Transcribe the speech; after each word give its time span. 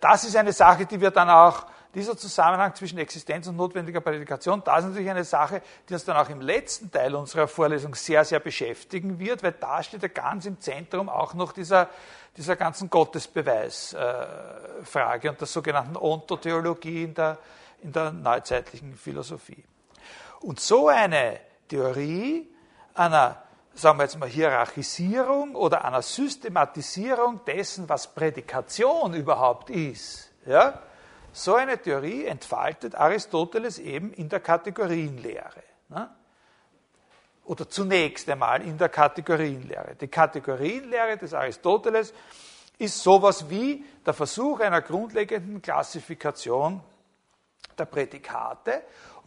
das 0.00 0.24
ist 0.24 0.36
eine 0.36 0.52
Sache, 0.52 0.86
die 0.86 1.00
wir 1.00 1.10
dann 1.10 1.30
auch, 1.30 1.66
dieser 1.96 2.16
Zusammenhang 2.16 2.74
zwischen 2.74 2.98
Existenz 2.98 3.46
und 3.46 3.56
notwendiger 3.56 4.02
Prädikation, 4.02 4.62
das 4.62 4.80
ist 4.80 4.90
natürlich 4.90 5.08
eine 5.08 5.24
Sache, 5.24 5.62
die 5.88 5.94
uns 5.94 6.04
dann 6.04 6.18
auch 6.18 6.28
im 6.28 6.42
letzten 6.42 6.90
Teil 6.90 7.14
unserer 7.14 7.48
Vorlesung 7.48 7.94
sehr, 7.94 8.22
sehr 8.22 8.38
beschäftigen 8.38 9.18
wird, 9.18 9.42
weil 9.42 9.52
da 9.52 9.82
steht 9.82 10.02
ja 10.02 10.08
ganz 10.08 10.44
im 10.44 10.60
Zentrum 10.60 11.08
auch 11.08 11.32
noch 11.32 11.52
dieser, 11.52 11.88
dieser 12.36 12.54
ganzen 12.54 12.90
Gottesbeweisfrage 12.90 15.26
äh, 15.26 15.30
und 15.30 15.40
der 15.40 15.46
sogenannten 15.46 15.96
Ontotheologie 15.96 17.04
in 17.04 17.14
der, 17.14 17.38
in 17.82 17.92
der 17.92 18.12
neuzeitlichen 18.12 18.94
Philosophie. 18.94 19.64
Und 20.40 20.60
so 20.60 20.88
eine 20.88 21.40
Theorie 21.66 22.46
einer 22.92 23.42
sagen 23.76 23.98
wir 23.98 24.04
jetzt 24.04 24.18
mal, 24.18 24.28
Hierarchisierung 24.28 25.54
oder 25.54 25.84
einer 25.84 26.02
Systematisierung 26.02 27.44
dessen, 27.44 27.88
was 27.88 28.12
Prädikation 28.12 29.14
überhaupt 29.14 29.70
ist. 29.70 30.30
Ja? 30.46 30.80
So 31.32 31.54
eine 31.54 31.78
Theorie 31.78 32.24
entfaltet 32.24 32.94
Aristoteles 32.94 33.78
eben 33.78 34.12
in 34.14 34.28
der 34.28 34.40
Kategorienlehre. 34.40 35.62
Ne? 35.90 36.10
Oder 37.44 37.68
zunächst 37.68 38.28
einmal 38.28 38.62
in 38.62 38.78
der 38.78 38.88
Kategorienlehre. 38.88 39.94
Die 39.94 40.08
Kategorienlehre 40.08 41.16
des 41.18 41.34
Aristoteles 41.34 42.12
ist 42.78 43.02
sowas 43.02 43.48
wie 43.50 43.84
der 44.04 44.14
Versuch 44.14 44.60
einer 44.60 44.80
grundlegenden 44.80 45.62
Klassifikation 45.62 46.80
der 47.78 47.84
Prädikate 47.84 48.82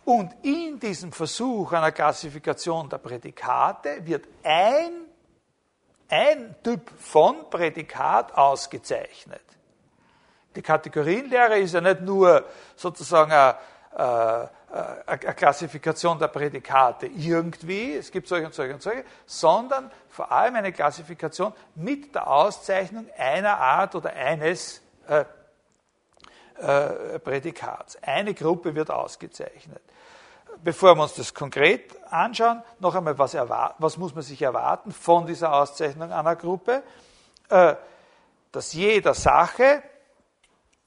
und 0.06 0.34
in 0.44 0.80
diesem 0.80 1.12
Versuch 1.12 1.72
einer 1.74 1.92
Klassifikation 1.92 2.90
der 2.90 2.98
Prädikate 2.98 4.06
wird 4.06 4.28
ein, 4.44 5.06
ein 6.10 6.56
Typ 6.64 6.90
von 7.00 7.50
Prädikat 7.50 8.36
ausgezeichnet. 8.36 9.44
Die 10.56 10.62
Kategorienlehre 10.62 11.60
ist 11.60 11.74
ja 11.74 11.82
nicht 11.82 12.02
nur 12.02 12.44
sozusagen 12.76 13.32
eine, 13.32 13.56
eine, 13.96 14.50
eine 15.06 15.18
Klassifikation 15.36 16.18
der 16.18 16.28
Prädikate 16.28 17.06
irgendwie, 17.06 17.96
es 17.96 18.12
gibt 18.12 18.28
solche 18.28 18.48
und 18.48 18.54
solche 18.54 18.74
und 18.74 18.82
solche, 18.82 19.04
sondern 19.26 19.92
vor 20.10 20.32
allem 20.32 20.56
eine 20.56 20.72
Klassifikation 20.72 21.54
mit 21.76 22.16
der 22.16 22.28
Auszeichnung 22.28 23.06
einer 23.18 23.58
Art 23.58 23.96
oder 23.96 24.12
eines 24.14 24.82
äh, 26.60 27.20
Prädikats. 27.20 27.98
Eine 28.02 28.34
Gruppe 28.34 28.76
wird 28.76 28.92
ausgezeichnet. 28.92 29.82
Bevor 30.64 30.96
wir 30.96 31.04
uns 31.04 31.14
das 31.14 31.34
konkret 31.34 31.96
anschauen, 32.12 32.62
noch 32.80 32.96
einmal, 32.96 33.18
was, 33.18 33.34
was 33.34 33.98
muss 33.98 34.14
man 34.14 34.24
sich 34.24 34.42
erwarten 34.42 34.92
von 34.92 35.26
dieser 35.26 35.54
Auszeichnung 35.54 36.12
einer 36.12 36.36
Gruppe? 36.36 36.84
Äh, 37.50 37.76
dass 38.52 38.74
jeder 38.74 39.14
Sache, 39.14 39.84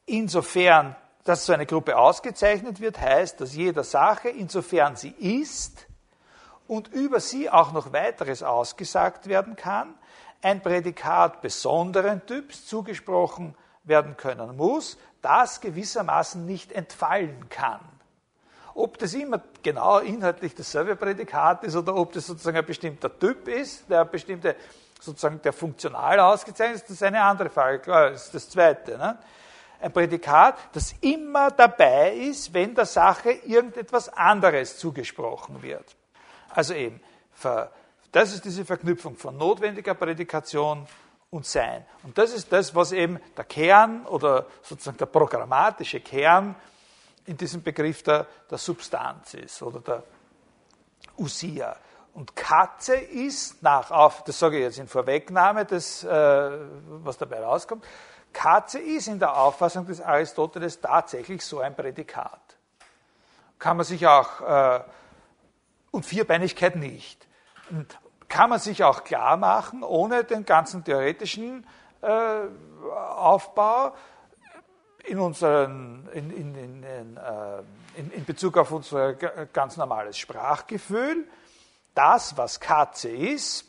insofern, 0.04 0.96
dass 1.24 1.46
so 1.46 1.52
eine 1.52 1.66
Gruppe 1.66 1.96
ausgezeichnet 1.96 2.80
wird, 2.80 3.00
heißt, 3.00 3.40
dass 3.40 3.54
jeder 3.54 3.84
Sache, 3.84 4.28
insofern 4.28 4.96
sie 4.96 5.10
ist 5.10 5.86
und 6.66 6.88
über 6.88 7.20
sie 7.20 7.48
auch 7.48 7.72
noch 7.72 7.92
weiteres 7.92 8.42
ausgesagt 8.42 9.28
werden 9.28 9.56
kann, 9.56 9.94
ein 10.42 10.60
Prädikat 10.60 11.40
besonderen 11.40 12.26
Typs 12.26 12.66
zugesprochen 12.66 13.54
werden 13.84 14.16
können 14.16 14.56
muss, 14.56 14.98
das 15.22 15.60
gewissermaßen 15.60 16.44
nicht 16.44 16.72
entfallen 16.72 17.48
kann. 17.48 17.80
Ob 18.74 18.98
das 18.98 19.14
immer 19.14 19.40
genau 19.62 19.98
inhaltlich 19.98 20.54
dasselbe 20.54 20.96
Prädikat 20.96 21.64
ist 21.64 21.76
oder 21.76 21.94
ob 21.94 22.12
das 22.12 22.26
sozusagen 22.26 22.56
ein 22.56 22.66
bestimmter 22.66 23.18
Typ 23.18 23.48
ist, 23.48 23.88
der 23.88 24.04
bestimmte, 24.04 24.56
sozusagen 25.00 25.40
der 25.42 25.52
funktional 25.52 26.18
ausgezeichnet 26.20 26.76
ist, 26.76 26.84
das 26.84 26.90
ist 26.92 27.02
eine 27.02 27.22
andere 27.22 27.50
Frage. 27.50 27.80
Klar, 27.80 28.10
das 28.10 28.26
ist 28.26 28.34
das 28.34 28.50
Zweite. 28.50 28.96
Ne? 28.96 29.18
Ein 29.80 29.92
Prädikat, 29.92 30.56
das 30.72 30.94
immer 31.00 31.50
dabei 31.50 32.14
ist, 32.14 32.52
wenn 32.54 32.74
der 32.74 32.86
Sache 32.86 33.32
irgendetwas 33.32 34.08
anderes 34.08 34.78
zugesprochen 34.78 35.62
wird. 35.62 35.96
Also 36.50 36.74
eben, 36.74 37.00
das 38.10 38.32
ist 38.32 38.44
diese 38.44 38.64
Verknüpfung 38.64 39.16
von 39.16 39.36
notwendiger 39.36 39.94
Prädikation 39.94 40.86
und 41.32 41.46
Sein. 41.46 41.84
Und 42.02 42.16
das 42.18 42.32
ist 42.32 42.52
das, 42.52 42.74
was 42.74 42.92
eben 42.92 43.18
der 43.36 43.44
Kern 43.44 44.06
oder 44.06 44.46
sozusagen 44.62 44.98
der 44.98 45.06
programmatische 45.06 46.00
Kern 46.00 46.54
in 47.24 47.36
diesem 47.38 47.62
Begriff 47.62 48.02
der, 48.02 48.26
der 48.50 48.58
Substanz 48.58 49.34
ist 49.34 49.62
oder 49.62 49.80
der 49.80 50.02
Usia. 51.16 51.74
Und 52.12 52.36
Katze 52.36 52.96
ist 52.96 53.62
nach 53.62 53.90
auf, 53.90 54.22
das 54.24 54.38
sage 54.38 54.58
ich 54.58 54.64
jetzt 54.64 54.78
in 54.78 54.86
Vorwegnahme, 54.86 55.64
des, 55.64 56.04
äh, 56.04 56.10
was 56.10 57.16
dabei 57.16 57.42
rauskommt, 57.42 57.82
Katze 58.34 58.78
ist 58.78 59.08
in 59.08 59.18
der 59.18 59.34
Auffassung 59.34 59.86
des 59.86 60.02
Aristoteles 60.02 60.80
tatsächlich 60.80 61.42
so 61.42 61.60
ein 61.60 61.74
Prädikat. 61.74 62.40
Kann 63.58 63.78
man 63.78 63.86
sich 63.86 64.06
auch, 64.06 64.40
äh, 64.42 64.80
und 65.92 66.04
Vierbeinigkeit 66.04 66.76
nicht. 66.76 67.26
Kann 68.32 68.48
man 68.48 68.58
sich 68.58 68.82
auch 68.82 69.04
klar 69.04 69.36
machen, 69.36 69.82
ohne 69.82 70.24
den 70.24 70.46
ganzen 70.46 70.82
theoretischen 70.82 71.66
äh, 72.00 72.46
Aufbau, 73.14 73.94
in, 75.04 75.18
unseren, 75.18 76.08
in, 76.14 76.30
in, 76.30 76.54
in, 76.54 76.82
in, 77.94 78.10
in 78.10 78.24
Bezug 78.24 78.56
auf 78.56 78.72
unser 78.72 79.12
ganz 79.12 79.76
normales 79.76 80.16
Sprachgefühl, 80.16 81.28
das, 81.94 82.34
was 82.38 82.58
Katze 82.58 83.10
ist, 83.10 83.66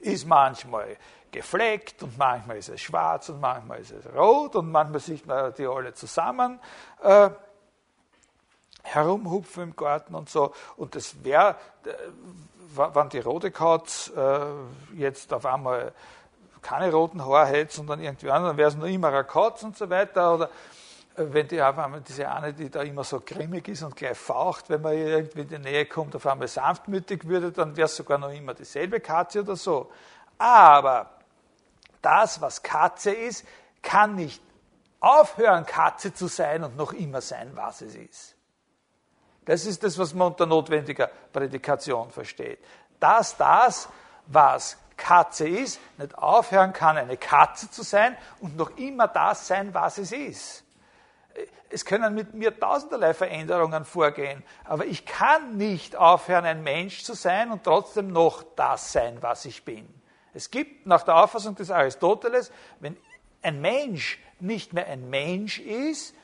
ist 0.00 0.26
manchmal 0.26 0.96
gefleckt 1.30 2.02
und 2.02 2.18
manchmal 2.18 2.56
ist 2.56 2.70
es 2.70 2.80
schwarz 2.80 3.28
und 3.28 3.40
manchmal 3.40 3.78
ist 3.78 3.92
es 3.92 4.12
rot 4.12 4.56
und 4.56 4.72
manchmal 4.72 4.98
sieht 4.98 5.24
man 5.24 5.54
die 5.54 5.68
alle 5.68 5.94
zusammen 5.94 6.58
äh, 7.00 7.30
herumhupfen 8.82 9.64
im 9.64 9.76
Garten 9.76 10.14
und 10.14 10.28
so. 10.28 10.52
Und 10.76 10.94
das 10.94 11.22
wäre, 11.24 11.56
äh, 11.84 11.90
wenn 12.74 13.08
die 13.08 13.20
rote 13.20 13.50
Katze 13.50 14.58
äh, 14.94 14.98
jetzt 14.98 15.32
auf 15.32 15.46
einmal 15.46 15.92
keine 16.62 16.92
roten 16.92 17.24
Haare 17.24 17.46
hätte, 17.46 17.76
sondern 17.76 18.00
irgendwie 18.00 18.30
anders, 18.30 18.50
dann 18.50 18.56
wäre 18.56 18.68
es 18.68 18.76
nur 18.76 18.88
immer 18.88 19.08
eine 19.08 19.24
Katze 19.24 19.66
und 19.66 19.76
so 19.76 19.88
weiter. 19.88 20.34
Oder 20.34 20.50
äh, 21.16 21.24
wenn 21.28 21.48
die 21.48 21.62
auf 21.62 21.78
einmal 21.78 22.00
diese 22.00 22.30
eine, 22.30 22.52
die 22.52 22.70
da 22.70 22.82
immer 22.82 23.04
so 23.04 23.20
grimmig 23.24 23.68
ist 23.68 23.82
und 23.82 23.94
gleich 23.96 24.18
faucht, 24.18 24.68
wenn 24.68 24.82
man 24.82 24.94
irgendwie 24.94 25.42
in 25.42 25.48
die 25.48 25.58
Nähe 25.58 25.86
kommt, 25.86 26.16
auf 26.16 26.26
einmal 26.26 26.48
sanftmütig 26.48 27.26
würde, 27.26 27.52
dann 27.52 27.76
wäre 27.76 27.86
es 27.86 27.96
sogar 27.96 28.18
noch 28.18 28.32
immer 28.32 28.54
dieselbe 28.54 29.00
Katze 29.00 29.40
oder 29.40 29.56
so. 29.56 29.90
Aber 30.38 31.10
das, 32.02 32.40
was 32.40 32.62
Katze 32.62 33.12
ist, 33.12 33.44
kann 33.82 34.16
nicht 34.16 34.42
aufhören, 35.00 35.64
Katze 35.66 36.12
zu 36.12 36.26
sein 36.26 36.64
und 36.64 36.76
noch 36.76 36.92
immer 36.92 37.20
sein, 37.20 37.52
was 37.54 37.80
es 37.80 37.94
ist. 37.94 38.35
Das 39.46 39.64
ist 39.64 39.82
das, 39.82 39.96
was 39.96 40.12
man 40.12 40.28
unter 40.28 40.44
notwendiger 40.44 41.08
Prädikation 41.32 42.10
versteht. 42.10 42.58
Dass 43.00 43.36
das, 43.36 43.88
was 44.26 44.76
Katze 44.96 45.48
ist, 45.48 45.80
nicht 45.98 46.18
aufhören 46.18 46.72
kann, 46.72 46.96
eine 46.96 47.16
Katze 47.16 47.70
zu 47.70 47.82
sein 47.82 48.16
und 48.40 48.56
noch 48.56 48.76
immer 48.76 49.08
das 49.08 49.46
sein, 49.46 49.72
was 49.72 49.98
es 49.98 50.12
ist. 50.12 50.64
Es 51.70 51.84
können 51.84 52.14
mit 52.14 52.34
mir 52.34 52.58
tausenderlei 52.58 53.14
Veränderungen 53.14 53.84
vorgehen, 53.84 54.42
aber 54.64 54.86
ich 54.86 55.04
kann 55.04 55.56
nicht 55.56 55.96
aufhören, 55.96 56.44
ein 56.44 56.62
Mensch 56.62 57.02
zu 57.02 57.14
sein 57.14 57.50
und 57.50 57.64
trotzdem 57.64 58.08
noch 58.08 58.44
das 58.56 58.92
sein, 58.92 59.18
was 59.20 59.44
ich 59.44 59.64
bin. 59.64 59.88
Es 60.32 60.50
gibt 60.50 60.86
nach 60.86 61.02
der 61.02 61.16
Auffassung 61.16 61.54
des 61.54 61.70
Aristoteles, 61.70 62.50
wenn 62.80 62.96
ein 63.42 63.60
Mensch 63.60 64.18
nicht 64.40 64.72
mehr 64.72 64.86
ein 64.86 65.08
Mensch 65.08 65.58
ist, 65.58 66.14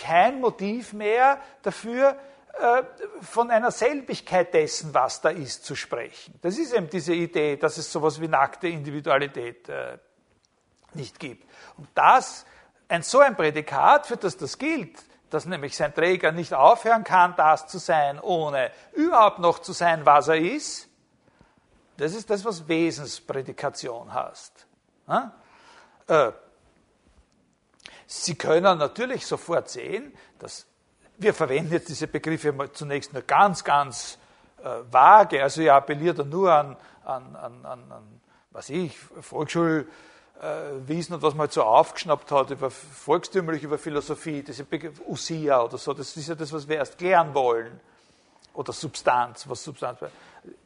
kein 0.00 0.40
Motiv 0.40 0.92
mehr 0.92 1.38
dafür, 1.62 2.16
äh, 2.54 2.82
von 3.22 3.50
einer 3.50 3.70
Selbigkeit 3.70 4.52
dessen, 4.54 4.92
was 4.92 5.20
da 5.20 5.28
ist, 5.28 5.64
zu 5.64 5.76
sprechen. 5.76 6.34
Das 6.42 6.58
ist 6.58 6.72
eben 6.72 6.88
diese 6.88 7.14
Idee, 7.14 7.56
dass 7.56 7.78
es 7.78 7.90
sowas 7.92 8.20
wie 8.20 8.28
nackte 8.28 8.68
Individualität 8.68 9.68
äh, 9.68 9.98
nicht 10.94 11.20
gibt. 11.20 11.48
Und 11.76 11.88
das, 11.94 12.44
ein 12.88 13.02
so 13.02 13.20
ein 13.20 13.36
Prädikat, 13.36 14.06
für 14.06 14.16
das 14.16 14.36
das 14.36 14.58
gilt, 14.58 14.98
dass 15.30 15.46
nämlich 15.46 15.76
sein 15.76 15.94
Träger 15.94 16.32
nicht 16.32 16.52
aufhören 16.52 17.04
kann, 17.04 17.34
das 17.36 17.68
zu 17.68 17.78
sein, 17.78 18.18
ohne 18.18 18.72
überhaupt 18.92 19.38
noch 19.38 19.60
zu 19.60 19.72
sein, 19.72 20.04
was 20.04 20.28
er 20.28 20.36
ist, 20.38 20.88
das 21.98 22.14
ist 22.14 22.30
das, 22.30 22.44
was 22.44 22.66
Wesensprädikation 22.66 24.12
heißt. 24.12 24.66
Äh, 26.08 26.32
Sie 28.12 28.34
können 28.34 28.78
natürlich 28.78 29.24
sofort 29.24 29.68
sehen, 29.68 30.12
dass 30.40 30.66
wir 31.18 31.32
verwenden 31.32 31.74
jetzt 31.74 31.88
diese 31.88 32.08
Begriffe 32.08 32.52
zunächst 32.72 33.12
nur 33.12 33.22
ganz, 33.22 33.62
ganz 33.62 34.18
äh, 34.64 34.80
vage. 34.90 35.40
Also 35.40 35.60
ich 35.62 35.70
appelliere 35.70 36.24
nur 36.24 36.52
an, 36.52 36.76
an, 37.04 37.36
an, 37.36 37.64
an, 37.64 37.92
an 37.92 38.20
was 38.50 38.68
ich, 38.68 38.98
Volksschulwissen 38.98 39.86
äh, 40.40 41.14
und 41.14 41.22
was 41.22 41.34
man 41.34 41.42
halt 41.42 41.52
so 41.52 41.62
aufgeschnappt 41.62 42.32
hat, 42.32 42.50
über 42.50 42.68
volkstümlich, 42.68 43.62
über 43.62 43.78
Philosophie, 43.78 44.42
diese 44.42 44.64
Begriff 44.64 45.00
Usia 45.06 45.62
oder 45.62 45.78
so, 45.78 45.94
das 45.94 46.16
ist 46.16 46.28
ja 46.28 46.34
das, 46.34 46.52
was 46.52 46.66
wir 46.66 46.78
erst 46.78 46.98
klären 46.98 47.32
wollen. 47.32 47.78
Oder 48.54 48.72
Substanz, 48.72 49.48
was 49.48 49.62
Substanz 49.62 50.00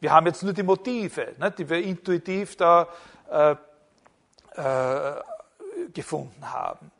Wir 0.00 0.11
haben 0.11 0.26
jetzt 0.26 0.43
nur 0.43 0.55
die 0.55 0.62
Motive, 0.62 1.35
ne, 1.37 1.50
die 1.50 1.69
wir 1.69 1.82
intuitiv 1.82 2.56
da 2.56 2.88
äh, 3.31 3.55
äh, 4.56 5.20
gefunden 5.93 6.50
haben. 6.50 6.90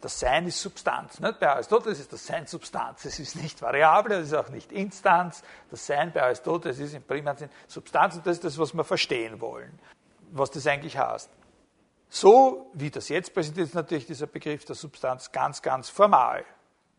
Das 0.00 0.18
Sein 0.18 0.46
ist 0.46 0.60
Substanz. 0.60 1.20
Nicht? 1.20 1.40
Bei 1.40 1.50
Aristoteles 1.50 2.00
ist 2.00 2.12
das 2.12 2.26
Sein 2.26 2.46
Substanz. 2.46 3.04
Es 3.04 3.18
ist 3.18 3.36
nicht 3.36 3.60
Variable, 3.60 4.16
es 4.16 4.28
ist 4.28 4.34
auch 4.34 4.48
nicht 4.48 4.72
Instanz. 4.72 5.42
Das 5.70 5.86
Sein 5.86 6.12
bei 6.12 6.22
Aristoteles 6.22 6.78
ist 6.78 6.94
im 6.94 7.02
primären 7.02 7.36
Sinn 7.36 7.50
Substanz 7.66 8.16
und 8.16 8.26
das 8.26 8.36
ist 8.36 8.44
das, 8.44 8.58
was 8.58 8.72
wir 8.72 8.84
verstehen 8.84 9.40
wollen, 9.40 9.78
was 10.30 10.50
das 10.50 10.66
eigentlich 10.66 10.96
heißt. 10.96 11.30
So 12.08 12.70
wie 12.72 12.90
das 12.90 13.08
jetzt 13.08 13.34
präsentiert 13.34 13.68
ist 13.68 13.74
natürlich 13.74 14.06
dieser 14.06 14.26
Begriff 14.26 14.64
der 14.64 14.74
Substanz 14.74 15.30
ganz, 15.30 15.60
ganz 15.60 15.90
formal. 15.90 16.44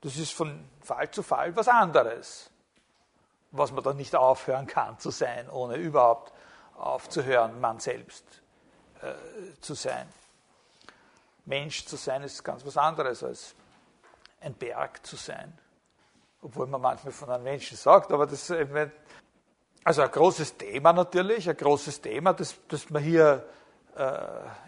Das 0.02 0.16
ist 0.18 0.32
von 0.32 0.64
Fall 0.82 1.10
zu 1.12 1.24
Fall 1.24 1.56
was 1.56 1.68
anderes, 1.68 2.50
was 3.52 3.72
man 3.72 3.84
dann 3.84 3.98
nicht 3.98 4.16
aufhören 4.16 4.68
kann 4.68 4.98
zu 5.00 5.10
sein, 5.10 5.50
ohne 5.50 5.76
überhaupt 5.76 6.32
aufzuhören, 6.78 7.60
man 7.60 7.80
selbst 7.80 8.26
äh, 9.02 9.14
zu 9.60 9.74
sein. 9.74 10.08
Mensch 11.46 11.86
zu 11.86 11.96
sein 11.96 12.24
ist 12.24 12.44
ganz 12.44 12.66
was 12.66 12.78
anderes 12.78 13.24
als 13.24 13.56
ein 14.40 14.54
Berg 14.54 15.06
zu 15.06 15.16
sein. 15.16 15.58
Obwohl 16.42 16.68
man 16.68 16.82
manchmal 16.82 17.14
von 17.14 17.30
einem 17.30 17.44
Menschen 17.44 17.78
sagt, 17.78 18.12
aber 18.12 18.26
das 18.26 18.50
ist 18.50 18.68
also 19.84 20.02
ein 20.02 20.12
großes 20.12 20.58
Thema 20.58 20.94
natürlich, 20.94 21.50
ein 21.50 21.58
großes 21.58 22.02
Thema, 22.02 22.34
das, 22.34 22.56
das 22.68 22.92
wir 22.92 23.00
hier 23.00 23.46
äh, 23.96 24.18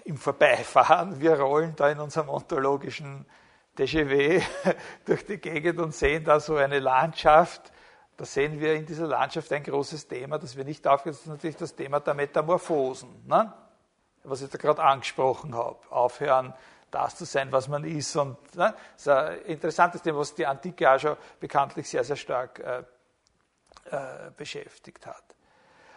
im 0.06 0.18
Vorbeifahren, 0.18 1.20
wir 1.20 1.40
rollen 1.40 1.75
da 1.75 1.90
in 1.90 2.00
unserem 2.00 2.30
ontologischen 2.30 3.26
DGW 3.78 4.42
durch 5.06 5.26
die 5.26 5.38
Gegend 5.38 5.80
und 5.80 5.94
sehen 5.94 6.24
da 6.24 6.40
so 6.40 6.56
eine 6.56 6.80
Landschaft. 6.80 7.72
Da 8.18 8.26
sehen 8.26 8.60
wir 8.60 8.76
in 8.76 8.86
dieser 8.86 9.08
Landschaft 9.08 9.52
ein 9.52 9.64
großes 9.64 10.08
Thema, 10.08 10.38
das 10.38 10.56
wir 10.56 10.64
nicht 10.64 10.86
das 10.86 11.04
ist 11.06 11.26
natürlich 11.26 11.56
das 11.56 11.76
Thema 11.76 12.00
der 12.00 12.14
Metamorphosen. 12.14 13.26
Ne? 13.26 13.52
Was 14.24 14.42
ich 14.42 14.50
da 14.50 14.58
gerade 14.58 14.81
angesprochen 14.81 15.56
habe. 15.56 15.78
Aufhören, 15.90 16.54
das 16.92 17.16
zu 17.16 17.25
sein, 17.25 17.52
was 17.52 17.68
man 17.68 17.84
ist. 17.84 18.16
Und 18.16 18.38
ne? 18.56 18.74
das 18.94 19.02
ist 19.02 19.08
ein 19.08 19.38
interessantes 19.46 20.02
Thema, 20.02 20.20
was 20.20 20.36
die 20.36 20.46
Antike 20.46 20.90
auch 20.90 21.00
schon 21.00 21.18
bekanntlich 21.40 21.90
sehr, 21.90 22.04
sehr 22.04 22.16
stark 22.16 22.60
äh, 22.60 22.84
äh, 23.92 24.31
beschäftigt 24.38 25.06
hat. 25.06 25.24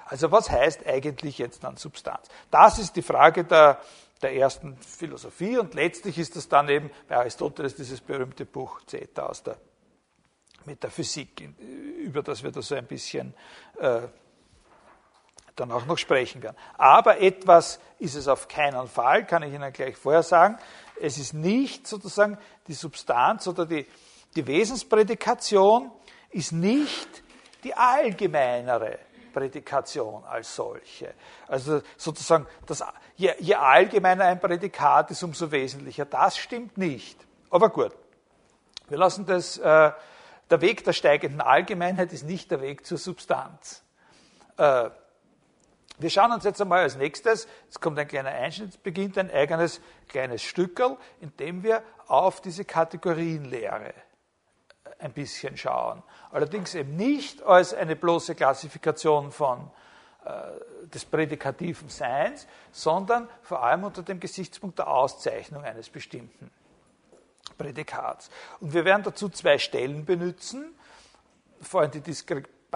Also 0.06 0.30
was 0.30 0.50
heißt 0.50 0.86
eigentlich 0.86 1.38
jetzt 1.38 1.64
dann 1.64 1.76
Substanz? 1.76 2.28
Das 2.50 2.78
ist 2.78 2.94
die 2.96 3.02
Frage 3.02 3.44
der, 3.44 3.80
der 4.22 4.34
ersten 4.34 4.76
Philosophie 4.78 5.58
und 5.58 5.74
letztlich 5.74 6.18
ist 6.18 6.36
das 6.36 6.48
dann 6.48 6.68
eben 6.68 6.90
bei 7.08 7.16
Aristoteles 7.16 7.74
dieses 7.74 8.00
berühmte 8.00 8.46
Buch 8.46 8.80
Zeta 8.86 9.26
aus 9.26 9.42
der 9.42 9.56
Metaphysik, 10.64 11.48
über 11.58 12.22
das 12.22 12.42
wir 12.42 12.50
da 12.50 12.62
so 12.62 12.74
ein 12.74 12.86
bisschen 12.86 13.34
äh, 13.78 14.02
dann 15.56 15.72
auch 15.72 15.86
noch 15.86 15.98
sprechen 15.98 16.42
werden. 16.42 16.56
Aber 16.76 17.20
etwas 17.20 17.80
ist 17.98 18.14
es 18.14 18.28
auf 18.28 18.46
keinen 18.46 18.86
Fall, 18.86 19.26
kann 19.26 19.42
ich 19.42 19.52
Ihnen 19.52 19.72
gleich 19.72 19.96
vorher 19.96 20.22
sagen. 20.22 20.58
Es 21.00 21.18
ist 21.18 21.34
nicht 21.34 21.86
sozusagen 21.86 22.38
die 22.68 22.74
Substanz 22.74 23.48
oder 23.48 23.66
die, 23.66 23.86
die 24.34 24.46
Wesensprädikation 24.46 25.90
ist 26.30 26.52
nicht 26.52 27.22
die 27.64 27.74
allgemeinere 27.74 28.98
Prädikation 29.32 30.24
als 30.24 30.54
solche. 30.54 31.14
Also 31.48 31.82
sozusagen, 31.96 32.46
das, 32.66 32.82
je, 33.16 33.34
je 33.38 33.54
allgemeiner 33.54 34.24
ein 34.24 34.40
Prädikat 34.40 35.10
ist, 35.10 35.22
umso 35.22 35.50
wesentlicher. 35.50 36.04
Das 36.04 36.36
stimmt 36.36 36.78
nicht. 36.78 37.18
Aber 37.50 37.70
gut, 37.70 37.92
wir 38.88 38.98
lassen 38.98 39.26
das, 39.26 39.58
äh, 39.58 39.92
der 40.50 40.60
Weg 40.60 40.84
der 40.84 40.92
steigenden 40.92 41.40
Allgemeinheit 41.40 42.12
ist 42.12 42.24
nicht 42.24 42.50
der 42.50 42.60
Weg 42.60 42.86
zur 42.86 42.98
Substanz. 42.98 43.82
Äh, 44.56 44.90
wir 45.98 46.10
schauen 46.10 46.32
uns 46.32 46.44
jetzt 46.44 46.60
einmal 46.60 46.82
als 46.82 46.96
nächstes, 46.96 47.48
es 47.70 47.80
kommt 47.80 47.98
ein 47.98 48.08
kleiner 48.08 48.30
Einschnitt, 48.30 48.82
beginnt 48.82 49.16
ein 49.16 49.30
eigenes 49.30 49.80
kleines 50.08 50.42
Stückel, 50.42 50.96
in 51.20 51.34
dem 51.38 51.62
wir 51.62 51.82
auf 52.06 52.40
diese 52.40 52.64
Kategorienlehre 52.64 53.94
ein 54.98 55.12
bisschen 55.12 55.56
schauen. 55.56 56.02
Allerdings 56.30 56.74
eben 56.74 56.96
nicht 56.96 57.42
als 57.42 57.74
eine 57.74 57.96
bloße 57.96 58.34
Klassifikation 58.34 59.30
von, 59.30 59.70
äh, 60.24 60.86
des 60.86 61.04
prädikativen 61.04 61.88
Seins, 61.88 62.46
sondern 62.72 63.28
vor 63.42 63.62
allem 63.62 63.84
unter 63.84 64.02
dem 64.02 64.20
Gesichtspunkt 64.20 64.78
der 64.78 64.88
Auszeichnung 64.88 65.64
eines 65.64 65.88
bestimmten 65.88 66.50
Prädikats. 67.58 68.30
Und 68.60 68.72
wir 68.74 68.84
werden 68.84 69.02
dazu 69.02 69.28
zwei 69.28 69.58
Stellen 69.58 70.04
benutzen, 70.04 70.74
vor 71.60 71.80
allem 71.80 71.90
die 71.90 72.00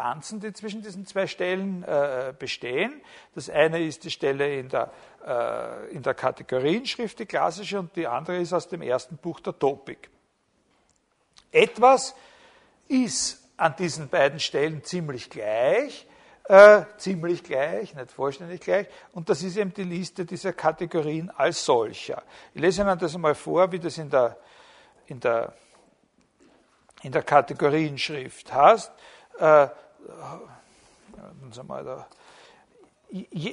Diskrepanzen, 0.01 0.41
die 0.41 0.53
zwischen 0.53 0.83
diesen 0.83 1.07
zwei 1.07 1.27
Stellen 1.27 1.85
äh, 1.85 2.33
bestehen. 2.39 3.01
Das 3.35 3.51
eine 3.51 3.83
ist 3.83 4.05
die 4.05 4.11
Stelle 4.11 4.59
in 4.59 4.69
der, 4.69 4.91
äh, 5.27 5.95
in 5.95 6.03
der 6.03 6.15
Kategorienschrift, 6.15 7.19
die 7.19 7.27
klassische, 7.27 7.79
und 7.79 7.95
die 7.97 8.07
andere 8.07 8.39
ist 8.39 8.53
aus 8.53 8.69
dem 8.69 8.83
ersten 8.83 9.17
Buch 9.17 9.41
der 9.41 9.59
Topik. 9.59 10.11
Etwas 11.53 12.15
ist 12.89 13.43
an 13.57 13.75
diesen 13.77 14.09
beiden 14.09 14.41
Stellen 14.41 14.83
ziemlich 14.85 15.29
gleich, 15.29 16.07
äh, 16.45 16.83
ziemlich 16.97 17.45
gleich, 17.45 17.95
nicht 17.95 18.11
vollständig 18.11 18.61
gleich, 18.63 18.87
und 19.13 19.29
das 19.29 19.43
ist 19.43 19.57
eben 19.57 19.75
die 19.75 19.85
Liste 19.85 20.25
dieser 20.25 20.53
Kategorien 20.53 21.31
als 21.31 21.65
solcher. 21.65 22.23
Ich 22.55 22.61
lese 22.61 22.83
Ihnen 22.83 22.99
das 22.99 23.15
einmal 23.15 23.35
vor, 23.35 23.71
wie 23.71 23.79
das 23.79 23.99
in 23.99 24.09
der, 24.09 24.37
in 25.07 25.21
der, 25.21 25.53
in 27.03 27.13
der 27.13 27.23
Kategorienschrift 27.23 28.53
heißt. 28.53 28.93
Äh, 29.39 29.69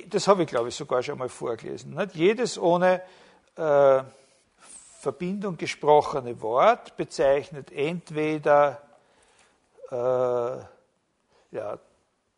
das 0.10 0.28
habe 0.28 0.44
ich, 0.44 0.50
glaube 0.50 0.70
ich, 0.70 0.76
sogar 0.76 1.02
schon 1.04 1.18
mal 1.18 1.30
vorgelesen. 1.30 2.00
Jedes 2.14 2.58
ohne 2.58 3.02
äh, 3.56 4.04
Verbindung 5.00 5.58
gesprochene 5.58 6.42
Wort 6.42 6.98
bezeichnet 6.98 7.72
entweder 7.72 8.82
äh, 9.90 9.96
ja, 9.96 11.80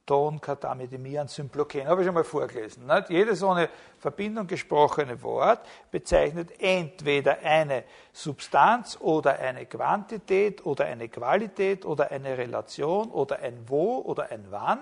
Ton, 0.10 0.42
Katamidemian, 0.42 1.28
Symploken, 1.28 1.88
habe 1.88 2.02
ich 2.02 2.08
schon 2.08 2.16
mal 2.16 2.24
vorgelesen. 2.24 2.88
Nicht? 2.88 3.12
Jedes 3.12 3.44
ohne 3.44 3.70
Verbindung 4.00 4.48
gesprochene 4.48 5.22
Wort 5.22 5.60
bezeichnet 5.92 6.50
entweder 6.58 7.38
eine 7.44 7.84
Substanz 8.12 8.98
oder 9.00 9.38
eine 9.38 9.68
Quantität 9.68 10.66
oder 10.66 10.86
eine 10.86 11.10
Qualität 11.10 11.86
oder 11.86 12.10
eine 12.10 12.36
Relation 12.40 13.12
oder 13.12 13.38
ein 13.38 13.66
Wo 13.68 14.00
oder 14.00 14.32
ein 14.32 14.48
Wann 14.50 14.80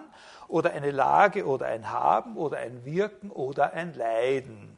oder 0.47 0.71
eine 0.71 0.91
Lage 0.91 1.45
oder 1.45 1.65
ein 1.65 1.91
Haben 1.91 2.38
oder 2.38 2.59
ein 2.59 2.85
Wirken 2.85 3.30
oder 3.30 3.73
ein 3.73 3.95
Leiden. 3.95 4.76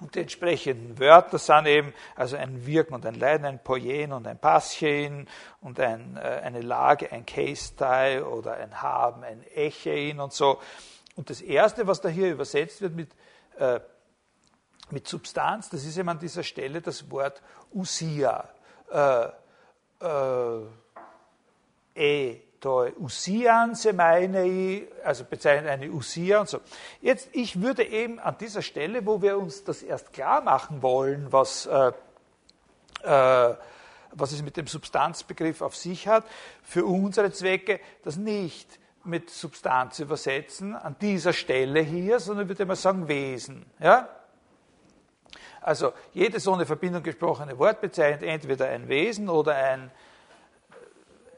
Und 0.00 0.14
die 0.14 0.20
entsprechenden 0.20 0.98
Wörter 0.98 1.38
sind 1.38 1.66
eben 1.66 1.92
also 2.14 2.36
ein 2.36 2.66
Wirken 2.66 2.94
und 2.94 3.04
ein 3.04 3.14
Leiden, 3.14 3.44
ein 3.46 3.62
Poien 3.62 4.12
und 4.12 4.26
ein 4.26 4.38
Passchen 4.38 5.28
und 5.60 5.80
ein, 5.80 6.16
äh, 6.16 6.20
eine 6.20 6.60
Lage, 6.60 7.10
ein 7.10 7.26
Case-Tie 7.26 8.20
oder 8.22 8.54
ein 8.54 8.80
Haben, 8.80 9.24
ein 9.24 9.44
Echein 9.54 10.20
und 10.20 10.32
so. 10.32 10.60
Und 11.16 11.30
das 11.30 11.40
Erste, 11.40 11.86
was 11.88 12.00
da 12.00 12.08
hier 12.08 12.30
übersetzt 12.30 12.80
wird 12.80 12.94
mit, 12.94 13.10
äh, 13.58 13.80
mit 14.90 15.08
Substanz, 15.08 15.68
das 15.68 15.84
ist 15.84 15.98
eben 15.98 16.08
an 16.08 16.20
dieser 16.20 16.44
Stelle 16.44 16.80
das 16.80 17.10
Wort 17.10 17.42
Usia. 17.74 18.48
Äh, 18.90 19.28
äh, 20.00 20.66
e 21.94 22.47
toi 22.60 22.92
Usian 22.98 23.74
semeinei, 23.74 24.88
also 25.04 25.24
bezeichnet 25.24 25.70
eine 25.70 25.90
Usia 25.90 26.40
und 26.40 26.48
so. 26.48 26.60
Jetzt, 27.00 27.28
ich 27.32 27.60
würde 27.62 27.84
eben 27.84 28.18
an 28.18 28.36
dieser 28.38 28.62
Stelle, 28.62 29.06
wo 29.06 29.22
wir 29.22 29.38
uns 29.38 29.64
das 29.64 29.82
erst 29.82 30.12
klar 30.12 30.40
machen 30.40 30.82
wollen, 30.82 31.26
was, 31.30 31.66
äh, 31.66 31.92
äh, 33.02 33.54
was 34.12 34.32
es 34.32 34.42
mit 34.42 34.56
dem 34.56 34.66
Substanzbegriff 34.66 35.62
auf 35.62 35.76
sich 35.76 36.08
hat, 36.08 36.24
für 36.62 36.84
unsere 36.84 37.32
Zwecke 37.32 37.80
das 38.02 38.16
nicht 38.16 38.78
mit 39.04 39.30
Substanz 39.30 40.00
übersetzen, 40.00 40.74
an 40.74 40.96
dieser 41.00 41.32
Stelle 41.32 41.80
hier, 41.80 42.20
sondern 42.20 42.48
würde 42.48 42.66
man 42.66 42.76
sagen 42.76 43.08
Wesen. 43.08 43.66
Ja? 43.78 44.08
Also 45.60 45.92
jedes 46.12 46.46
ohne 46.46 46.66
Verbindung 46.66 47.02
gesprochene 47.02 47.58
Wort 47.58 47.80
bezeichnet 47.80 48.22
entweder 48.22 48.68
ein 48.68 48.88
Wesen 48.88 49.28
oder 49.28 49.54
ein 49.54 49.90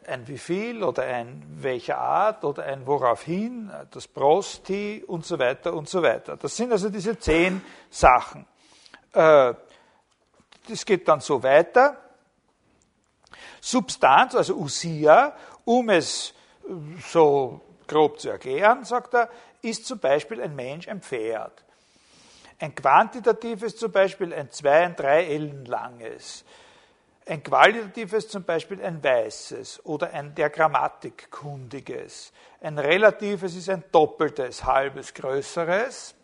ein 0.06 0.26
wie 0.28 0.38
viel 0.38 0.82
oder 0.82 1.04
ein 1.04 1.42
welcher 1.56 1.98
Art 1.98 2.44
oder 2.44 2.64
ein 2.64 2.86
woraufhin, 2.86 3.70
das 3.90 4.08
Prosti 4.08 5.04
und 5.06 5.24
so 5.24 5.38
weiter 5.38 5.74
und 5.74 5.88
so 5.88 6.02
weiter. 6.02 6.36
Das 6.36 6.56
sind 6.56 6.72
also 6.72 6.88
diese 6.88 7.18
zehn 7.18 7.62
Sachen. 7.90 8.46
Äh, 9.12 9.54
das 10.68 10.84
geht 10.84 11.08
dann 11.08 11.20
so 11.20 11.42
weiter. 11.42 11.96
Substanz, 13.60 14.34
also 14.34 14.54
Usia, 14.54 15.34
um 15.64 15.90
es 15.90 16.32
äh, 16.64 16.72
so 17.08 17.60
grob 17.86 18.20
zu 18.20 18.30
erklären, 18.30 18.84
sagt 18.84 19.14
er, 19.14 19.28
ist 19.62 19.86
zum 19.86 19.98
Beispiel 19.98 20.40
ein 20.40 20.54
Mensch 20.54 20.88
ein 20.88 21.02
Pferd. 21.02 21.64
Ein 22.58 22.74
quantitatives 22.74 23.76
zum 23.76 23.90
Beispiel 23.90 24.32
ein 24.34 24.50
zwei, 24.50 24.84
ein 24.84 24.96
drei 24.96 25.24
Ellen 25.24 25.64
langes. 25.64 26.44
Ein 27.30 27.44
qualitatives 27.44 28.26
zum 28.26 28.42
Beispiel 28.42 28.82
ein 28.82 29.04
weißes 29.04 29.86
oder 29.86 30.12
ein 30.12 30.34
der 30.34 30.50
Grammatik 30.50 31.30
kundiges. 31.30 32.32
Ein 32.60 32.76
relatives 32.76 33.54
ist 33.54 33.68
ein 33.68 33.84
doppeltes, 33.92 34.64
halbes, 34.64 35.14
größeres. 35.14 36.16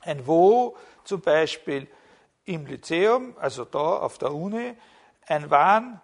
Ein 0.00 0.26
wo 0.26 0.76
zum 1.04 1.20
Beispiel 1.20 1.86
im 2.44 2.66
Lyzeum, 2.66 3.36
also 3.38 3.64
da 3.64 3.78
auf 3.78 4.18
der 4.18 4.34
Uni, 4.34 4.74
ein 5.28 5.48
waren 5.48 6.00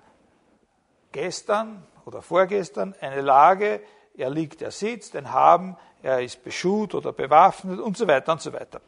gestern 1.10 1.84
oder 2.04 2.22
vorgestern 2.22 2.94
eine 3.00 3.22
Lage, 3.22 3.82
er 4.16 4.30
liegt, 4.30 4.62
er 4.62 4.70
sitzt, 4.70 5.16
ein 5.16 5.32
Haben, 5.32 5.76
er 6.00 6.22
ist 6.22 6.44
beschut 6.44 6.94
oder 6.94 7.12
bewaffnet 7.12 7.80
und 7.80 7.96
so 7.96 8.06
weiter 8.06 8.30
und 8.30 8.40
so 8.40 8.52
weiter. 8.52 8.80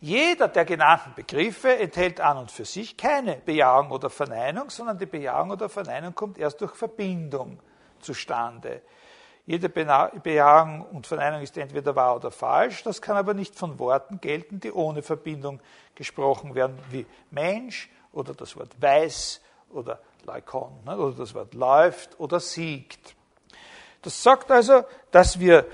Jeder 0.00 0.46
der 0.48 0.64
genannten 0.64 1.14
Begriffe 1.14 1.76
enthält 1.76 2.20
an 2.20 2.38
und 2.38 2.50
für 2.50 2.64
sich 2.64 2.96
keine 2.96 3.36
Bejahung 3.36 3.90
oder 3.90 4.10
Verneinung, 4.10 4.70
sondern 4.70 4.98
die 4.98 5.06
Bejahung 5.06 5.50
oder 5.50 5.68
Verneinung 5.68 6.14
kommt 6.14 6.38
erst 6.38 6.60
durch 6.60 6.74
Verbindung 6.74 7.58
zustande. 8.00 8.82
Jede 9.44 9.68
Bejahung 9.70 10.82
und 10.92 11.06
Verneinung 11.06 11.40
ist 11.40 11.56
entweder 11.56 11.96
wahr 11.96 12.16
oder 12.16 12.30
falsch, 12.30 12.82
das 12.84 13.00
kann 13.00 13.16
aber 13.16 13.34
nicht 13.34 13.56
von 13.56 13.78
Worten 13.78 14.20
gelten, 14.20 14.60
die 14.60 14.70
ohne 14.70 15.02
Verbindung 15.02 15.58
gesprochen 15.94 16.54
werden, 16.54 16.78
wie 16.90 17.06
Mensch 17.30 17.90
oder 18.12 18.34
das 18.34 18.56
Wort 18.56 18.80
weiß 18.80 19.40
oder 19.70 20.00
Laikon 20.24 20.84
ne, 20.84 20.96
oder 20.96 21.16
das 21.16 21.34
Wort 21.34 21.54
läuft 21.54 22.20
oder 22.20 22.40
siegt. 22.40 23.16
Das 24.02 24.22
sagt 24.22 24.50
also, 24.50 24.84
dass 25.10 25.40
wir 25.40 25.66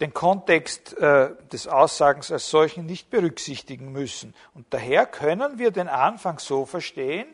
den 0.00 0.14
Kontext 0.14 0.96
äh, 0.98 1.30
des 1.52 1.68
Aussagens 1.68 2.32
als 2.32 2.50
solchen 2.50 2.86
nicht 2.86 3.10
berücksichtigen 3.10 3.92
müssen. 3.92 4.34
Und 4.54 4.66
daher 4.70 5.06
können 5.06 5.58
wir 5.58 5.70
den 5.70 5.88
Anfang 5.88 6.38
so 6.38 6.64
verstehen, 6.64 7.28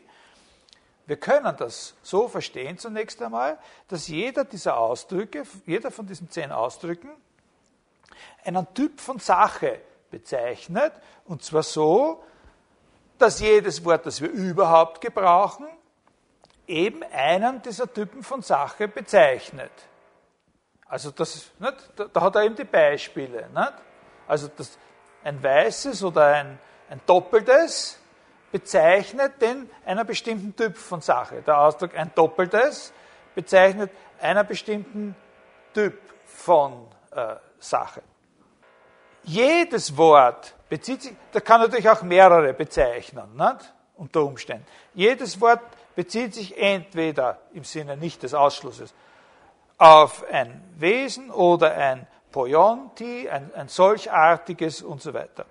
wir 1.05 1.15
können 1.15 1.55
das 1.57 1.95
so 2.03 2.27
verstehen 2.27 2.77
zunächst 2.77 3.21
einmal, 3.21 3.57
dass 3.87 4.09
jeder 4.09 4.43
dieser 4.43 4.77
Ausdrücke, 4.77 5.43
jeder 5.65 5.89
von 5.89 6.05
diesen 6.05 6.29
zehn 6.29 6.51
Ausdrücken, 6.51 7.09
einen 8.43 8.67
Typ 8.73 8.99
von 8.99 9.17
Sache 9.17 9.79
bezeichnet, 10.11 10.91
und 11.25 11.43
zwar 11.43 11.63
so, 11.63 12.21
dass 13.17 13.39
jedes 13.39 13.83
Wort, 13.85 14.05
das 14.05 14.21
wir 14.21 14.29
überhaupt 14.29 14.99
gebrauchen, 14.99 15.67
eben 16.67 17.03
einen 17.03 17.61
dieser 17.61 17.91
Typen 17.91 18.21
von 18.21 18.41
Sache 18.41 18.89
bezeichnet. 18.89 19.71
Also 20.89 21.11
das, 21.11 21.51
nicht? 21.59 21.75
Da, 22.13 22.21
hat 22.21 22.35
er 22.35 22.43
eben 22.43 22.55
die 22.55 22.63
Beispiele. 22.63 23.49
Nicht? 23.53 23.73
Also 24.27 24.49
das, 24.55 24.77
ein 25.23 25.41
weißes 25.41 26.03
oder 26.03 26.27
ein, 26.27 26.59
ein 26.89 27.01
doppeltes 27.05 27.99
bezeichnet 28.51 29.41
den 29.41 29.69
einer 29.85 30.05
bestimmten 30.05 30.55
Typ 30.55 30.77
von 30.77 31.01
Sache. 31.01 31.41
Der 31.41 31.59
Ausdruck 31.59 31.97
ein 31.97 32.11
doppeltes 32.15 32.93
bezeichnet 33.35 33.91
einer 34.21 34.43
bestimmten 34.43 35.15
Typ 35.73 35.99
von 36.25 36.87
äh, 37.11 37.35
Sache. 37.59 38.01
Jedes 39.23 39.97
Wort 39.97 40.55
bezieht 40.69 41.01
sich, 41.01 41.15
da 41.33 41.41
kann 41.41 41.59
natürlich 41.59 41.89
auch 41.89 42.01
mehrere 42.01 42.53
bezeichnen, 42.53 43.35
nicht? 43.35 43.73
unter 43.97 44.23
Umständen. 44.23 44.65
Jedes 44.93 45.41
Wort 45.41 45.61
bezieht 45.95 46.33
sich 46.33 46.57
entweder 46.57 47.39
im 47.53 47.63
Sinne 47.63 47.97
nicht 47.97 48.23
des 48.23 48.33
Ausschlusses 48.33 48.93
auf 49.77 50.25
ein 50.31 50.63
Wesen 50.77 51.31
oder 51.31 51.73
ein 51.75 52.07
Poyonti, 52.31 53.29
ein, 53.29 53.51
ein 53.55 53.67
solchartiges 53.67 54.81
und 54.81 55.01
so 55.01 55.13
weiter. 55.13 55.45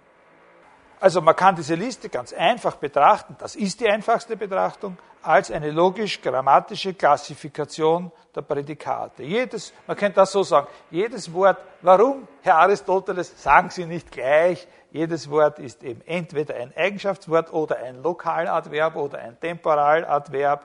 Also 0.99 1.21
man 1.21 1.37
kann 1.37 1.55
diese 1.55 1.75
Liste 1.75 2.09
ganz 2.09 2.33
einfach 2.33 2.77
betrachten, 2.77 3.37
das 3.39 3.55
ist 3.55 3.81
die 3.81 3.89
einfachste 3.89 4.37
Betrachtung, 4.37 4.97
als 5.23 5.51
eine 5.51 5.71
logisch-grammatische 5.71 6.95
Klassifikation 6.95 8.13
der 8.35 8.43
Prädikate. 8.43 9.25
Jedes, 9.25 9.75
man 9.87 9.97
könnte 9.97 10.17
das 10.17 10.33
so 10.33 10.43
sagen, 10.43 10.69
jedes 10.91 11.33
Wort, 11.33 11.59
warum, 11.83 12.29
Herr 12.43 12.59
Aristoteles, 12.59 13.43
sagen 13.43 13.71
Sie 13.71 13.87
nicht 13.87 14.11
gleich, 14.13 14.67
jedes 14.93 15.29
Wort 15.29 15.59
ist 15.59 15.83
eben 15.83 16.01
entweder 16.07 16.55
ein 16.55 16.73
Eigenschaftswort 16.77 17.53
oder 17.53 17.77
ein 17.79 18.03
Lokaladverb 18.03 18.97
oder 18.97 19.19
ein 19.19 19.39
Temporaladverb 19.39 20.65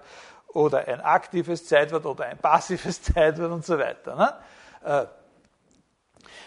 oder 0.54 0.88
ein 0.88 1.02
aktives 1.02 1.66
Zeitwort 1.68 2.06
oder 2.06 2.26
ein 2.26 2.38
passives 2.38 3.02
Zeitwort 3.14 3.52
und 3.52 3.66
so 3.66 3.78
weiter. 3.78 4.16
Ne? 4.16 4.34
Äh, 4.84 5.06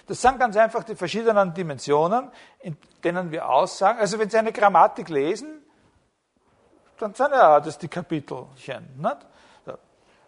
das 0.06 0.20
sind 0.20 0.38
ganz 0.38 0.56
einfach 0.56 0.84
die 0.84 0.94
verschiedenen 0.94 1.54
Dimensionen, 1.54 2.30
in 2.60 2.76
denen 3.02 3.30
wir 3.30 3.48
aussagen. 3.48 3.98
Also 3.98 4.18
wenn 4.18 4.28
Sie 4.28 4.36
eine 4.36 4.52
Grammatik 4.52 5.08
lesen, 5.08 5.64
dann 6.98 7.14
sind 7.14 7.30
ja 7.30 7.60
das 7.60 7.78
die 7.78 7.88
Kapitelchen. 7.88 9.00
Nicht? 9.00 9.16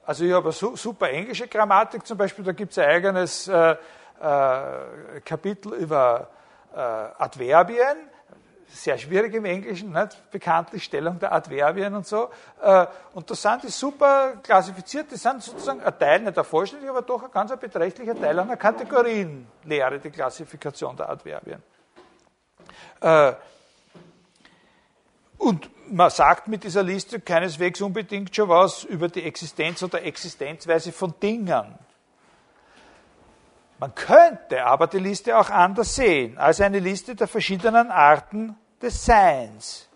Also 0.05 0.25
ich 0.25 0.33
habe 0.33 0.51
eine 0.51 0.77
super 0.77 1.11
englische 1.11 1.49
Grammatik 1.49 2.07
zum 2.07 2.17
Beispiel, 2.17 2.45
da 2.45 2.53
gibt 2.53 2.71
es 2.71 2.79
ein 2.79 2.89
eigenes 2.89 3.49
äh, 3.49 3.77
äh, 4.21 5.21
Kapitel 5.25 5.73
über 5.75 6.29
äh, 6.73 6.79
Adverbien 6.79 8.09
sehr 8.69 8.99
schwierig 8.99 9.35
im 9.35 9.45
Englischen, 9.45 9.93
nicht? 9.93 10.31
bekanntlich 10.31 10.85
Stellung 10.85 11.19
der 11.19 11.33
Adverbien 11.33 11.95
und 11.95 12.07
so. 12.07 12.31
Äh, 12.61 12.87
und 13.15 13.31
da 13.31 13.35
sind 13.35 13.65
die 13.65 13.69
super 13.69 14.35
klassifiziert, 14.43 15.11
die 15.11 15.17
sind 15.17 15.43
sozusagen 15.43 15.81
ein 15.81 15.99
Teil, 15.99 16.21
nicht 16.21 16.37
der 16.37 16.45
vollständig, 16.45 16.89
aber 16.91 17.03
doch 17.03 17.23
ein 17.23 17.31
ganz 17.31 17.57
beträchtlicher 17.57 18.19
Teil 18.19 18.39
einer 18.39 18.57
Kategorienlehre, 18.57 19.99
die 19.99 20.11
Klassifikation 20.11 20.97
der 20.97 21.09
Adverbien. 21.09 21.63
Äh, 23.01 23.33
und 25.39 25.71
man 25.91 26.11
sagt 26.11 26.49
mit 26.49 26.65
dieser 26.65 26.83
Liste 26.83 27.21
keineswegs 27.21 27.81
unbedingt 27.81 28.35
schon 28.35 28.49
was 28.49 28.85
über 28.85 29.09
die 29.09 29.23
Existenz 29.23 29.83
oder 29.83 30.03
Existenzweise 30.03 30.93
von 30.93 31.15
Dingen. 31.23 31.79
Man 33.79 33.95
könnte 33.95 34.65
aber 34.65 34.87
die 34.87 34.99
Liste 34.99 35.37
auch 35.37 35.51
anders 35.51 35.95
sehen, 35.95 36.39
als 36.39 36.61
eine 36.61 36.79
Liste 36.79 37.15
der 37.15 37.29
verschiedenen 37.29 37.91
Arten 37.91 38.57
des 38.81 39.05
Seins. 39.05 39.89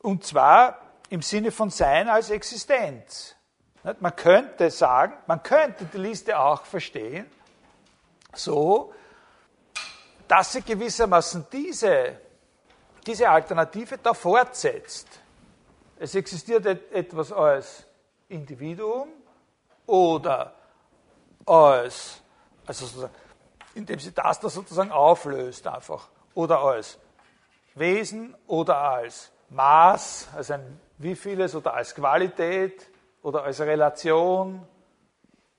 Und 0.00 0.24
zwar 0.24 0.78
im 1.08 1.22
Sinne 1.22 1.52
von 1.52 1.70
Sein 1.70 2.08
als 2.08 2.30
Existenz. 2.30 3.36
Man 4.00 4.14
könnte 4.16 4.70
sagen, 4.70 5.14
man 5.26 5.42
könnte 5.42 5.84
die 5.84 5.98
Liste 5.98 6.38
auch 6.38 6.64
verstehen, 6.64 7.26
so, 8.34 8.92
dass 10.26 10.52
sie 10.52 10.62
gewissermaßen 10.62 11.46
diese, 11.50 12.20
diese 13.06 13.30
Alternative 13.30 13.98
da 13.98 14.12
fortsetzt. 14.12 15.08
Es 15.98 16.14
existiert 16.14 16.66
etwas 16.66 17.32
als 17.32 17.86
Individuum 18.28 19.08
oder 19.86 20.54
als 21.46 22.20
also 22.68 23.08
indem 23.74 23.98
sie 23.98 24.12
das 24.12 24.40
da 24.40 24.48
sozusagen 24.48 24.92
auflöst 24.92 25.66
einfach. 25.66 26.08
Oder 26.34 26.60
als 26.60 26.98
Wesen 27.74 28.36
oder 28.46 28.76
als 28.78 29.30
Maß, 29.50 30.28
also 30.36 30.54
ein 30.54 30.80
wie 30.98 31.14
vieles 31.14 31.54
oder 31.54 31.74
als 31.74 31.94
Qualität 31.94 32.88
oder 33.22 33.44
als 33.44 33.60
Relation 33.60 34.66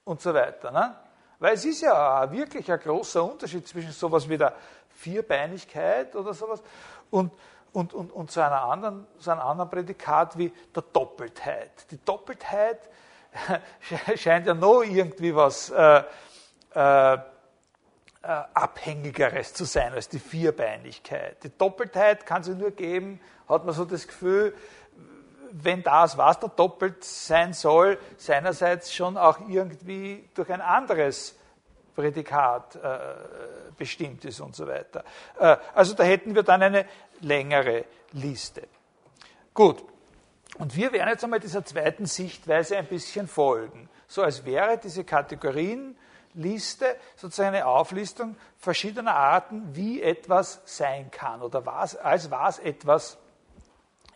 und 0.04 0.22
so 0.22 0.34
weiter. 0.34 0.72
Ne? 0.72 0.96
Weil 1.40 1.54
es 1.54 1.66
ist 1.66 1.82
ja 1.82 2.30
wirklich 2.32 2.70
ein 2.72 2.80
großer 2.80 3.24
Unterschied 3.24 3.68
zwischen 3.68 3.92
sowas 3.92 4.28
wie 4.28 4.38
der 4.38 4.54
Vierbeinigkeit 4.90 6.16
oder 6.16 6.34
sowas 6.34 6.62
und, 7.10 7.32
und, 7.72 7.94
und, 7.94 8.12
und 8.12 8.32
so, 8.32 8.42
einer 8.42 8.64
anderen, 8.64 9.08
so 9.18 9.32
einem 9.32 9.42
anderen 9.42 9.70
Prädikat 9.70 10.38
wie 10.38 10.52
der 10.76 10.84
Doppeltheit. 10.92 11.90
Die 11.92 12.04
Doppeltheit 12.04 12.80
scheint 14.16 14.46
ja 14.48 14.54
noch 14.54 14.82
irgendwie 14.82 15.34
was 15.34 15.70
äh, 15.70 16.04
äh, 16.74 17.14
äh, 17.14 17.18
Abhängigeres 18.54 19.54
zu 19.54 19.66
sein 19.66 19.94
als 19.94 20.10
die 20.10 20.20
Vierbeinigkeit. 20.20 21.44
Die 21.44 21.58
Doppeltheit 21.58 22.26
kann 22.26 22.44
sie 22.44 22.54
nur 22.54 22.72
geben, 22.72 23.20
hat 23.48 23.66
man 23.66 23.74
so 23.74 23.86
das 23.86 24.08
Gefühl, 24.08 24.54
wenn 25.52 25.84
das, 25.84 26.18
was 26.18 26.40
da 26.40 26.48
doppelt 26.48 27.04
sein 27.04 27.54
soll, 27.54 27.98
seinerseits 28.18 28.94
schon 28.94 29.18
auch 29.18 29.40
irgendwie 29.48 30.28
durch 30.36 30.52
ein 30.52 30.62
anderes 30.62 31.36
Prädikat 31.96 32.76
äh, 32.76 33.00
bestimmt 33.78 34.26
ist 34.26 34.40
und 34.42 34.56
so 34.56 34.68
weiter. 34.68 35.04
Äh, 35.40 35.58
also 35.74 35.94
da 35.96 36.04
hätten 36.04 36.36
wir 36.36 36.44
dann 36.44 36.62
eine 36.62 36.86
längere 37.22 37.86
Liste. 38.12 38.68
Gut. 39.54 39.84
Und 40.58 40.76
wir 40.76 40.92
werden 40.92 41.10
jetzt 41.10 41.24
einmal 41.24 41.40
dieser 41.40 41.64
zweiten 41.64 42.06
Sichtweise 42.06 42.78
ein 42.78 42.88
bisschen 42.88 43.28
folgen. 43.28 43.90
So 44.08 44.24
als 44.24 44.44
wäre 44.44 44.78
diese 44.78 45.04
Kategorien 45.04 45.96
Liste, 46.34 46.96
sozusagen 47.16 47.56
eine 47.56 47.66
Auflistung 47.66 48.36
verschiedener 48.58 49.16
Arten, 49.16 49.76
wie 49.76 50.02
etwas 50.02 50.62
sein 50.66 51.12
kann 51.12 51.42
oder 51.42 51.66
was, 51.66 51.96
als 51.96 52.30
was 52.30 52.60
etwas 52.60 53.18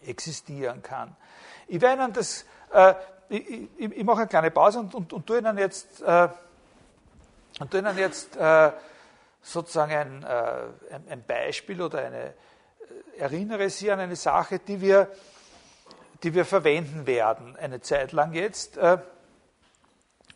existieren 0.05 0.81
kann. 0.81 1.15
Ich 1.67 1.81
werde 1.81 2.03
Ihnen 2.03 2.13
das, 2.13 2.45
äh, 2.71 2.93
ich, 3.29 3.49
ich, 3.49 3.91
ich, 3.91 4.03
mache 4.03 4.21
eine 4.21 4.27
kleine 4.27 4.51
Pause 4.51 4.79
und, 4.79 4.93
und, 4.93 5.13
und 5.13 5.25
tue 5.25 5.39
Ihnen 5.39 5.57
jetzt, 5.57 6.01
äh, 6.01 6.29
und 7.59 7.71
tue 7.71 7.79
Ihnen 7.79 7.97
jetzt 7.97 8.35
äh, 8.35 8.71
sozusagen 9.41 9.91
ein, 9.91 10.23
äh, 10.23 10.93
ein, 10.93 11.07
ein, 11.09 11.23
Beispiel 11.25 11.81
oder 11.81 11.99
eine, 11.99 12.25
äh, 12.25 12.33
erinnere 13.17 13.69
Sie 13.69 13.91
an 13.91 13.99
eine 13.99 14.15
Sache, 14.15 14.59
die 14.59 14.81
wir, 14.81 15.09
die 16.21 16.33
wir 16.33 16.45
verwenden 16.45 17.07
werden, 17.07 17.55
eine 17.55 17.81
Zeit 17.81 18.11
lang 18.11 18.33
jetzt. 18.33 18.77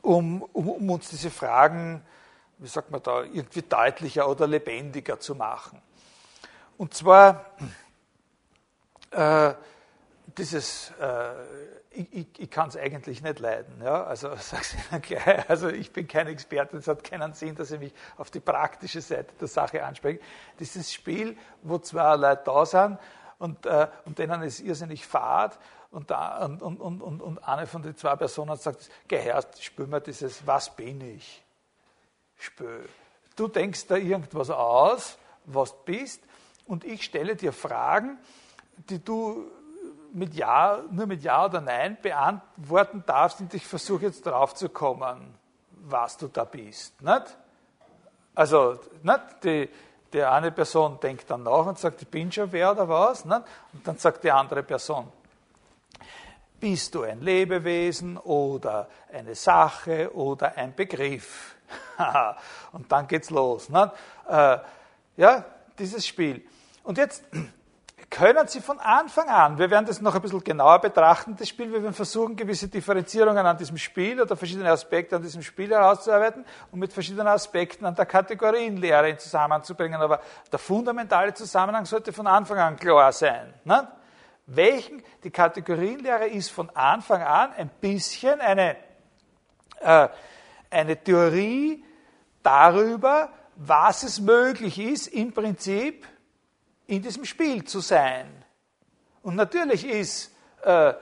Um, 0.08 0.42
um, 0.54 0.70
um 0.70 0.90
uns 0.90 1.10
diese 1.10 1.30
Fragen, 1.30 2.02
wie 2.60 2.68
sagt 2.70 2.92
man 2.92 3.04
da, 3.04 3.24
irgendwie 3.24 3.62
deutlicher 3.62 4.30
oder 4.30 4.48
lebendiger 4.48 5.20
zu 5.20 5.36
machen. 5.36 5.82
Und 6.78 6.94
zwar 6.94 7.46
äh, 9.12 9.54
dieses, 10.38 10.94
äh, 11.02 11.34
ich, 11.92 12.14
ich, 12.14 12.28
ich 12.40 12.50
kann 12.50 12.70
es 12.70 12.78
eigentlich 12.78 13.22
nicht 13.22 13.40
leiden. 13.40 13.82
Ja? 13.84 14.06
Also 14.06 14.34
sag's 14.40 14.76
Ihnen 14.76 15.02
gleich. 15.02 15.50
Also 15.50 15.68
ich 15.68 15.92
bin 15.92 16.08
kein 16.08 16.28
Experte, 16.28 16.78
es 16.78 16.88
hat 16.88 17.04
keinen 17.04 17.34
Sinn, 17.34 17.56
dass 17.56 17.72
ich 17.72 17.80
mich 17.82 17.94
auf 18.16 18.32
die 18.32 18.40
praktische 18.40 19.02
Seite 19.02 19.34
der 19.42 19.50
Sache 19.50 19.84
anspreche. 19.84 20.22
Dieses 20.58 20.94
Spiel, 20.94 21.36
wo 21.64 21.80
zwei 21.80 22.16
Leute 22.16 22.44
da 22.46 22.66
sind 22.66 22.98
und, 23.40 23.66
äh, 23.66 23.90
und 24.06 24.20
denen 24.20 24.42
ist 24.44 24.62
irrsinnig 24.62 25.06
fad 25.06 25.60
und, 25.92 26.12
da, 26.12 26.46
und, 26.46 26.62
und, 26.62 27.02
und, 27.02 27.22
und 27.22 27.48
eine 27.48 27.68
von 27.68 27.82
den 27.82 27.96
zwei 27.96 28.16
Personen 28.16 28.58
sagt, 28.58 28.90
gehört, 29.08 29.58
spür 29.60 29.88
mir 29.88 30.02
dieses, 30.02 30.46
was 30.46 30.76
bin 30.76 31.02
ich? 31.02 31.44
Spür. 32.38 32.86
Du 33.36 33.48
denkst 33.48 33.88
da 33.88 33.96
irgendwas 33.96 34.50
aus, 34.50 35.18
was 35.46 35.72
du 35.72 35.78
bist, 35.86 36.22
und 36.66 36.84
ich 36.84 37.04
stelle 37.04 37.36
dir 37.36 37.54
Fragen, 37.54 38.18
die 38.90 39.04
du 39.04 39.50
mit 40.14 40.34
ja, 40.34 40.84
nur 40.92 41.06
mit 41.06 41.24
Ja 41.24 41.46
oder 41.46 41.62
Nein 41.62 41.98
beantworten 42.02 43.04
darfst 43.06 43.40
und 43.40 43.54
ich 43.54 43.66
versuche 43.66 44.06
jetzt 44.06 44.26
drauf 44.26 44.56
zu 44.56 44.70
kommen, 44.70 45.36
was 45.72 46.18
du 46.18 46.28
da 46.28 46.44
bist. 46.44 47.02
Nicht? 47.02 47.38
Also, 48.36 48.80
nicht? 49.04 49.22
Die, 49.44 49.70
die 50.14 50.24
eine 50.24 50.52
Person 50.52 51.00
denkt 51.00 51.30
dann 51.30 51.44
nach 51.44 51.66
und 51.66 51.80
sagt, 51.80 52.02
ich 52.02 52.08
bin 52.08 52.32
schon 52.32 52.52
wer 52.52 52.72
oder 52.72 52.88
was. 52.88 53.26
Nicht? 53.26 53.42
Und 53.74 53.88
dann 53.88 53.98
sagt 53.98 54.24
die 54.24 54.32
andere 54.32 54.64
Person, 54.64 55.12
bist 56.60 56.96
du 56.96 57.04
ein 57.04 57.22
Lebewesen 57.22 58.18
oder 58.18 58.88
eine 59.12 59.36
Sache 59.36 60.14
oder 60.14 60.58
ein 60.58 60.76
Begriff? 60.76 61.56
und 62.72 62.92
dann 62.92 63.08
geht's 63.08 63.30
los. 63.30 63.70
Nicht? 63.70 63.92
Äh, 64.28 64.58
ja, 65.18 65.46
dieses 65.78 66.06
Spiel. 66.06 66.44
Und 66.84 66.98
jetzt 66.98 67.24
können 68.10 68.48
Sie 68.48 68.62
von 68.62 68.80
Anfang 68.80 69.28
an, 69.28 69.58
wir 69.58 69.70
werden 69.70 69.86
das 69.86 70.00
noch 70.00 70.16
ein 70.16 70.22
bisschen 70.22 70.44
genauer 70.44 70.80
betrachten, 70.80 71.36
das 71.38 71.50
Spiel, 71.50 71.72
wir 71.72 71.84
werden 71.84 71.94
versuchen, 71.94 72.36
gewisse 72.36 72.70
Differenzierungen 72.70 73.46
an 73.46 73.58
diesem 73.58 73.78
Spiel 73.78 74.22
oder 74.22 74.36
verschiedene 74.38 74.70
Aspekte 74.70 75.16
an 75.16 75.22
diesem 75.22 75.42
Spiel 75.42 75.70
herauszuarbeiten 75.70 76.46
und 76.72 76.80
mit 76.80 76.94
verschiedenen 76.94 77.28
Aspekten 77.28 77.86
an 77.86 77.96
der 77.96 78.06
Kategorienlehre 78.06 79.10
in 79.10 79.20
Zusammenhang 79.20 79.64
zu 79.64 79.76
bringen. 79.76 80.02
Aber 80.02 80.22
der 80.52 80.60
fundamentale 80.60 81.34
Zusammenhang 81.34 81.86
sollte 81.86 82.14
von 82.14 82.28
Anfang 82.28 82.60
an 82.60 82.78
klar 82.78 83.12
sein. 83.12 83.54
Ne? 83.66 83.88
Welchen, 84.48 85.04
die 85.24 85.30
Kategorienlehre 85.30 86.28
ist 86.28 86.50
von 86.50 86.70
Anfang 86.70 87.22
an 87.22 87.52
ein 87.54 87.70
bisschen 87.82 88.40
eine, 88.40 88.78
äh, 89.82 90.08
eine 90.70 91.04
Theorie 91.04 91.84
darüber, 92.42 93.30
was 93.58 94.04
es 94.04 94.22
möglich 94.22 94.80
ist, 94.80 95.08
im 95.08 95.34
Prinzip 95.34 96.08
in 96.86 97.02
diesem 97.02 97.26
Spiel 97.26 97.66
zu 97.66 97.82
sein. 97.82 98.46
Und 99.22 99.36
natürlich 99.36 99.86
ist 99.86 100.34
äh, 100.64 100.94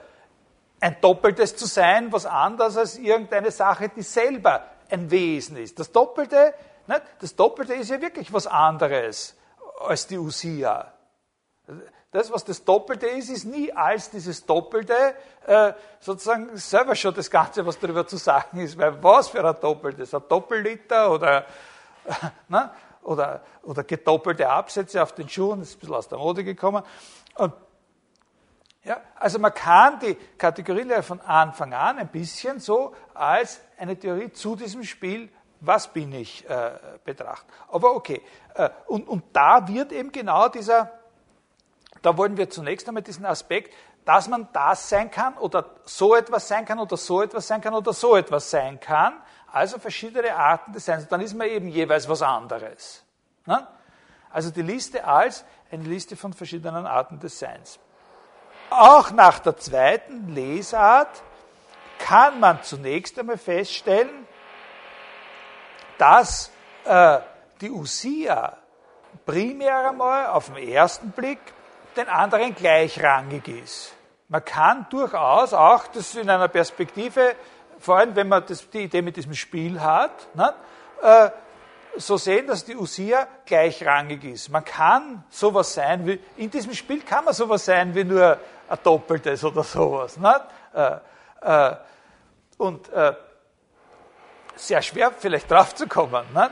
ein 0.80 0.98
Doppeltes 1.02 1.56
zu 1.56 1.68
sein 1.68 2.12
was 2.12 2.26
anderes 2.26 2.78
als 2.78 2.98
irgendeine 2.98 3.52
Sache, 3.52 3.90
die 3.90 4.02
selber 4.02 4.64
ein 4.90 5.12
Wesen 5.12 5.58
ist. 5.58 5.80
Das 5.80 5.92
Doppelte, 5.92 6.56
nicht? 6.88 7.02
das 7.20 7.36
Doppelte 7.36 7.76
ist 7.76 7.90
ja 7.90 8.02
wirklich 8.02 8.34
was 8.34 8.48
anderes 8.48 9.36
als 9.80 10.08
die 10.08 10.18
Usia. 10.18 10.92
Das, 12.16 12.32
was 12.32 12.46
das 12.46 12.64
Doppelte 12.64 13.08
ist, 13.08 13.30
ist 13.30 13.44
nie 13.44 13.74
als 13.74 14.10
dieses 14.10 14.46
Doppelte 14.46 15.16
äh, 15.46 15.74
sozusagen 16.00 16.56
selber 16.56 16.96
schon 16.96 17.14
das 17.14 17.30
Ganze, 17.30 17.66
was 17.66 17.78
darüber 17.78 18.08
zu 18.08 18.16
sagen 18.16 18.62
ist. 18.62 18.78
Weil 18.78 19.04
was 19.04 19.28
für 19.28 19.46
ein 19.46 19.56
Doppeltes? 19.60 20.14
Ein 20.14 20.24
Doppelliter 20.30 21.12
oder, 21.12 21.40
äh, 22.06 22.14
ne? 22.48 22.72
oder, 23.02 23.42
oder 23.64 23.84
gedoppelte 23.84 24.50
Absätze 24.50 25.04
auf 25.04 25.12
den 25.12 25.28
Schuhen, 25.28 25.60
das 25.60 25.72
ist 25.72 25.76
ein 25.76 25.80
bisschen 25.82 25.96
aus 25.96 26.08
der 26.08 26.18
Mode 26.18 26.46
gekommen. 26.46 26.84
Und, 27.36 27.54
ja, 28.86 29.02
also 29.16 29.38
man 29.38 29.54
kann 29.54 30.00
die 30.00 30.16
Kategorienlehre 30.38 31.04
von 31.04 31.20
Anfang 31.20 31.74
an 31.74 31.98
ein 31.98 32.08
bisschen 32.08 32.62
so 32.62 32.96
als 33.14 33.60
eine 33.78 34.00
Theorie 34.00 34.32
zu 34.32 34.56
diesem 34.56 34.86
Spiel, 34.86 35.28
was 35.60 35.92
bin 35.92 36.14
ich, 36.14 36.50
äh, 36.50 36.80
betrachten. 37.04 37.52
Aber 37.68 37.94
okay, 37.94 38.22
äh, 38.54 38.70
und, 38.88 39.06
und 39.06 39.26
da 39.34 39.68
wird 39.68 39.92
eben 39.92 40.14
genau 40.14 40.48
dieser, 40.48 40.94
da 42.06 42.18
wollen 42.18 42.38
wir 42.38 42.50
zunächst 42.50 42.88
einmal 42.88 43.04
diesen 43.04 43.26
Aspekt, 43.26 43.74
dass 44.06 44.28
man 44.28 44.48
das 44.54 44.90
sein 44.90 45.10
kann 45.10 45.36
oder 45.38 45.72
so 45.84 46.16
etwas 46.16 46.48
sein 46.48 46.66
kann 46.66 46.78
oder 46.80 46.98
so 46.98 47.24
etwas 47.24 47.48
sein 47.48 47.62
kann 47.62 47.74
oder 47.74 47.94
so 47.94 48.16
etwas 48.16 48.52
sein 48.52 48.80
kann, 48.80 49.14
also 49.52 49.80
verschiedene 49.80 50.36
Arten 50.36 50.74
des 50.74 50.86
Seins. 50.86 51.08
Dann 51.08 51.22
ist 51.22 51.34
man 51.34 51.48
eben 51.48 51.68
jeweils 51.68 52.08
was 52.08 52.22
anderes. 52.22 53.04
Ne? 53.46 53.68
Also 54.32 54.52
die 54.52 54.62
Liste 54.62 55.04
als 55.06 55.44
eine 55.72 55.84
Liste 55.84 56.16
von 56.16 56.34
verschiedenen 56.34 56.86
Arten 56.86 57.20
des 57.20 57.40
Seins. 57.40 57.80
Auch 58.70 59.12
nach 59.12 59.40
der 59.40 59.58
zweiten 59.58 60.30
Lesart 60.34 61.24
kann 61.98 62.40
man 62.40 62.62
zunächst 62.62 63.18
einmal 63.18 63.38
feststellen, 63.38 64.28
dass 65.98 66.52
äh, 66.84 67.20
die 67.62 67.72
Usia 67.72 68.58
primär 69.26 69.90
einmal 69.90 70.28
auf 70.28 70.48
den 70.48 70.58
ersten 70.68 71.12
Blick 71.12 71.40
den 71.98 72.08
anderen 72.08 72.56
gleichrangig 72.56 73.48
ist. 73.48 73.94
Man 74.28 74.44
kann 74.44 74.88
durchaus 74.90 75.54
auch 75.54 75.88
das 75.88 76.16
in 76.16 76.30
einer 76.30 76.48
Perspektive 76.48 77.36
vor 77.80 77.98
allem 77.98 78.16
wenn 78.16 78.28
man 78.28 78.44
das, 78.46 78.70
die 78.70 78.84
Idee 78.84 79.02
mit 79.02 79.16
diesem 79.16 79.34
Spiel 79.34 79.80
hat, 79.82 80.36
ne, 80.36 80.54
äh, 81.02 81.30
so 81.98 82.18
sehen, 82.18 82.48
dass 82.48 82.66
die 82.66 82.76
Usia 82.76 83.28
gleichrangig 83.46 84.24
ist. 84.26 84.50
Man 84.50 84.66
kann 84.66 85.24
sowas 85.30 85.74
sein 85.74 86.06
wie, 86.06 86.20
in 86.36 86.50
diesem 86.50 86.74
Spiel 86.74 87.02
kann 87.02 87.24
man 87.24 87.34
sowas 87.34 87.64
sein 87.64 87.96
wie 87.96 88.04
nur 88.04 88.38
ein 88.68 88.78
Doppeltes 88.84 89.44
oder 89.46 89.64
sowas. 89.64 90.18
Ne? 90.18 90.42
Äh, 90.74 90.98
äh, 91.42 91.76
und 92.58 92.92
äh, 92.92 93.14
sehr 94.56 94.82
schwer 94.82 95.12
vielleicht 95.18 95.50
drauf 95.50 95.74
zu 95.74 95.88
kommen, 95.88 96.26
ne? 96.34 96.50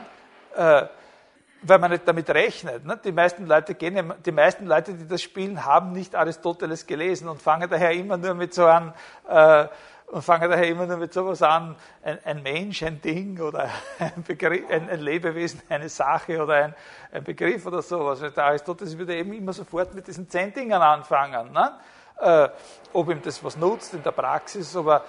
Weil 1.65 1.79
man 1.79 1.91
nicht 1.91 2.07
damit 2.07 2.29
rechnet. 2.29 2.85
Ne? 2.85 2.99
Die, 3.03 3.11
meisten 3.11 3.45
Leute 3.45 3.73
gehen, 3.75 4.13
die 4.25 4.31
meisten 4.31 4.65
Leute, 4.65 4.93
die 4.93 5.07
das 5.07 5.21
spielen, 5.21 5.65
haben 5.65 5.93
nicht 5.93 6.15
Aristoteles 6.15 6.85
gelesen 6.85 7.27
und 7.29 7.41
fangen 7.41 7.69
daher 7.69 7.91
immer 7.91 8.17
nur 8.17 8.33
mit 8.33 8.53
so 8.53 8.65
einem 8.65 8.93
äh, 9.27 9.67
und 10.13 10.21
fangen 10.21 10.49
daher 10.49 10.67
immer 10.67 10.85
nur 10.85 10.97
mit 10.97 11.11
sowas 11.11 11.41
an, 11.41 11.75
ein, 12.03 12.19
ein 12.23 12.43
Mensch, 12.43 12.83
ein 12.83 13.01
Ding 13.01 13.39
oder 13.39 13.69
ein, 13.99 14.23
Begriff, 14.23 14.69
ein, 14.69 14.87
ein 14.89 14.99
Lebewesen, 14.99 15.61
eine 15.69 15.89
Sache 15.89 16.41
oder 16.41 16.53
ein, 16.65 16.75
ein, 17.11 17.23
Begriff 17.23 17.65
oder 17.65 17.81
sowas. 17.81 18.19
Der 18.19 18.45
Aristoteles 18.45 18.97
würde 18.97 19.15
eben 19.15 19.33
immer 19.33 19.53
sofort 19.53 19.93
mit 19.95 20.07
diesen 20.07 20.29
zehn 20.29 20.53
Dingen 20.53 20.73
anfangen. 20.81 21.51
Ne? 21.51 21.71
Äh, 22.19 22.49
ob 22.93 23.09
ihm 23.09 23.21
das 23.23 23.43
was 23.43 23.57
nutzt 23.57 23.95
in 23.95 24.03
der 24.03 24.11
Praxis, 24.11 24.75
aber 24.75 25.03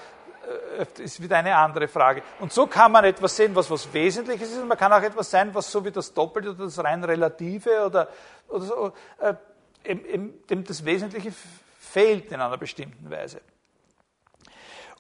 ist 0.98 1.22
wieder 1.22 1.36
eine 1.38 1.56
andere 1.56 1.88
Frage. 1.88 2.22
Und 2.40 2.52
so 2.52 2.66
kann 2.66 2.92
man 2.92 3.04
etwas 3.04 3.36
sehen, 3.36 3.54
was 3.54 3.70
was 3.70 3.92
Wesentliches 3.92 4.52
ist, 4.52 4.58
und 4.58 4.68
man 4.68 4.78
kann 4.78 4.92
auch 4.92 5.02
etwas 5.02 5.30
sein, 5.30 5.54
was 5.54 5.70
so 5.70 5.84
wie 5.84 5.90
das 5.90 6.12
Doppelte 6.12 6.50
oder 6.50 6.64
das 6.64 6.82
rein 6.82 7.02
Relative 7.04 7.86
oder, 7.86 8.08
oder 8.48 8.64
so, 8.64 8.92
äh, 9.20 9.34
dem 9.84 10.64
das 10.64 10.84
Wesentliche 10.84 11.32
fehlt 11.78 12.32
in 12.32 12.40
einer 12.40 12.56
bestimmten 12.56 13.10
Weise. 13.10 13.40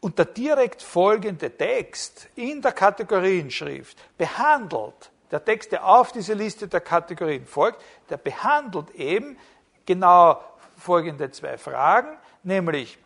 Und 0.00 0.18
der 0.18 0.26
direkt 0.26 0.82
folgende 0.82 1.50
Text 1.50 2.28
in 2.36 2.60
der 2.60 2.72
Kategorienschrift 2.72 3.96
behandelt, 4.18 5.10
der 5.30 5.44
Text, 5.44 5.72
der 5.72 5.86
auf 5.86 6.12
diese 6.12 6.34
Liste 6.34 6.68
der 6.68 6.80
Kategorien 6.80 7.46
folgt, 7.46 7.82
der 8.10 8.18
behandelt 8.18 8.90
eben 8.90 9.38
genau 9.86 10.42
folgende 10.76 11.30
zwei 11.30 11.56
Fragen, 11.56 12.18
nämlich 12.42 12.98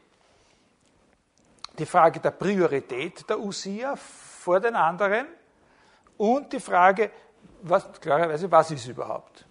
die 1.79 1.87
Frage 1.87 2.21
der 2.21 2.33
Priorität 2.33 3.29
der 3.29 3.39
Usia 3.39 3.95
vor 3.97 4.61
den 4.61 4.75
anderen 4.75 5.27
und 6.17 6.53
die 6.53 6.61
Frage, 6.61 7.11
was, 7.63 8.01
klarerweise, 8.01 8.51
was 8.51 8.71
ist 8.71 8.87
überhaupt 8.87 9.47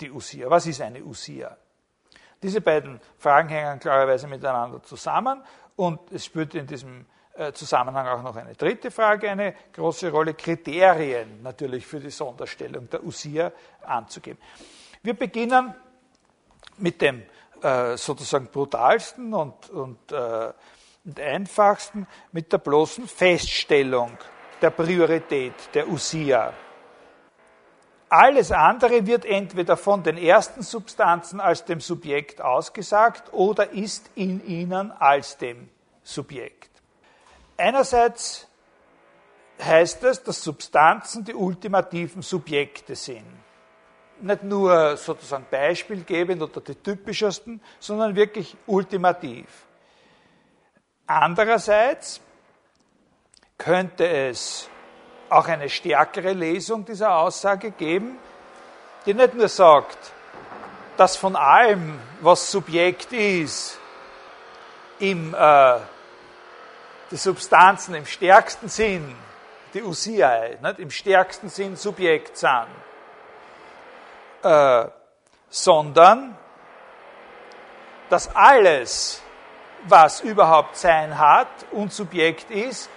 die 0.00 0.10
Usia? 0.10 0.48
Was 0.50 0.66
ist 0.66 0.80
eine 0.80 1.02
Usia? 1.02 1.56
Diese 2.42 2.60
beiden 2.60 3.00
Fragen 3.18 3.48
hängen 3.48 3.78
klarerweise 3.78 4.26
miteinander 4.26 4.82
zusammen 4.82 5.42
und 5.76 6.12
es 6.12 6.24
spielt 6.24 6.54
in 6.54 6.66
diesem 6.66 7.06
äh, 7.34 7.52
Zusammenhang 7.52 8.06
auch 8.08 8.22
noch 8.22 8.36
eine 8.36 8.54
dritte 8.54 8.90
Frage 8.90 9.30
eine 9.30 9.54
große 9.72 10.10
Rolle, 10.10 10.34
Kriterien 10.34 11.42
natürlich 11.42 11.86
für 11.86 12.00
die 12.00 12.10
Sonderstellung 12.10 12.90
der 12.90 13.04
Usia 13.04 13.52
anzugeben. 13.82 14.38
Wir 15.02 15.14
beginnen 15.14 15.74
mit 16.78 17.00
dem 17.00 17.22
äh, 17.62 17.96
sozusagen 17.96 18.48
brutalsten 18.48 19.32
und, 19.32 19.70
und, 19.70 20.12
äh, 20.12 20.52
und 21.04 21.18
einfachsten, 21.18 22.06
mit 22.30 22.52
der 22.52 22.58
bloßen 22.58 23.08
Feststellung 23.08 24.16
der 24.60 24.70
Priorität 24.70 25.54
der 25.74 25.88
Usia. 25.88 26.52
Alles 28.08 28.52
andere 28.52 29.06
wird 29.06 29.24
entweder 29.24 29.76
von 29.76 30.02
den 30.02 30.18
ersten 30.18 30.62
Substanzen 30.62 31.40
als 31.40 31.64
dem 31.64 31.80
Subjekt 31.80 32.40
ausgesagt 32.40 33.32
oder 33.32 33.72
ist 33.72 34.10
in 34.14 34.46
ihnen 34.46 34.92
als 34.92 35.38
dem 35.38 35.70
Subjekt. 36.02 36.70
Einerseits 37.56 38.48
heißt 39.60 40.04
es, 40.04 40.22
dass 40.22 40.42
Substanzen 40.42 41.24
die 41.24 41.34
ultimativen 41.34 42.22
Subjekte 42.22 42.94
sind. 42.94 43.24
nicht 44.22 44.42
nur 44.44 44.96
sozusagen 44.96 45.46
beispielgebend 45.50 46.42
oder 46.42 46.60
die 46.60 46.74
typischesten, 46.74 47.60
sondern 47.78 48.14
wirklich 48.14 48.56
ultimativ. 48.66 49.46
Andererseits 51.06 52.20
könnte 53.58 54.06
es 54.06 54.68
auch 55.28 55.46
eine 55.48 55.68
stärkere 55.68 56.32
Lesung 56.32 56.84
dieser 56.84 57.16
Aussage 57.16 57.70
geben, 57.70 58.18
die 59.06 59.14
nicht 59.14 59.34
nur 59.34 59.48
sagt, 59.48 60.12
dass 60.96 61.16
von 61.16 61.36
allem, 61.36 61.98
was 62.20 62.50
Subjekt 62.50 63.12
ist, 63.12 63.78
im, 64.98 65.34
äh, 65.34 65.78
die 67.10 67.16
Substanzen 67.16 67.94
im 67.94 68.06
stärksten 68.06 68.68
Sinn, 68.68 69.14
die 69.74 69.82
Usiae, 69.82 70.58
nicht, 70.62 70.78
im 70.78 70.90
stärksten 70.90 71.48
Sinn 71.48 71.76
Subjekt 71.76 72.36
sind, 72.36 72.68
äh, 74.42 74.86
sondern 75.48 76.36
dass 78.08 78.34
alles, 78.34 79.22
was 79.84 80.20
überhaupt 80.20 80.76
Sein 80.76 81.18
hat 81.18 81.48
und 81.72 81.92
Subjekt 81.92 82.50
ist, 82.50 82.88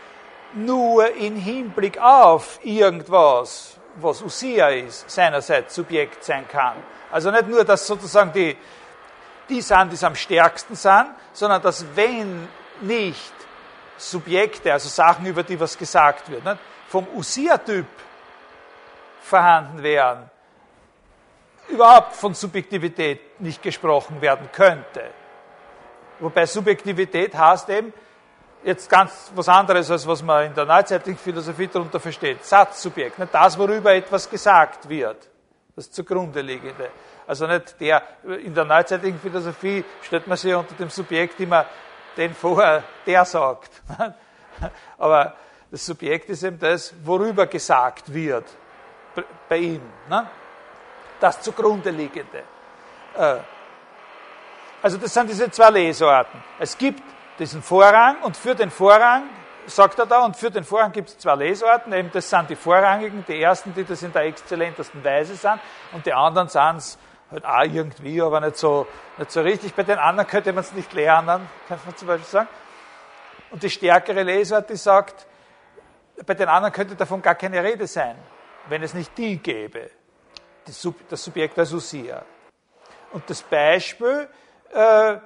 nur 0.53 1.13
in 1.15 1.35
Hinblick 1.35 1.99
auf 1.99 2.59
irgendwas, 2.63 3.77
was 3.95 4.21
Usia 4.21 4.69
ist, 4.69 5.09
seinerseits 5.09 5.75
Subjekt 5.75 6.23
sein 6.23 6.47
kann. 6.47 6.75
Also 7.11 7.31
nicht 7.31 7.47
nur, 7.47 7.63
dass 7.63 7.85
sozusagen 7.85 8.31
die, 8.33 8.55
die 9.49 9.61
sind, 9.61 9.91
die 9.91 10.05
am 10.05 10.15
stärksten 10.15 10.75
sind, 10.75 11.07
sondern 11.33 11.61
dass 11.61 11.85
wenn 11.95 12.47
nicht 12.81 13.33
Subjekte, 13.97 14.73
also 14.73 14.89
Sachen, 14.89 15.25
über 15.25 15.43
die 15.43 15.59
was 15.59 15.77
gesagt 15.77 16.29
wird, 16.29 16.43
nicht, 16.43 16.57
vom 16.87 17.07
Usia-Typ 17.15 17.87
vorhanden 19.21 19.81
wären, 19.81 20.29
überhaupt 21.67 22.15
von 22.15 22.33
Subjektivität 22.33 23.39
nicht 23.41 23.61
gesprochen 23.61 24.21
werden 24.21 24.49
könnte. 24.51 25.09
Wobei 26.19 26.45
Subjektivität 26.45 27.35
heißt 27.35 27.69
eben 27.69 27.93
jetzt 28.63 28.89
ganz 28.89 29.31
was 29.35 29.47
anderes, 29.49 29.91
als 29.91 30.07
was 30.07 30.23
man 30.23 30.47
in 30.47 30.53
der 30.53 30.65
neuzeitlichen 30.65 31.19
Philosophie 31.19 31.67
darunter 31.67 31.99
versteht. 31.99 32.43
Satzsubjekt, 32.43 33.19
nicht 33.19 33.33
das, 33.33 33.57
worüber 33.57 33.93
etwas 33.93 34.29
gesagt 34.29 34.87
wird. 34.89 35.29
Das 35.75 35.91
zugrunde 35.91 36.41
liegende. 36.41 36.89
Also 37.27 37.47
nicht 37.47 37.79
der, 37.79 38.01
in 38.23 38.53
der 38.53 38.65
neuzeitlichen 38.65 39.19
Philosophie 39.19 39.83
stellt 40.01 40.27
man 40.27 40.37
sich 40.37 40.53
unter 40.53 40.73
dem 40.75 40.89
Subjekt 40.89 41.39
immer 41.39 41.65
den 42.15 42.33
vor, 42.33 42.83
der 43.05 43.25
sagt. 43.25 43.71
Aber 44.97 45.35
das 45.69 45.85
Subjekt 45.85 46.29
ist 46.29 46.43
eben 46.43 46.59
das, 46.59 46.93
worüber 47.03 47.47
gesagt 47.47 48.13
wird 48.13 48.45
bei 49.49 49.57
ihm. 49.57 49.81
Ne? 50.09 50.27
das 51.19 51.41
zugrunde 51.41 51.89
liegende. 51.89 52.43
Also 54.85 54.99
das 54.99 55.15
sind 55.15 55.31
diese 55.31 55.49
zwei 55.49 55.71
Lesarten. 55.71 56.43
Es 56.59 56.77
gibt 56.77 57.01
diesen 57.39 57.63
Vorrang 57.63 58.21
und 58.21 58.37
für 58.37 58.53
den 58.53 58.69
Vorrang, 58.69 59.23
sagt 59.65 59.97
er 59.97 60.05
da, 60.05 60.23
und 60.23 60.35
für 60.35 60.51
den 60.51 60.63
Vorrang 60.63 60.91
gibt 60.91 61.09
es 61.09 61.17
zwei 61.17 61.33
Lesarten, 61.33 61.91
eben 61.91 62.11
das 62.13 62.29
sind 62.29 62.51
die 62.51 62.55
Vorrangigen, 62.55 63.25
die 63.27 63.41
ersten, 63.41 63.73
die 63.73 63.83
das 63.83 64.03
in 64.03 64.13
der 64.13 64.25
exzellentesten 64.25 65.03
Weise 65.03 65.35
sind, 65.35 65.59
und 65.91 66.05
die 66.05 66.13
anderen 66.13 66.49
sind 66.49 66.75
es 66.77 66.99
halt 67.31 67.45
auch 67.45 67.63
irgendwie, 67.63 68.21
aber 68.21 68.39
nicht 68.41 68.57
so, 68.57 68.85
nicht 69.17 69.31
so 69.31 69.41
richtig. 69.41 69.73
Bei 69.73 69.81
den 69.81 69.97
anderen 69.97 70.29
könnte 70.29 70.53
man 70.53 70.63
es 70.63 70.71
nicht 70.71 70.93
lernen, 70.93 71.49
kann 71.67 71.79
man 71.83 71.97
zum 71.97 72.07
Beispiel 72.07 72.29
sagen. 72.29 72.49
Und 73.49 73.63
die 73.63 73.71
stärkere 73.71 74.21
Lesart, 74.21 74.69
die 74.69 74.75
sagt, 74.75 75.25
bei 76.27 76.35
den 76.35 76.47
anderen 76.47 76.71
könnte 76.71 76.95
davon 76.95 77.23
gar 77.23 77.33
keine 77.33 77.63
Rede 77.63 77.87
sein, 77.87 78.17
wenn 78.69 78.83
es 78.83 78.93
nicht 78.93 79.17
die 79.17 79.37
gäbe 79.37 79.89
das 80.63 81.23
Subjekt 81.23 81.57
als 81.57 81.73
Usia. 81.73 82.21
Und 83.13 83.27
das 83.27 83.41
Beispiel, 83.41 84.29
äh, 84.73 85.17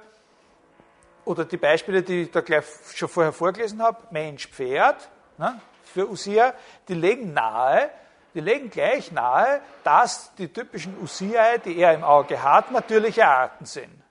oder 1.24 1.44
die 1.44 1.56
Beispiele, 1.56 2.02
die 2.02 2.22
ich 2.22 2.30
da 2.30 2.40
gleich 2.40 2.64
schon 2.94 3.08
vorher 3.08 3.32
vorgelesen 3.32 3.82
habe, 3.82 3.98
Mensch, 4.10 4.48
Pferd, 4.48 5.08
ne, 5.38 5.60
für 5.84 6.08
Usia, 6.08 6.54
die 6.88 6.94
legen 6.94 7.32
nahe, 7.32 7.90
die 8.34 8.40
legen 8.40 8.70
gleich 8.70 9.10
nahe, 9.12 9.60
dass 9.82 10.34
die 10.36 10.48
typischen 10.48 10.96
Usiae, 11.02 11.58
die 11.58 11.78
er 11.78 11.94
im 11.94 12.04
Auge 12.04 12.42
hat, 12.42 12.70
natürliche 12.70 13.26
Arten 13.26 13.66
sind. 13.66 14.02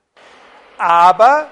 Aber 0.77 1.47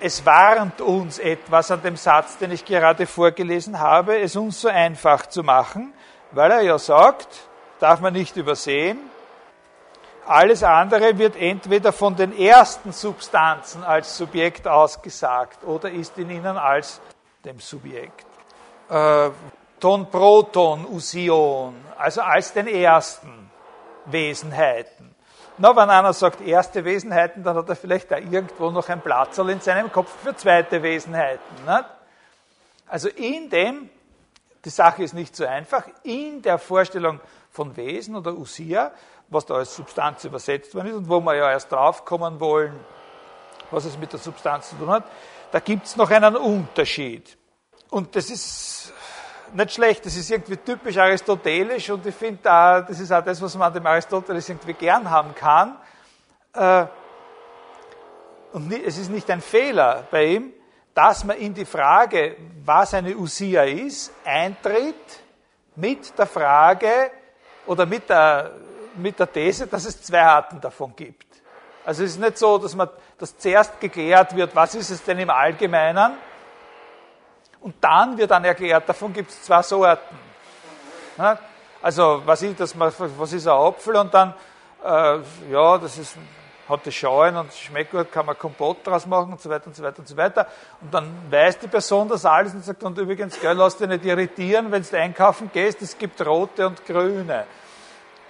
es 0.00 0.24
warnt 0.24 0.80
uns 0.80 1.18
etwas 1.18 1.70
an 1.70 1.82
dem 1.82 1.96
Satz, 1.96 2.38
den 2.38 2.50
ich 2.50 2.64
gerade 2.64 3.06
vorgelesen 3.06 3.78
habe, 3.78 4.18
es 4.18 4.34
uns 4.34 4.60
so 4.60 4.68
einfach 4.68 5.26
zu 5.26 5.42
machen, 5.42 5.92
weil 6.32 6.50
er 6.50 6.62
ja 6.62 6.78
sagt, 6.78 7.48
darf 7.80 8.00
man 8.00 8.12
nicht 8.12 8.36
übersehen, 8.36 8.98
alles 10.26 10.62
andere 10.62 11.18
wird 11.18 11.36
entweder 11.36 11.92
von 11.92 12.16
den 12.16 12.36
ersten 12.36 12.92
Substanzen 12.92 13.82
als 13.82 14.16
Subjekt 14.16 14.68
ausgesagt 14.68 15.64
oder 15.64 15.90
ist 15.90 16.18
in 16.18 16.30
ihnen 16.30 16.56
als 16.56 17.00
dem 17.44 17.58
Subjekt. 17.58 18.26
Äh, 18.88 19.30
Ton 19.80 20.10
Proton 20.10 20.86
Usion, 20.86 21.74
also 21.96 22.20
als 22.20 22.52
den 22.52 22.66
ersten 22.66 23.50
Wesenheiten. 24.04 25.14
Na, 25.56 25.74
wenn 25.74 25.90
einer 25.90 26.12
sagt 26.12 26.40
erste 26.40 26.84
Wesenheiten, 26.84 27.42
dann 27.42 27.56
hat 27.56 27.68
er 27.68 27.76
vielleicht 27.76 28.10
da 28.10 28.18
irgendwo 28.18 28.70
noch 28.70 28.88
ein 28.88 29.00
Platzerl 29.00 29.50
in 29.50 29.60
seinem 29.60 29.90
Kopf 29.90 30.10
für 30.22 30.34
zweite 30.36 30.82
Wesenheiten. 30.82 31.64
Nicht? 31.66 31.84
Also 32.88 33.08
in 33.08 33.48
dem, 33.50 33.90
die 34.64 34.70
Sache 34.70 35.02
ist 35.02 35.14
nicht 35.14 35.34
so 35.34 35.46
einfach, 35.46 35.84
in 36.02 36.42
der 36.42 36.58
Vorstellung 36.58 37.20
von 37.50 37.76
Wesen 37.76 38.16
oder 38.16 38.32
Usia 38.32 38.90
was 39.30 39.46
da 39.46 39.54
als 39.54 39.74
Substanz 39.74 40.24
übersetzt 40.24 40.74
worden 40.74 40.88
ist 40.88 40.96
und 40.96 41.08
wo 41.08 41.20
wir 41.20 41.34
ja 41.36 41.50
erst 41.50 41.70
draufkommen 41.72 42.40
wollen, 42.40 42.78
was 43.70 43.84
es 43.84 43.96
mit 43.96 44.12
der 44.12 44.18
Substanz 44.18 44.70
zu 44.70 44.76
tun 44.76 44.90
hat, 44.90 45.04
da 45.52 45.60
gibt 45.60 45.86
es 45.86 45.96
noch 45.96 46.10
einen 46.10 46.36
Unterschied. 46.36 47.38
Und 47.88 48.14
das 48.14 48.30
ist 48.30 48.92
nicht 49.54 49.72
schlecht, 49.72 50.04
das 50.06 50.16
ist 50.16 50.30
irgendwie 50.30 50.56
typisch 50.56 50.96
aristotelisch 50.96 51.90
und 51.90 52.04
ich 52.06 52.14
finde, 52.14 52.40
das 52.42 53.00
ist 53.00 53.12
auch 53.12 53.24
das, 53.24 53.40
was 53.40 53.56
man 53.56 53.68
an 53.68 53.74
dem 53.74 53.86
Aristoteles 53.86 54.48
irgendwie 54.48 54.74
gern 54.74 55.08
haben 55.08 55.34
kann. 55.34 55.76
Äh, 56.52 56.86
und 58.52 58.72
es 58.72 58.98
ist 58.98 59.10
nicht 59.10 59.30
ein 59.30 59.40
Fehler 59.40 60.06
bei 60.10 60.24
ihm, 60.24 60.52
dass 60.94 61.24
man 61.24 61.36
in 61.36 61.54
die 61.54 61.64
Frage, 61.64 62.36
was 62.64 62.94
eine 62.94 63.16
Usia 63.16 63.62
ist, 63.62 64.12
eintritt 64.24 64.94
mit 65.76 66.16
der 66.18 66.26
Frage 66.26 67.12
oder 67.66 67.86
mit 67.86 68.08
der 68.08 68.50
mit 68.96 69.18
der 69.18 69.32
These, 69.32 69.66
dass 69.66 69.84
es 69.84 70.02
zwei 70.02 70.22
Arten 70.22 70.60
davon 70.60 70.94
gibt. 70.96 71.26
Also 71.84 72.04
es 72.04 72.12
ist 72.12 72.20
nicht 72.20 72.38
so, 72.38 72.58
dass 72.58 72.74
man 72.74 72.88
dass 73.18 73.36
zuerst 73.36 73.80
geklärt 73.80 74.34
wird, 74.34 74.54
was 74.54 74.74
ist 74.74 74.90
es 74.90 75.02
denn 75.02 75.18
im 75.18 75.30
Allgemeinen, 75.30 76.12
und 77.60 77.74
dann 77.80 78.16
wird 78.16 78.30
dann 78.30 78.44
erklärt, 78.44 78.88
davon 78.88 79.12
gibt 79.12 79.30
es 79.30 79.42
zwei 79.42 79.62
Sorten. 79.62 80.16
Also 81.82 82.22
was 82.24 82.42
ist, 82.42 82.58
das, 82.58 82.78
was 82.78 83.32
ist 83.32 83.46
ein 83.46 83.52
Apfel 83.52 83.96
und 83.96 84.12
dann, 84.12 84.34
äh, 84.84 85.18
ja, 85.50 85.78
das 85.78 85.98
ist, 85.98 86.16
hat 86.68 86.86
die 86.86 86.92
Schauen 86.92 87.36
und 87.36 87.52
schmeckt 87.52 87.90
gut, 87.90 88.10
kann 88.10 88.24
man 88.24 88.38
Kompott 88.38 88.86
draus 88.86 89.06
machen 89.06 89.32
und 89.32 89.40
so 89.40 89.50
weiter 89.50 89.66
und 89.66 89.76
so 89.76 89.82
weiter 89.82 89.98
und 89.98 90.08
so 90.08 90.16
weiter. 90.16 90.46
Und 90.80 90.94
dann 90.94 91.10
weiß 91.30 91.58
die 91.58 91.68
Person 91.68 92.08
das 92.08 92.24
alles 92.24 92.54
und 92.54 92.64
sagt, 92.64 92.82
und 92.82 92.96
übrigens, 92.96 93.38
gell, 93.40 93.56
lass 93.56 93.76
dich 93.76 93.88
nicht 93.88 94.04
irritieren, 94.04 94.70
wenn 94.72 94.82
du 94.82 94.98
einkaufen 94.98 95.50
gehst, 95.52 95.82
es 95.82 95.98
gibt 95.98 96.24
rote 96.24 96.66
und 96.66 96.84
grüne. 96.86 97.44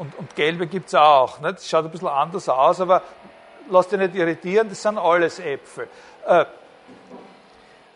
Und, 0.01 0.19
und 0.19 0.35
gelbe 0.35 0.67
gibt 0.67 0.89
es 0.89 0.95
auch. 0.95 1.41
Nicht? 1.41 1.57
Das 1.57 1.69
schaut 1.69 1.85
ein 1.85 1.91
bisschen 1.91 2.09
anders 2.09 2.49
aus, 2.49 2.81
aber 2.81 3.03
lass 3.69 3.87
dich 3.89 3.99
nicht 3.99 4.15
irritieren, 4.15 4.71
das 4.71 4.81
sind 4.81 4.97
alles 4.97 5.39
Äpfel. 5.39 5.89
Äh, 6.27 6.47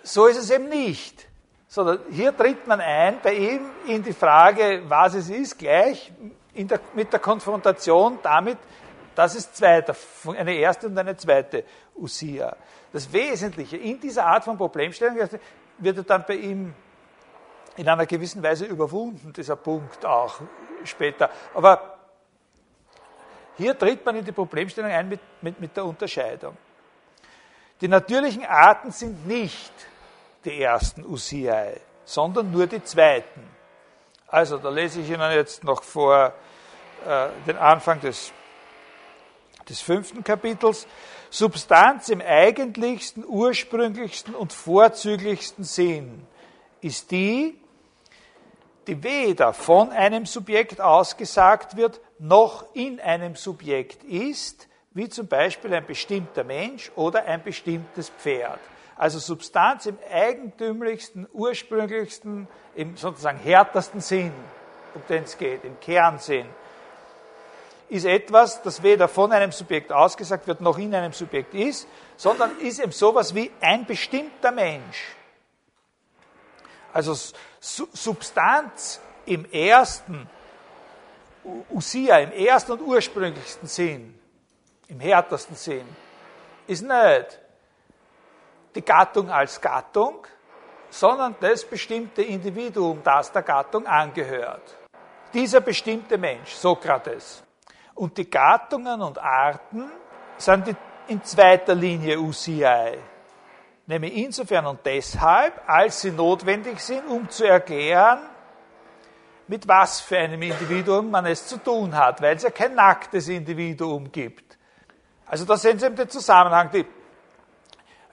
so 0.03 0.27
ist 0.27 0.37
es 0.37 0.51
eben 0.51 0.69
nicht. 0.69 1.27
Sondern 1.67 2.01
hier 2.11 2.37
tritt 2.37 2.67
man 2.67 2.83
ein 2.83 3.21
bei 3.23 3.33
ihm 3.33 3.71
in 3.87 4.03
die 4.03 4.12
Frage, 4.12 4.83
was 4.87 5.14
es 5.14 5.31
ist, 5.31 5.59
gleich 5.59 6.12
der, 6.55 6.79
mit 6.93 7.11
der 7.11 7.21
Konfrontation 7.21 8.19
damit, 8.23 8.59
dass 9.14 9.35
es 9.35 9.51
zwei, 9.55 9.83
eine 10.37 10.55
erste 10.57 10.88
und 10.88 10.99
eine 10.99 11.17
zweite 11.17 11.64
Usia. 11.97 12.55
Das 12.93 13.11
Wesentliche 13.14 13.79
in 13.79 13.99
dieser 13.99 14.27
Art 14.27 14.45
von 14.45 14.59
Problemstellung 14.59 15.17
wird 15.79 16.11
dann 16.11 16.25
bei 16.29 16.35
ihm 16.35 16.75
in 17.77 17.88
einer 17.88 18.05
gewissen 18.05 18.43
Weise 18.43 18.67
überwunden, 18.67 19.33
dieser 19.33 19.57
Punkt 19.57 20.05
auch 20.05 20.38
später. 20.85 21.31
Aber 21.55 21.93
hier 23.57 23.79
tritt 23.79 24.05
man 24.05 24.17
in 24.17 24.25
die 24.25 24.33
Problemstellung 24.33 24.90
ein 24.90 25.09
mit, 25.09 25.21
mit, 25.40 25.61
mit 25.61 25.77
der 25.77 25.85
Unterscheidung. 25.85 26.57
Die 27.81 27.88
natürlichen 27.88 28.45
Arten 28.45 28.90
sind 28.90 29.27
nicht 29.27 29.73
die 30.45 30.61
ersten 30.61 31.05
Usiae, 31.05 31.81
sondern 32.05 32.51
nur 32.51 32.67
die 32.67 32.83
zweiten. 32.83 33.49
Also, 34.29 34.59
da 34.59 34.69
lese 34.69 35.01
ich 35.01 35.11
Ihnen 35.11 35.31
jetzt 35.33 35.64
noch 35.64 35.83
vor 35.83 36.33
äh, 37.07 37.29
den 37.47 37.57
Anfang 37.57 38.01
des, 38.01 38.33
des 39.69 39.81
fünften 39.81 40.25
Kapitels. 40.25 40.87
Substanz 41.31 42.09
im 42.09 42.21
eigentlichsten, 42.21 43.25
ursprünglichsten 43.27 44.35
und 44.35 44.53
vorzüglichsten 44.53 45.64
Sinn 45.64 46.27
ist 46.81 47.11
die, 47.11 47.59
die 48.87 49.03
weder 49.03 49.53
von 49.53 49.90
einem 49.90 50.27
Subjekt 50.27 50.81
ausgesagt 50.81 51.77
wird, 51.77 52.01
noch 52.18 52.74
in 52.74 53.00
einem 53.00 53.37
Subjekt 53.37 54.05
ist, 54.05 54.68
wie 54.92 55.09
zum 55.09 55.27
Beispiel 55.27 55.74
ein 55.74 55.87
bestimmter 55.87 56.44
Mensch 56.44 56.90
oder 56.94 57.24
ein 57.24 57.42
bestimmtes 57.42 58.11
Pferd. 58.11 58.61
Also 58.96 59.18
Substanz 59.18 59.87
im 59.87 59.98
eigentümlichsten, 60.12 61.27
ursprünglichsten, 61.33 62.46
im 62.77 62.96
sozusagen 62.96 63.38
härtesten 63.38 64.00
Sinn, 64.00 64.33
um 64.94 65.03
den 65.09 65.24
es 65.24 65.37
geht, 65.37 65.64
im 65.64 65.79
Kernsinn, 65.81 66.46
ist 67.88 68.07
etwas, 68.07 68.62
das 68.62 68.83
weder 68.83 69.09
von 69.09 69.33
einem 69.33 69.53
Subjekt 69.53 69.92
ausgesagt 69.92 70.46
wird, 70.46 70.61
noch 70.61 70.79
in 70.79 70.94
einem 70.94 71.12
Subjekt 71.12 71.55
ist, 71.55 71.87
sondern 72.16 72.57
ist 72.59 72.79
eben 72.79 72.92
sowas 72.92 73.35
wie 73.35 73.50
ein 73.61 73.85
bestimmter 73.85 74.53
Mensch. 74.53 75.14
Also 76.92 77.16
Substanz 77.61 79.00
im 79.27 79.44
ersten, 79.50 80.29
Usia, 81.70 82.18
im 82.18 82.33
ersten 82.33 82.72
und 82.72 82.80
ursprünglichsten 82.83 83.68
Sinn, 83.68 84.18
im 84.88 85.00
härtesten 85.00 85.57
Sinn, 85.57 85.87
ist 86.66 86.83
nicht 86.83 87.40
die 88.74 88.83
Gattung 88.83 89.30
als 89.30 89.61
Gattung, 89.61 90.26
sondern 90.90 91.35
das 91.40 91.64
bestimmte 91.64 92.22
Individuum, 92.22 93.00
das 93.02 93.30
der 93.30 93.42
Gattung 93.42 93.87
angehört. 93.87 94.76
Dieser 95.33 95.61
bestimmte 95.61 96.16
Mensch, 96.16 96.52
Sokrates. 96.52 97.42
Und 97.94 98.16
die 98.16 98.28
Gattungen 98.28 99.02
und 99.02 99.18
Arten 99.18 99.90
sind 100.37 100.68
die, 100.68 100.76
in 101.09 101.22
zweiter 101.22 101.74
Linie 101.74 102.18
UCI. 102.18 102.98
Nämlich 103.87 104.16
insofern 104.16 104.66
und 104.66 104.80
deshalb, 104.85 105.61
als 105.66 106.00
sie 106.00 106.11
notwendig 106.11 106.80
sind, 106.80 107.07
um 107.07 107.28
zu 107.28 107.44
erklären, 107.44 108.20
mit 109.48 109.68
was 109.68 110.00
für 110.00 110.18
einem 110.18 110.42
Individuum 110.42 111.11
man 111.11 111.26
es 111.26 111.46
zu 111.46 111.59
tun 111.59 111.94
hat, 111.94 112.22
weil 112.22 112.37
es 112.37 112.42
ja 112.42 112.50
kein 112.50 112.74
nacktes 112.74 113.28
Individuum 113.28 114.11
gibt. 114.11 114.59
Also 115.26 115.44
da 115.44 115.57
sehen 115.57 115.78
Sie 115.78 115.87
eben 115.87 115.96
den 115.96 116.09
Zusammenhang. 116.09 116.70
Die, 116.70 116.87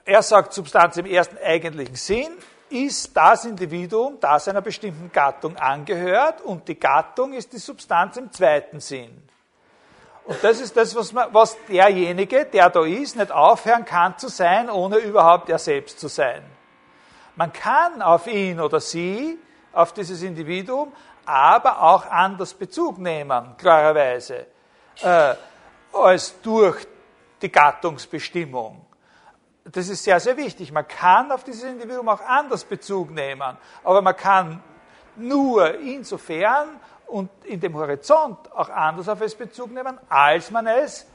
er 0.04 0.22
sagt, 0.22 0.52
Substanz 0.52 0.96
im 0.96 1.06
ersten 1.06 1.38
eigentlichen 1.38 1.96
Sinn 1.96 2.32
ist 2.68 3.16
das 3.16 3.44
Individuum, 3.44 4.18
das 4.20 4.48
einer 4.48 4.62
bestimmten 4.62 5.12
Gattung 5.12 5.56
angehört 5.56 6.40
und 6.40 6.66
die 6.68 6.78
Gattung 6.78 7.32
ist 7.34 7.52
die 7.52 7.58
Substanz 7.58 8.16
im 8.16 8.32
zweiten 8.32 8.80
Sinn. 8.80 9.22
Und 10.24 10.42
das 10.42 10.60
ist 10.60 10.76
das, 10.76 10.94
was, 10.94 11.12
man, 11.12 11.32
was 11.32 11.56
derjenige, 11.68 12.46
der 12.46 12.70
da 12.70 12.84
ist, 12.84 13.16
nicht 13.16 13.32
aufhören 13.32 13.84
kann 13.84 14.16
zu 14.18 14.28
sein, 14.28 14.70
ohne 14.70 14.98
überhaupt 14.98 15.48
er 15.48 15.58
selbst 15.58 15.98
zu 15.98 16.08
sein. 16.08 16.42
Man 17.34 17.52
kann 17.52 18.02
auf 18.02 18.26
ihn 18.26 18.60
oder 18.60 18.80
sie, 18.80 19.38
auf 19.72 19.92
dieses 19.92 20.22
Individuum, 20.22 20.92
aber 21.24 21.82
auch 21.82 22.06
anders 22.06 22.54
Bezug 22.54 22.98
nehmen, 22.98 23.56
klarerweise, 23.56 24.46
äh, 25.02 25.34
als 25.92 26.40
durch 26.42 26.86
die 27.40 27.50
Gattungsbestimmung. 27.50 28.86
Das 29.64 29.88
ist 29.88 30.02
sehr, 30.02 30.18
sehr 30.18 30.36
wichtig. 30.36 30.72
Man 30.72 30.88
kann 30.88 31.30
auf 31.30 31.44
dieses 31.44 31.64
Individuum 31.64 32.08
auch 32.08 32.20
anders 32.20 32.64
Bezug 32.64 33.10
nehmen, 33.10 33.56
aber 33.84 34.02
man 34.02 34.16
kann 34.16 34.62
nur 35.16 35.78
insofern 35.78 36.80
und 37.06 37.30
in 37.44 37.60
dem 37.60 37.74
Horizont 37.74 38.50
auch 38.52 38.70
anders 38.70 39.08
auf 39.08 39.20
es 39.20 39.34
Bezug 39.34 39.70
nehmen, 39.70 39.98
als 40.08 40.50
man 40.50 40.66
es 40.66 41.06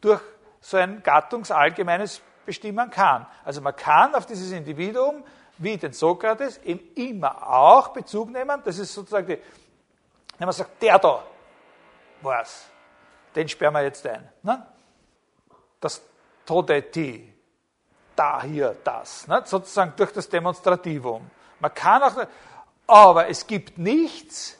durch 0.00 0.20
so 0.60 0.76
ein 0.76 1.02
gattungsallgemeines 1.02 2.20
bestimmen 2.44 2.90
kann. 2.90 3.26
Also 3.44 3.60
man 3.60 3.76
kann 3.76 4.14
auf 4.14 4.26
dieses 4.26 4.50
Individuum 4.52 5.22
wie 5.58 5.76
den 5.76 5.92
Sokrates 5.92 6.58
eben 6.58 6.80
immer 6.94 7.48
auch 7.48 7.88
Bezug 7.88 8.30
nehmen. 8.30 8.62
Das 8.64 8.78
ist 8.78 8.94
sozusagen 8.94 9.26
die, 9.26 9.38
wenn 10.38 10.46
man 10.46 10.52
sagt, 10.52 10.80
der 10.80 10.98
da 10.98 11.22
war 12.22 12.42
es, 12.42 12.66
den 13.34 13.48
sperren 13.48 13.74
wir 13.74 13.82
jetzt 13.82 14.06
ein. 14.06 14.28
Ne? 14.42 14.66
Das 15.80 16.00
Todeti, 16.46 17.32
da 18.16 18.42
hier 18.42 18.76
das, 18.82 19.26
ne? 19.26 19.42
sozusagen 19.44 19.92
durch 19.96 20.12
das 20.12 20.28
Demonstrativum. 20.28 21.30
Man 21.60 21.74
kann 21.74 22.02
auch, 22.02 22.26
aber 22.86 23.28
es 23.28 23.46
gibt 23.46 23.78
nichts, 23.78 24.56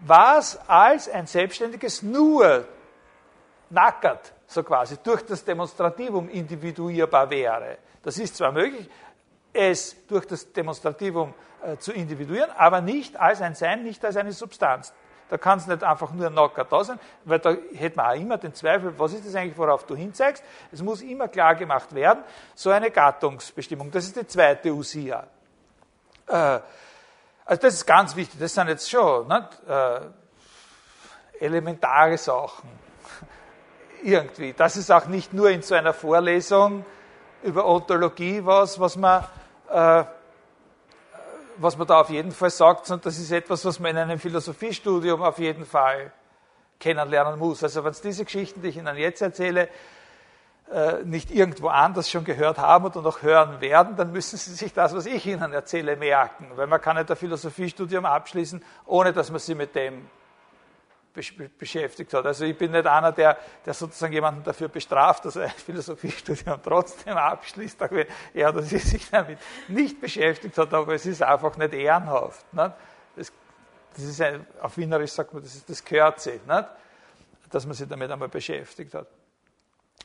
was 0.00 0.58
als 0.68 1.08
ein 1.08 1.26
Selbstständiges 1.26 2.02
nur 2.02 2.66
nackert, 3.70 4.32
so 4.46 4.62
quasi, 4.62 4.98
durch 5.02 5.22
das 5.22 5.44
Demonstrativum 5.44 6.28
individuierbar 6.28 7.28
wäre. 7.30 7.78
Das 8.02 8.18
ist 8.18 8.36
zwar 8.36 8.52
möglich, 8.52 8.88
es 9.56 9.96
durch 10.06 10.26
das 10.26 10.52
Demonstrativum 10.52 11.34
äh, 11.62 11.76
zu 11.78 11.92
individuieren, 11.92 12.50
aber 12.56 12.80
nicht 12.80 13.16
als 13.16 13.40
ein 13.40 13.54
Sein, 13.54 13.82
nicht 13.82 14.04
als 14.04 14.16
eine 14.16 14.32
Substanz. 14.32 14.92
Da 15.28 15.38
kann 15.38 15.58
es 15.58 15.66
nicht 15.66 15.82
einfach 15.82 16.12
nur 16.12 16.30
Nacker 16.30 16.64
da 16.64 16.84
sein, 16.84 17.00
weil 17.24 17.40
da 17.40 17.56
hätte 17.74 17.96
man 17.96 18.06
auch 18.06 18.20
immer 18.20 18.38
den 18.38 18.54
Zweifel, 18.54 18.96
was 18.96 19.12
ist 19.12 19.26
das 19.26 19.34
eigentlich, 19.34 19.58
worauf 19.58 19.84
du 19.84 19.96
hinzeigst? 19.96 20.44
Es 20.70 20.82
muss 20.82 21.02
immer 21.02 21.26
klar 21.26 21.56
gemacht 21.56 21.92
werden, 21.94 22.22
so 22.54 22.70
eine 22.70 22.90
Gattungsbestimmung. 22.90 23.90
Das 23.90 24.04
ist 24.04 24.16
die 24.16 24.26
zweite 24.26 24.72
Usia. 24.72 25.26
Äh, 26.28 26.60
also 27.44 27.62
das 27.62 27.74
ist 27.74 27.86
ganz 27.86 28.14
wichtig, 28.14 28.38
das 28.38 28.54
sind 28.54 28.68
jetzt 28.68 28.88
schon 28.88 29.26
nicht, 29.26 29.68
äh, 29.68 30.00
elementare 31.40 32.18
Sachen. 32.18 32.68
Irgendwie. 34.02 34.52
Das 34.52 34.76
ist 34.76 34.92
auch 34.92 35.06
nicht 35.06 35.32
nur 35.32 35.50
in 35.50 35.62
so 35.62 35.74
einer 35.74 35.92
Vorlesung 35.92 36.84
über 37.42 37.66
Ontologie 37.66 38.44
was, 38.44 38.78
was 38.78 38.96
man, 38.96 39.24
was 39.68 40.06
man 41.76 41.86
da 41.86 42.00
auf 42.00 42.10
jeden 42.10 42.32
Fall 42.32 42.50
sagt, 42.50 42.86
sondern 42.86 43.04
das 43.04 43.18
ist 43.18 43.32
etwas, 43.32 43.64
was 43.64 43.80
man 43.80 43.92
in 43.92 43.98
einem 43.98 44.18
Philosophiestudium 44.18 45.22
auf 45.22 45.38
jeden 45.38 45.64
Fall 45.64 46.12
kennenlernen 46.78 47.38
muss. 47.38 47.62
Also 47.62 47.84
wenn 47.84 47.90
es 47.90 48.00
diese 48.00 48.24
Geschichten, 48.24 48.62
die 48.62 48.68
ich 48.68 48.76
Ihnen 48.76 48.96
jetzt 48.96 49.22
erzähle, 49.22 49.68
äh, 50.72 51.04
nicht 51.04 51.30
irgendwo 51.30 51.68
anders 51.68 52.10
schon 52.10 52.24
gehört 52.24 52.58
haben 52.58 52.86
oder 52.86 53.00
noch 53.00 53.22
hören 53.22 53.60
werden, 53.60 53.96
dann 53.96 54.12
müssen 54.12 54.36
Sie 54.36 54.52
sich 54.52 54.72
das, 54.72 54.94
was 54.94 55.06
ich 55.06 55.24
Ihnen 55.26 55.52
erzähle, 55.52 55.96
merken. 55.96 56.50
Weil 56.56 56.66
man 56.66 56.80
kann 56.80 56.96
nicht 56.96 57.10
ein 57.10 57.16
Philosophiestudium 57.16 58.04
abschließen, 58.04 58.62
ohne 58.84 59.12
dass 59.12 59.30
man 59.30 59.38
sich 59.38 59.56
mit 59.56 59.74
dem 59.74 60.08
beschäftigt 61.58 62.12
hat. 62.14 62.26
Also 62.26 62.44
ich 62.44 62.56
bin 62.56 62.72
nicht 62.72 62.86
einer, 62.86 63.12
der, 63.12 63.36
der 63.64 63.74
sozusagen 63.74 64.12
jemanden 64.12 64.44
dafür 64.44 64.68
bestraft, 64.68 65.24
dass 65.24 65.36
er 65.36 65.44
ein 65.44 65.50
Philosophiestudium 65.56 66.60
trotzdem 66.64 67.16
abschließt, 67.16 67.82
auch 67.82 67.90
wenn 67.90 68.06
er 68.34 68.50
oder 68.50 68.62
sie 68.62 68.78
sich 68.78 69.10
damit 69.10 69.38
nicht 69.68 70.00
beschäftigt 70.00 70.56
hat, 70.58 70.72
aber 70.72 70.94
es 70.94 71.06
ist 71.06 71.22
einfach 71.22 71.56
nicht 71.56 71.72
ehrenhaft. 71.72 72.52
Nicht? 72.52 72.72
Das, 73.16 73.32
das 73.94 74.04
ist 74.04 74.20
ein, 74.20 74.46
auf 74.60 74.76
Wienerisch 74.76 75.12
sagt 75.12 75.32
man, 75.32 75.42
das, 75.42 75.54
ist, 75.54 75.68
das 75.68 75.82
nicht? 75.84 76.66
dass 77.50 77.66
man 77.66 77.74
sich 77.74 77.88
damit 77.88 78.10
einmal 78.10 78.28
beschäftigt 78.28 78.94
hat. 78.94 79.06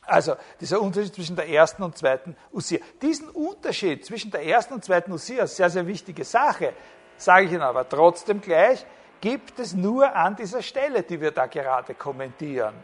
Also 0.04 0.34
dieser 0.60 0.80
Unterschied 0.80 1.14
zwischen 1.14 1.36
der 1.36 1.48
ersten 1.48 1.82
und 1.82 1.96
zweiten 1.96 2.36
Usia. 2.52 2.80
Diesen 3.00 3.28
Unterschied 3.28 4.04
zwischen 4.04 4.30
der 4.30 4.44
ersten 4.44 4.74
und 4.74 4.84
zweiten 4.84 5.12
Usia 5.12 5.44
ist 5.44 5.56
sehr, 5.56 5.70
sehr 5.70 5.86
wichtige 5.86 6.24
Sache, 6.24 6.72
sage 7.16 7.46
ich 7.46 7.52
Ihnen 7.52 7.62
aber 7.62 7.88
trotzdem 7.88 8.40
gleich, 8.40 8.84
gibt 9.22 9.60
es 9.60 9.72
nur 9.72 10.14
an 10.14 10.36
dieser 10.36 10.60
Stelle, 10.60 11.02
die 11.04 11.18
wir 11.18 11.30
da 11.30 11.46
gerade 11.46 11.94
kommentieren. 11.94 12.74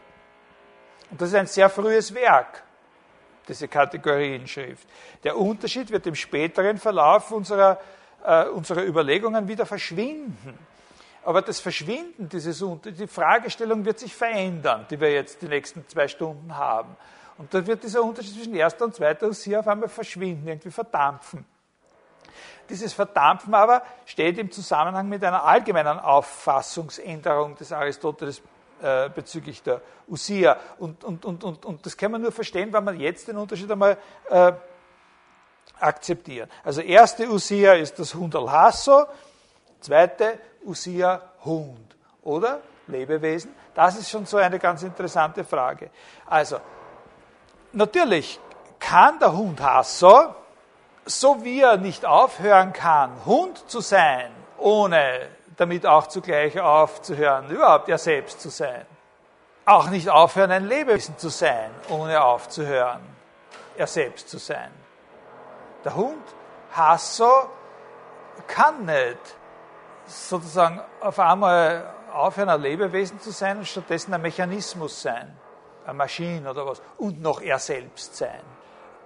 Und 1.11 1.21
das 1.21 1.29
ist 1.29 1.35
ein 1.35 1.47
sehr 1.47 1.69
frühes 1.69 2.13
Werk, 2.15 2.63
diese 3.47 3.67
Kategorienschrift. 3.67 4.87
Der 5.23 5.37
Unterschied 5.37 5.91
wird 5.91 6.07
im 6.07 6.15
späteren 6.15 6.77
Verlauf 6.77 7.31
unserer, 7.31 7.79
äh, 8.23 8.45
unserer 8.45 8.85
Überlegungen 8.85 9.47
wieder 9.47 9.65
verschwinden. 9.65 10.57
Aber 11.25 11.41
das 11.41 11.59
Verschwinden 11.59 12.29
dieses 12.29 12.63
die 12.85 13.07
Fragestellung 13.07 13.83
wird 13.83 13.99
sich 13.99 14.15
verändern, 14.15 14.85
die 14.89 14.99
wir 14.99 15.11
jetzt 15.11 15.41
die 15.41 15.47
nächsten 15.47 15.85
zwei 15.89 16.07
Stunden 16.07 16.55
haben. 16.55 16.95
Und 17.37 17.53
dann 17.53 17.67
wird 17.67 17.83
dieser 17.83 18.01
Unterschied 18.01 18.35
zwischen 18.35 18.55
erster 18.55 18.85
und 18.85 18.95
zweiter 18.95 19.27
Usia 19.27 19.59
auf 19.59 19.67
einmal 19.67 19.89
verschwinden, 19.89 20.47
irgendwie 20.47 20.71
verdampfen. 20.71 21.45
Dieses 22.69 22.93
Verdampfen 22.93 23.53
aber 23.53 23.83
steht 24.05 24.37
im 24.37 24.51
Zusammenhang 24.51 25.07
mit 25.09 25.23
einer 25.23 25.43
allgemeinen 25.43 25.99
Auffassungsänderung 25.99 27.55
des 27.55 27.71
Aristoteles 27.71 28.41
äh, 28.81 29.09
bezüglich 29.09 29.61
der 29.61 29.81
Usia. 30.07 30.57
Und, 30.77 31.03
und, 31.03 31.25
und, 31.25 31.43
und, 31.43 31.65
und 31.65 31.85
das 31.85 31.97
kann 31.97 32.11
man 32.11 32.21
nur 32.21 32.31
verstehen, 32.31 32.71
wenn 32.71 32.83
man 32.83 32.99
jetzt 32.99 33.27
den 33.27 33.37
Unterschied 33.37 33.69
einmal 33.71 33.97
äh, 34.29 34.53
akzeptiert. 35.79 36.49
Also 36.63 36.81
erste 36.81 37.29
Usia 37.29 37.73
ist 37.73 37.99
das 37.99 38.13
Hundal 38.13 38.49
Hasso, 38.51 39.05
zweite 39.79 40.39
Usia 40.65 41.21
Hund 41.43 41.95
oder 42.23 42.61
Lebewesen? 42.87 43.53
Das 43.73 43.97
ist 43.97 44.09
schon 44.09 44.25
so 44.25 44.37
eine 44.37 44.59
ganz 44.59 44.83
interessante 44.83 45.43
Frage. 45.43 45.89
Also, 46.25 46.59
natürlich 47.73 48.39
kann 48.79 49.19
der 49.19 49.35
Hund 49.35 49.61
Hasso, 49.61 50.35
so 51.09 51.43
wie 51.43 51.61
er 51.61 51.77
nicht 51.77 52.05
aufhören 52.05 52.71
kann, 52.71 53.11
Hund 53.25 53.69
zu 53.69 53.81
sein, 53.81 54.31
ohne 54.57 55.27
damit 55.57 55.85
auch 55.85 56.07
zugleich 56.07 56.59
aufzuhören, 56.59 57.49
überhaupt 57.49 57.89
er 57.89 57.97
selbst 57.97 58.41
zu 58.41 58.49
sein, 58.49 58.85
auch 59.65 59.89
nicht 59.89 60.09
aufhören, 60.09 60.51
ein 60.51 60.67
Lebewesen 60.67 61.17
zu 61.17 61.29
sein, 61.29 61.71
ohne 61.89 62.23
aufzuhören, 62.23 63.01
er 63.75 63.87
selbst 63.87 64.29
zu 64.29 64.37
sein. 64.37 64.71
Der 65.83 65.95
Hund 65.95 66.23
Hasso 66.73 67.49
kann 68.47 68.85
nicht 68.85 69.17
sozusagen 70.05 70.79
auf 71.01 71.19
einmal 71.19 71.93
aufhören, 72.13 72.49
ein 72.49 72.61
Lebewesen 72.61 73.19
zu 73.19 73.31
sein 73.31 73.57
und 73.57 73.67
stattdessen 73.67 74.13
ein 74.13 74.21
Mechanismus 74.21 75.01
sein, 75.01 75.35
eine 75.85 75.93
Maschine 75.93 76.49
oder 76.49 76.65
was, 76.67 76.81
und 76.97 77.21
noch 77.21 77.41
er 77.41 77.59
selbst 77.59 78.15
sein. 78.15 78.41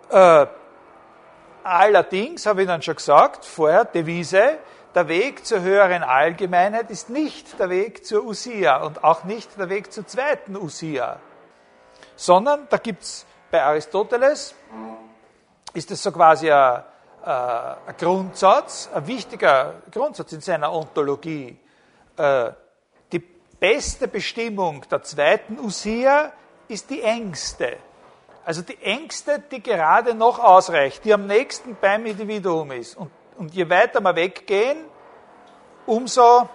Äh, 0.10 0.48
allerdings, 1.63 2.45
habe 2.45 2.62
ich 2.62 2.67
dann 2.67 2.82
schon 2.82 2.95
gesagt, 2.95 3.45
vorher, 3.45 3.86
Devise, 3.86 4.60
der 4.93 5.08
Weg 5.08 5.45
zur 5.45 5.62
höheren 5.62 6.04
Allgemeinheit 6.04 6.91
ist 6.91 7.10
nicht 7.10 7.60
der 7.60 7.69
Weg 7.69 8.06
zur 8.06 8.23
Usia 8.26 8.84
und 8.84 9.04
auch 9.04 9.23
nicht 9.23 9.58
der 9.58 9.69
Weg 9.69 9.91
zur 9.91 10.06
zweiten 10.06 10.56
Usia, 10.56 11.19
sondern 12.15 12.67
da 12.69 12.78
gibt 12.78 13.04
es 13.04 13.26
bei 13.49 13.63
Aristoteles, 13.63 14.54
ist 15.73 15.91
es 15.91 16.04
so 16.04 16.12
quasi 16.12 16.52
ein, 16.52 16.84
äh, 17.26 17.30
ein 17.30 17.97
Grundsatz, 17.97 18.89
ein 18.93 19.08
wichtiger 19.08 19.82
Grundsatz 19.91 20.32
in 20.34 20.41
seiner 20.41 20.71
Ontologie. 20.71 21.58
Äh, 22.15 22.52
die 23.12 23.19
beste 23.19 24.08
Bestimmung 24.08 24.84
der 24.89 25.02
zweiten 25.02 25.60
Usia 25.60 26.32
ist 26.67 26.89
die 26.89 27.02
engste. 27.02 27.78
Also 28.45 28.62
die 28.62 28.82
engste, 28.82 29.39
die 29.39 29.63
gerade 29.63 30.13
noch 30.15 30.39
ausreicht, 30.39 31.06
die 31.06 31.13
am 31.13 31.27
nächsten 31.27 31.75
beim 31.79 32.06
Individuum 32.06 32.71
ist. 32.71 32.97
Und 32.97 33.10
und 33.38 33.53
je 33.53 33.69
weiter 33.69 34.01
wir 34.01 34.15
weggehen, 34.15 34.86
umso, 35.86 36.49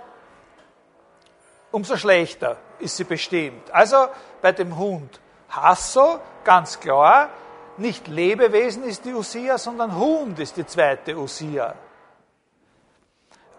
umso 1.70 1.96
schlechter 1.96 2.56
ist 2.78 2.96
sie 2.96 3.04
bestimmt. 3.04 3.70
Also 3.72 4.08
bei 4.40 4.52
dem 4.52 4.76
Hund 4.76 5.20
Hasso, 5.50 6.20
ganz 6.44 6.78
klar, 6.78 7.30
nicht 7.78 8.06
Lebewesen 8.08 8.84
ist 8.84 9.04
die 9.04 9.14
Usia, 9.14 9.56
sondern 9.56 9.96
Hund 9.96 10.38
ist 10.38 10.56
die 10.56 10.66
zweite 10.66 11.16
Usia. 11.16 11.74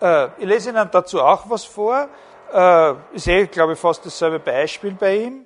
Äh, 0.01 0.27
ich 0.37 0.45
lese 0.45 0.69
Ihnen 0.69 0.89
dazu 0.91 1.21
auch 1.21 1.49
was 1.49 1.65
vor. 1.65 2.07
Äh, 2.53 2.93
ich 3.13 3.23
sehe, 3.23 3.47
glaube 3.47 3.73
ich, 3.73 3.79
fast 3.79 4.05
dasselbe 4.05 4.39
Beispiel 4.39 4.91
bei 4.91 5.15
ihm. 5.15 5.45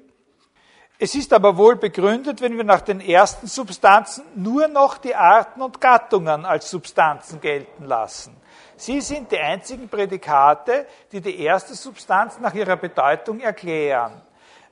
Es 1.00 1.16
ist 1.16 1.34
aber 1.34 1.58
wohl 1.58 1.76
begründet, 1.76 2.40
wenn 2.40 2.56
wir 2.56 2.64
nach 2.64 2.82
den 2.82 3.02
ersten 3.02 3.48
Substanzen 3.48 4.24
nur 4.36 4.68
noch 4.68 4.98
die 4.98 5.16
Arten 5.16 5.62
und 5.62 5.82
Gattungen 5.82 6.46
als 6.46 6.70
Substanzen 6.70 7.42
gelten 7.42 7.86
lassen. 7.86 8.38
Sie 8.76 9.02
sind 9.02 9.32
die 9.32 9.40
einzigen 9.40 9.90
Prädikate, 9.90 10.86
die 11.12 11.20
die 11.20 11.40
erste 11.40 11.74
Substanz 11.74 12.40
nach 12.40 12.54
ihrer 12.54 12.76
Bedeutung 12.76 13.40
erklären. 13.40 14.22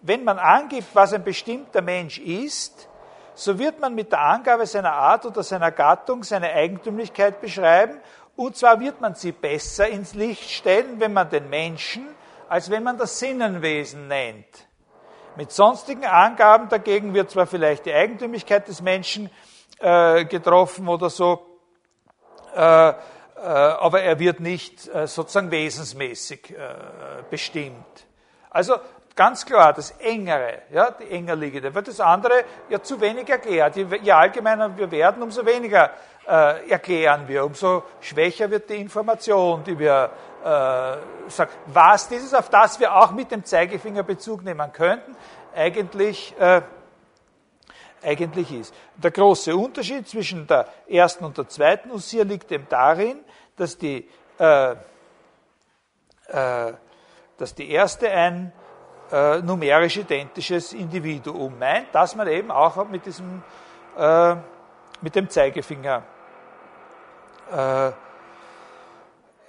Wenn 0.02 0.24
man 0.24 0.38
angibt, 0.38 0.90
was 0.94 1.14
ein 1.14 1.24
bestimmter 1.24 1.82
Mensch 1.82 2.20
ist, 2.20 2.88
so 3.34 3.58
wird 3.58 3.80
man 3.80 3.96
mit 3.96 4.12
der 4.12 4.22
Angabe 4.22 4.66
seiner 4.66 4.94
Art 4.94 5.26
oder 5.26 5.44
seiner 5.44 5.72
Gattung 5.72 6.24
seine 6.24 6.52
Eigentümlichkeit 6.52 7.42
beschreiben, 7.42 8.00
und 8.36 8.56
zwar 8.56 8.80
wird 8.80 9.02
man 9.02 9.16
sie 9.16 9.32
besser 9.32 9.88
ins 9.88 10.14
Licht 10.14 10.50
stellen, 10.50 11.00
wenn 11.00 11.14
man 11.14 11.30
den 11.30 11.50
Menschen, 11.50 12.08
als 12.48 12.70
wenn 12.70 12.84
man 12.84 12.98
das 12.98 13.20
Sinnenwesen 13.20 14.08
nennt. 14.08 14.68
Mit 15.38 15.52
sonstigen 15.52 16.06
Angaben 16.06 16.68
dagegen 16.68 17.14
wird 17.14 17.32
zwar 17.32 17.48
vielleicht 17.48 17.86
die 17.86 17.94
Eigentümlichkeit 17.94 18.68
des 18.68 18.82
Menschen 18.82 19.30
äh, 19.80 20.26
getroffen 20.26 20.88
oder 20.90 21.10
so, 21.10 21.46
äh, 22.56 22.90
äh, 22.90 22.94
aber 23.44 24.02
er 24.02 24.20
wird 24.20 24.42
nicht 24.42 24.88
äh, 24.94 25.08
sozusagen 25.08 25.50
wesensmäßig 25.50 26.52
äh, 26.52 26.76
bestimmt. 27.30 28.06
Also 28.50 28.76
ganz 29.16 29.46
klar, 29.46 29.72
das 29.74 29.92
Engere, 29.92 30.64
ja, 30.72 30.92
die 30.92 31.10
enger 31.10 31.36
liegende, 31.36 31.74
weil 31.74 31.84
das 31.84 32.02
andere 32.02 32.44
ja 32.70 32.82
zu 32.84 33.00
wenig 33.00 33.30
erklärt. 33.30 33.78
Je 33.78 34.12
allgemeiner 34.12 34.78
wir 34.78 34.92
werden, 34.92 35.24
umso 35.24 35.46
weniger 35.46 35.92
äh, 36.28 36.70
erklären 36.70 37.28
wir, 37.28 37.46
umso 37.46 37.84
schwächer 38.02 38.52
wird 38.52 38.70
die 38.70 38.76
Information, 38.76 39.64
die 39.64 39.80
wir 39.80 40.12
äh, 40.44 41.30
sagen. 41.30 41.52
Was 41.68 42.08
dieses, 42.08 42.34
auf 42.34 42.50
das 42.50 42.80
wir 42.80 42.96
auch 42.96 43.12
mit 43.12 43.32
dem 43.32 43.44
Zeigefinger 43.44 44.04
Bezug 44.04 44.44
nehmen 44.44 44.72
könnten, 44.72 45.16
eigentlich, 45.56 46.36
äh, 46.40 46.62
eigentlich 48.04 48.52
ist. 48.52 48.74
Der 48.96 49.12
große 49.12 49.56
Unterschied 49.56 50.08
zwischen 50.08 50.48
der 50.48 50.68
ersten 50.88 51.26
und 51.26 51.38
der 51.38 51.48
zweiten 51.48 51.92
Usia 51.92 52.24
liegt 52.24 52.52
eben 52.52 52.68
darin, 52.70 53.20
dass 53.56 53.78
die, 53.78 54.08
äh, 54.40 54.72
äh, 54.72 54.76
dass 57.38 57.56
die 57.56 57.70
erste 57.70 58.10
ein 58.10 58.52
äh, 59.12 59.42
numerisch 59.42 59.98
identisches 59.98 60.74
Individuum 60.74 61.60
meint, 61.60 61.94
dass 61.94 62.16
man 62.16 62.28
eben 62.28 62.52
auch 62.52 62.88
mit 62.88 63.06
diesem 63.06 63.44
mit 65.02 65.16
dem 65.16 65.30
Zeigefinger 65.30 66.04
äh, 67.52 67.92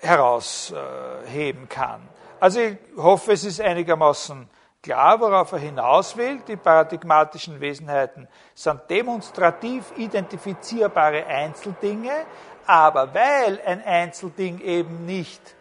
herausheben 0.03 1.69
kann. 1.69 2.09
Also 2.41 2.61
ich 2.61 2.77
hoffe, 2.97 3.33
es 3.33 3.45
ist 3.45 3.61
einigermaßen 3.61 4.49
klar, 4.83 5.21
worauf 5.21 5.53
er 5.53 5.59
hinaus 5.59 6.17
will. 6.17 6.41
Die 6.47 6.57
paradigmatischen 6.57 7.61
Wesenheiten 7.61 8.27
sind 8.55 8.83
demonstrativ 8.91 9.93
identifizierbare 9.97 11.25
Einzeldinge, 11.25 12.27
aber 12.67 13.15
weil 13.15 13.61
ein 13.65 13.85
Einzelding 13.85 14.61
eben 14.61 15.07
nicht 15.07 15.55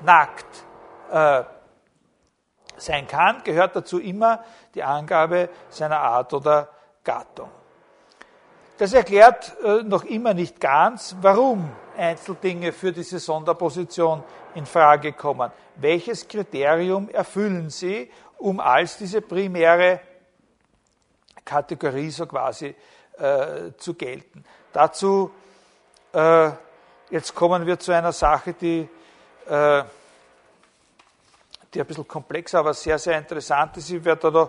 nackt 0.00 0.64
äh, 1.10 1.42
sein 2.76 3.06
kann, 3.06 3.42
gehört 3.44 3.76
dazu 3.76 3.98
immer 3.98 4.44
die 4.74 4.82
Angabe 4.82 5.48
seiner 5.68 6.00
Art 6.00 6.32
oder 6.32 6.68
Gattung. 7.02 7.50
Das 8.78 8.92
erklärt 8.92 9.54
äh, 9.62 9.82
noch 9.82 10.04
immer 10.04 10.32
nicht 10.32 10.60
ganz, 10.60 11.16
warum 11.20 11.70
Einzeldinge 12.00 12.72
für 12.72 12.92
diese 12.92 13.18
Sonderposition 13.18 14.22
in 14.54 14.66
Frage 14.66 15.12
kommen. 15.12 15.50
Welches 15.76 16.26
Kriterium 16.26 17.08
erfüllen 17.10 17.70
sie, 17.70 18.10
um 18.38 18.60
als 18.60 18.96
diese 18.96 19.20
primäre 19.20 20.00
Kategorie 21.44 22.10
so 22.10 22.26
quasi 22.26 22.74
äh, 23.18 23.72
zu 23.76 23.94
gelten? 23.94 24.44
Dazu, 24.72 25.30
äh, 26.12 26.50
jetzt 27.10 27.34
kommen 27.34 27.66
wir 27.66 27.78
zu 27.78 27.92
einer 27.92 28.12
Sache, 28.12 28.54
die, 28.54 28.88
äh, 29.46 29.84
die 31.72 31.80
ein 31.80 31.86
bisschen 31.86 32.08
komplexer, 32.08 32.60
aber 32.60 32.74
sehr, 32.74 32.98
sehr 32.98 33.18
interessant 33.18 33.76
ist. 33.76 33.90
Ich 33.90 34.04
werde 34.04 34.32
da 34.32 34.48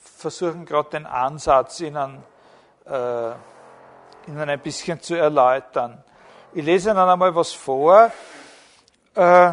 versuchen, 0.00 0.64
gerade 0.64 0.90
den 0.90 1.06
Ansatz 1.06 1.80
Ihnen 1.80 2.22
äh, 2.84 3.32
Ihnen 4.26 4.48
ein 4.48 4.60
bisschen 4.60 5.00
zu 5.00 5.14
erläutern. 5.14 6.02
Ich 6.54 6.62
lese 6.62 6.90
Ihnen 6.90 6.98
einmal 6.98 7.34
was 7.34 7.52
vor. 7.52 8.12
Äh, 9.14 9.52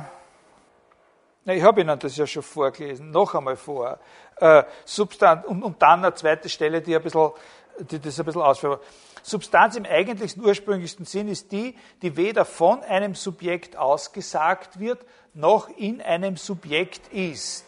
ich 1.46 1.64
habe 1.64 1.80
Ihnen 1.80 1.98
das 1.98 2.18
ja 2.18 2.28
schon 2.28 2.44
vorgelesen, 2.44 3.12
noch 3.12 3.36
einmal 3.36 3.56
vor. 3.56 4.00
Äh, 4.36 4.64
Substanz, 4.84 5.46
und, 5.46 5.64
und, 5.64 5.82
dann 5.82 6.04
eine 6.04 6.14
zweite 6.14 6.50
Stelle, 6.50 6.82
die, 6.82 6.94
ein 6.94 7.02
bisschen, 7.02 7.32
die 7.80 8.00
das 8.00 8.20
ein 8.20 8.26
bisschen 8.26 8.42
ausführt. 8.42 8.84
Substanz 9.24 9.78
im 9.78 9.86
eigentlichsten, 9.86 10.44
ursprünglichsten 10.44 11.06
Sinn 11.06 11.30
ist 11.30 11.54
die, 11.54 11.78
die 12.02 12.18
weder 12.18 12.44
von 12.44 12.84
einem 12.84 13.16
Subjekt 13.16 13.78
ausgesagt 13.78 14.82
wird, 14.82 15.06
noch 15.34 15.70
in 15.70 16.02
einem 16.02 16.36
Subjekt 16.36 17.08
ist. 17.14 17.66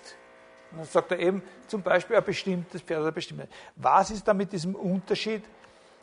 Und 0.72 0.80
dann 0.80 0.88
sagt 0.88 1.12
er 1.12 1.20
eben 1.20 1.42
zum 1.68 1.84
Beispiel 1.84 2.18
ein 2.18 2.24
bestimmtes 2.26 2.82
Pferd 2.82 3.00
oder 3.00 3.14
bestimmtes. 3.14 3.48
Was 3.78 4.12
ist 4.12 4.28
da 4.28 4.34
mit 4.34 4.52
diesem 4.52 4.76
Unterschied 4.76 5.44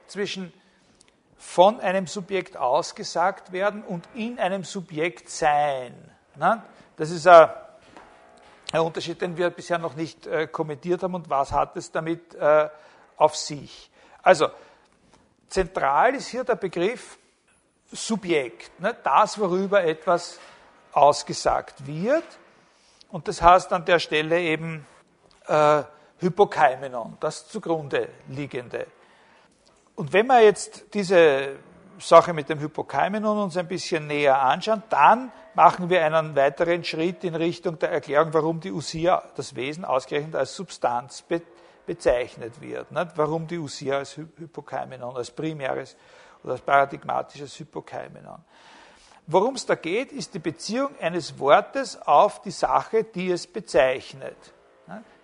zwischen 0.06 0.50
von 1.38 1.80
einem 1.80 2.06
Subjekt 2.08 2.56
ausgesagt 2.56 3.52
werden 3.52 3.84
und 3.84 4.08
in 4.14 4.38
einem 4.38 4.64
Subjekt 4.64 5.30
sein. 5.30 5.94
Das 6.96 7.10
ist 7.10 7.26
ein, 7.26 7.50
Unterschied, 8.80 9.22
den 9.22 9.36
wir 9.36 9.50
bisher 9.50 9.78
noch 9.78 9.94
nicht 9.94 10.26
äh, 10.26 10.48
kommentiert 10.48 11.02
haben 11.02 11.14
und 11.14 11.30
was 11.30 11.52
hat 11.52 11.76
es 11.76 11.90
damit 11.90 12.34
äh, 12.34 12.68
auf 13.16 13.36
sich. 13.36 13.90
Also, 14.22 14.48
zentral 15.48 16.16
ist 16.16 16.28
hier 16.28 16.44
der 16.44 16.56
Begriff 16.56 17.18
Subjekt, 17.90 18.70
das, 19.02 19.38
worüber 19.38 19.82
etwas 19.82 20.38
ausgesagt 20.92 21.86
wird. 21.86 22.24
Und 23.10 23.28
das 23.28 23.40
heißt 23.40 23.72
an 23.72 23.84
der 23.84 23.98
Stelle 23.98 24.40
eben 24.40 24.86
äh, 25.46 25.82
Hypokaimenon, 26.18 27.16
das 27.20 27.48
zugrunde 27.48 28.08
liegende. 28.28 28.86
Und 29.98 30.12
wenn 30.12 30.28
wir 30.28 30.40
jetzt 30.40 30.94
diese 30.94 31.56
Sache 31.98 32.32
mit 32.32 32.48
dem 32.48 32.60
Hypokaimenon 32.60 33.36
uns 33.36 33.56
ein 33.56 33.66
bisschen 33.66 34.06
näher 34.06 34.40
anschauen, 34.40 34.84
dann 34.90 35.32
machen 35.54 35.90
wir 35.90 36.04
einen 36.04 36.36
weiteren 36.36 36.84
Schritt 36.84 37.24
in 37.24 37.34
Richtung 37.34 37.80
der 37.80 37.90
Erklärung, 37.90 38.32
warum 38.32 38.60
die 38.60 38.70
Usia, 38.70 39.24
das 39.34 39.56
Wesen, 39.56 39.84
ausgerechnet 39.84 40.36
als 40.36 40.54
Substanz 40.54 41.22
be 41.22 41.42
bezeichnet 41.84 42.60
wird. 42.60 42.92
Nicht? 42.92 43.08
Warum 43.16 43.48
die 43.48 43.58
Usia 43.58 43.98
als 43.98 44.16
Hypokaimenon, 44.16 45.16
als 45.16 45.32
primäres 45.32 45.96
oder 46.44 46.52
als 46.52 46.60
paradigmatisches 46.60 47.58
Hypokaimenon. 47.58 48.38
Worum 49.26 49.56
es 49.56 49.66
da 49.66 49.74
geht, 49.74 50.12
ist 50.12 50.32
die 50.32 50.38
Beziehung 50.38 50.90
eines 51.00 51.40
Wortes 51.40 52.00
auf 52.00 52.40
die 52.42 52.52
Sache, 52.52 53.02
die 53.02 53.32
es 53.32 53.48
bezeichnet. 53.48 54.36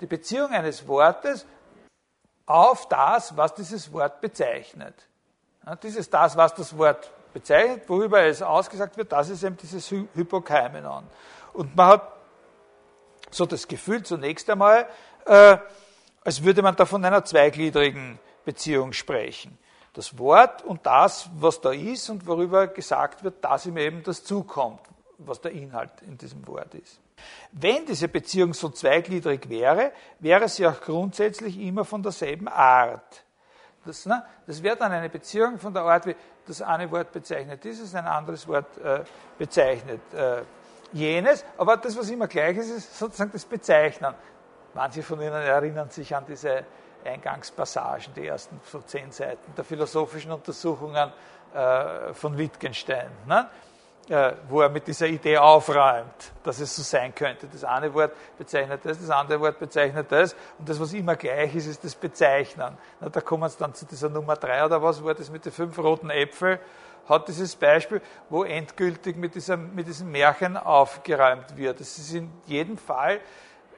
Die 0.01 0.07
Beziehung 0.07 0.51
eines 0.51 0.89
Wortes 0.89 1.47
auf 2.47 2.89
das, 2.89 3.37
was 3.37 3.55
dieses 3.55 3.93
Wort 3.93 4.21
bezeichnet. 4.21 4.95
Ja, 5.65 5.77
dieses 5.77 6.11
das, 6.11 6.37
was 6.37 6.55
das 6.55 6.77
Wort 6.77 7.11
bezeichnet, 7.33 7.89
worüber 7.89 8.23
es 8.23 8.43
ausgesagt 8.43 8.97
wird, 8.97 9.13
das 9.13 9.31
ist 9.31 9.43
eben 9.43 9.57
dieses 9.57 9.91
Hypokaimenon. 9.91 11.05
Und 11.55 11.75
man 11.75 11.87
hat 11.87 12.13
so 13.31 13.47
das 13.47 13.67
Gefühl 13.67 14.03
zunächst 14.03 14.49
einmal, 14.51 14.87
äh, 15.27 15.57
als 16.23 16.43
würde 16.43 16.63
man 16.63 16.77
da 16.77 16.87
von 16.87 17.05
einer 17.05 17.25
zweigliedrigen 17.25 18.19
Beziehung 18.45 18.93
sprechen. 18.93 19.59
Das 19.93 20.19
Wort 20.19 20.65
und 20.65 20.87
das, 20.87 21.31
was 21.37 21.61
da 21.61 21.71
ist 21.71 22.11
und 22.11 22.27
worüber 22.27 22.67
gesagt 22.67 23.25
wird, 23.25 23.45
dass 23.45 23.67
ihm 23.67 23.77
eben 23.77 24.03
das 24.03 24.25
zukommt, 24.25 24.81
was 25.19 25.41
der 25.41 25.53
Inhalt 25.53 26.03
in 26.03 26.19
diesem 26.19 26.47
Wort 26.47 26.75
ist. 26.75 27.01
Wenn 27.53 27.87
diese 27.87 28.09
Beziehung 28.09 28.53
so 28.53 28.71
zweigliedrig 28.71 29.49
wäre, 29.49 29.93
wäre 30.19 30.49
sie 30.49 30.67
auch 30.67 30.81
grundsätzlich 30.81 31.59
immer 31.59 31.85
von 31.85 32.03
derselben 32.03 32.49
Art. 32.49 33.25
Das, 33.85 34.07
ne, 34.07 34.25
das 34.47 34.63
wäre 34.63 34.77
dann 34.77 34.93
eine 34.93 35.09
Beziehung 35.09 35.59
von 35.59 35.73
der 35.73 35.83
Art, 35.83 36.07
wie 36.07 36.17
das 36.47 36.63
eine 36.63 36.91
Wort 36.91 37.13
bezeichnet 37.13 37.63
dieses, 37.63 37.95
ein 37.95 38.07
anderes 38.07 38.49
Wort 38.49 38.79
äh, 38.79 39.05
bezeichnet 39.39 40.01
äh, 40.15 40.43
jenes. 40.93 41.45
Aber 41.59 41.77
das, 41.77 41.97
was 41.97 42.11
immer 42.11 42.27
gleich 42.27 42.57
ist, 42.57 42.71
ist 42.71 42.99
sozusagen 42.99 43.33
das 43.33 43.45
Bezeichnen. 43.45 44.15
Manche 44.75 45.03
von 45.03 45.21
Ihnen 45.21 45.33
erinnern 45.33 45.91
sich 45.91 46.15
an 46.15 46.25
diese 46.27 46.65
Eingangspassagen, 47.05 48.15
die 48.15 48.27
ersten 48.27 48.61
so 48.65 48.81
zehn 48.81 49.13
Seiten 49.13 49.55
der 49.55 49.65
philosophischen 49.65 50.33
Untersuchungen 50.33 51.13
äh, 51.55 52.13
von 52.15 52.37
Wittgenstein. 52.37 53.11
Ne? 53.27 53.49
Äh, 54.11 54.35
wo 54.51 54.61
er 54.61 54.69
mit 54.69 54.87
dieser 54.87 55.07
Idee 55.07 55.39
aufräumt, 55.39 56.33
dass 56.43 56.61
es 56.61 56.77
so 56.77 56.83
sein 56.83 57.15
könnte. 57.15 57.47
Das 57.51 57.65
eine 57.65 57.95
Wort 57.95 58.13
bezeichnet 58.37 58.81
das, 58.85 59.01
das 59.01 59.09
andere 59.09 59.41
Wort 59.41 59.59
bezeichnet 59.59 60.13
das 60.13 60.37
und 60.59 60.69
das, 60.69 60.79
was 60.79 60.93
immer 60.93 61.17
gleich 61.17 61.55
ist, 61.55 61.67
ist 61.67 61.83
das 61.83 61.95
Bezeichnen. 61.95 62.77
Na, 63.01 63.09
da 63.09 63.23
kommen 63.23 63.45
wir 63.45 63.51
dann 63.59 63.73
zu 63.73 63.87
dieser 63.87 64.11
Nummer 64.11 64.37
drei 64.37 64.63
oder 64.63 64.83
was 64.83 65.03
war 65.03 65.15
das 65.15 65.31
mit 65.31 65.47
den 65.47 65.53
fünf 65.53 65.79
roten 65.79 66.11
Äpfeln, 66.11 66.59
hat 67.09 67.29
dieses 67.29 67.57
Beispiel, 67.57 68.03
wo 68.29 68.45
endgültig 68.45 69.17
mit, 69.17 69.37
dieser, 69.37 69.57
mit 69.57 69.87
diesem 69.87 70.11
Märchen 70.11 70.59
aufgeräumt 70.59 71.57
wird. 71.57 71.81
Es 71.81 71.97
ist 71.97 72.13
in 72.13 72.31
jedem 72.45 72.77
Fall 72.77 73.21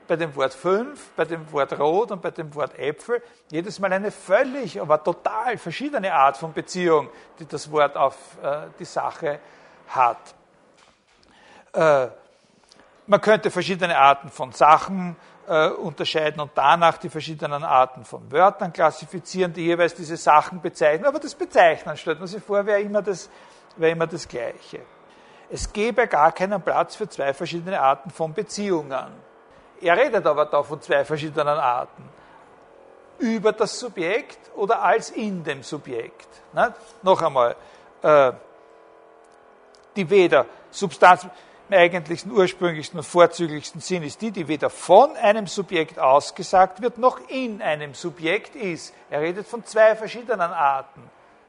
bei 0.08 0.16
dem 0.16 0.34
Wort 0.34 0.54
fünf, 0.54 1.10
bei 1.10 1.24
dem 1.24 1.52
Wort 1.52 1.78
rot 1.78 2.10
und 2.10 2.20
bei 2.20 2.32
dem 2.32 2.52
Wort 2.56 2.76
Äpfel 2.80 3.22
jedes 3.52 3.78
Mal 3.78 3.92
eine 3.92 4.10
völlig, 4.10 4.80
aber 4.80 5.04
total 5.04 5.56
verschiedene 5.56 6.12
Art 6.12 6.36
von 6.36 6.52
Beziehung, 6.52 7.10
die 7.38 7.46
das 7.46 7.70
Wort 7.70 7.96
auf 7.96 8.16
äh, 8.42 8.62
die 8.80 8.84
Sache 8.84 9.38
hat. 9.88 10.34
Äh, 11.72 12.08
man 13.06 13.20
könnte 13.20 13.50
verschiedene 13.50 13.96
Arten 13.96 14.30
von 14.30 14.52
Sachen 14.52 15.16
äh, 15.46 15.68
unterscheiden 15.68 16.40
und 16.40 16.50
danach 16.54 16.98
die 16.98 17.08
verschiedenen 17.08 17.62
Arten 17.62 18.04
von 18.04 18.30
Wörtern 18.32 18.72
klassifizieren, 18.72 19.52
die 19.52 19.64
jeweils 19.66 19.94
diese 19.94 20.16
Sachen 20.16 20.60
bezeichnen. 20.60 21.06
Aber 21.06 21.20
das 21.20 21.34
Bezeichnen, 21.34 21.96
stellt 21.96 22.18
man 22.18 22.28
sich 22.28 22.42
vor, 22.42 22.66
wäre 22.66 22.80
immer, 22.80 23.02
das, 23.02 23.30
immer 23.78 24.06
das 24.06 24.26
Gleiche. 24.26 24.80
Es 25.48 25.72
gäbe 25.72 26.08
gar 26.08 26.32
keinen 26.32 26.60
Platz 26.60 26.96
für 26.96 27.08
zwei 27.08 27.32
verschiedene 27.32 27.80
Arten 27.80 28.10
von 28.10 28.34
Beziehungen. 28.34 29.06
Er 29.80 29.96
redet 29.96 30.26
aber 30.26 30.46
da 30.46 30.62
von 30.62 30.80
zwei 30.80 31.04
verschiedenen 31.04 31.58
Arten. 31.58 32.08
Über 33.18 33.52
das 33.52 33.78
Subjekt 33.78 34.50
oder 34.56 34.82
als 34.82 35.10
in 35.10 35.44
dem 35.44 35.62
Subjekt. 35.62 36.28
Ne? 36.52 36.74
Noch 37.02 37.22
einmal, 37.22 37.54
äh, 38.02 38.32
die 39.96 40.08
weder 40.10 40.46
Substanz 40.70 41.24
im 41.68 41.76
eigentlichsten, 41.76 42.30
ursprünglichsten 42.30 43.00
und 43.00 43.04
vorzüglichsten 43.04 43.80
Sinn 43.80 44.02
ist 44.02 44.22
die, 44.22 44.30
die 44.30 44.46
weder 44.46 44.70
von 44.70 45.16
einem 45.16 45.46
Subjekt 45.46 45.98
ausgesagt 45.98 46.80
wird, 46.80 46.98
noch 46.98 47.18
in 47.28 47.60
einem 47.60 47.94
Subjekt 47.94 48.54
ist. 48.54 48.94
Er 49.10 49.20
redet 49.20 49.46
von 49.46 49.64
zwei 49.64 49.96
verschiedenen 49.96 50.40
Arten, 50.40 51.02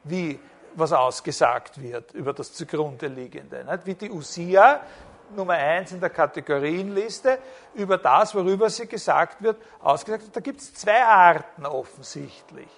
wie 0.03 0.39
was 0.73 0.91
ausgesagt 0.93 1.81
wird 1.81 2.13
über 2.13 2.33
das 2.33 2.53
zugrunde 2.53 3.07
liegende. 3.07 3.65
Wie 3.83 3.95
die 3.95 4.09
Usia, 4.09 4.81
Nummer 5.35 5.53
eins 5.53 5.91
in 5.91 5.99
der 5.99 6.09
Kategorienliste, 6.09 7.39
über 7.75 7.97
das, 7.97 8.33
worüber 8.33 8.69
sie 8.69 8.87
gesagt 8.87 9.41
wird, 9.41 9.57
ausgesagt 9.81 10.23
wird. 10.23 10.35
Da 10.35 10.39
gibt 10.39 10.61
es 10.61 10.73
zwei 10.73 11.03
Arten 11.03 11.65
offensichtlich. 11.65 12.69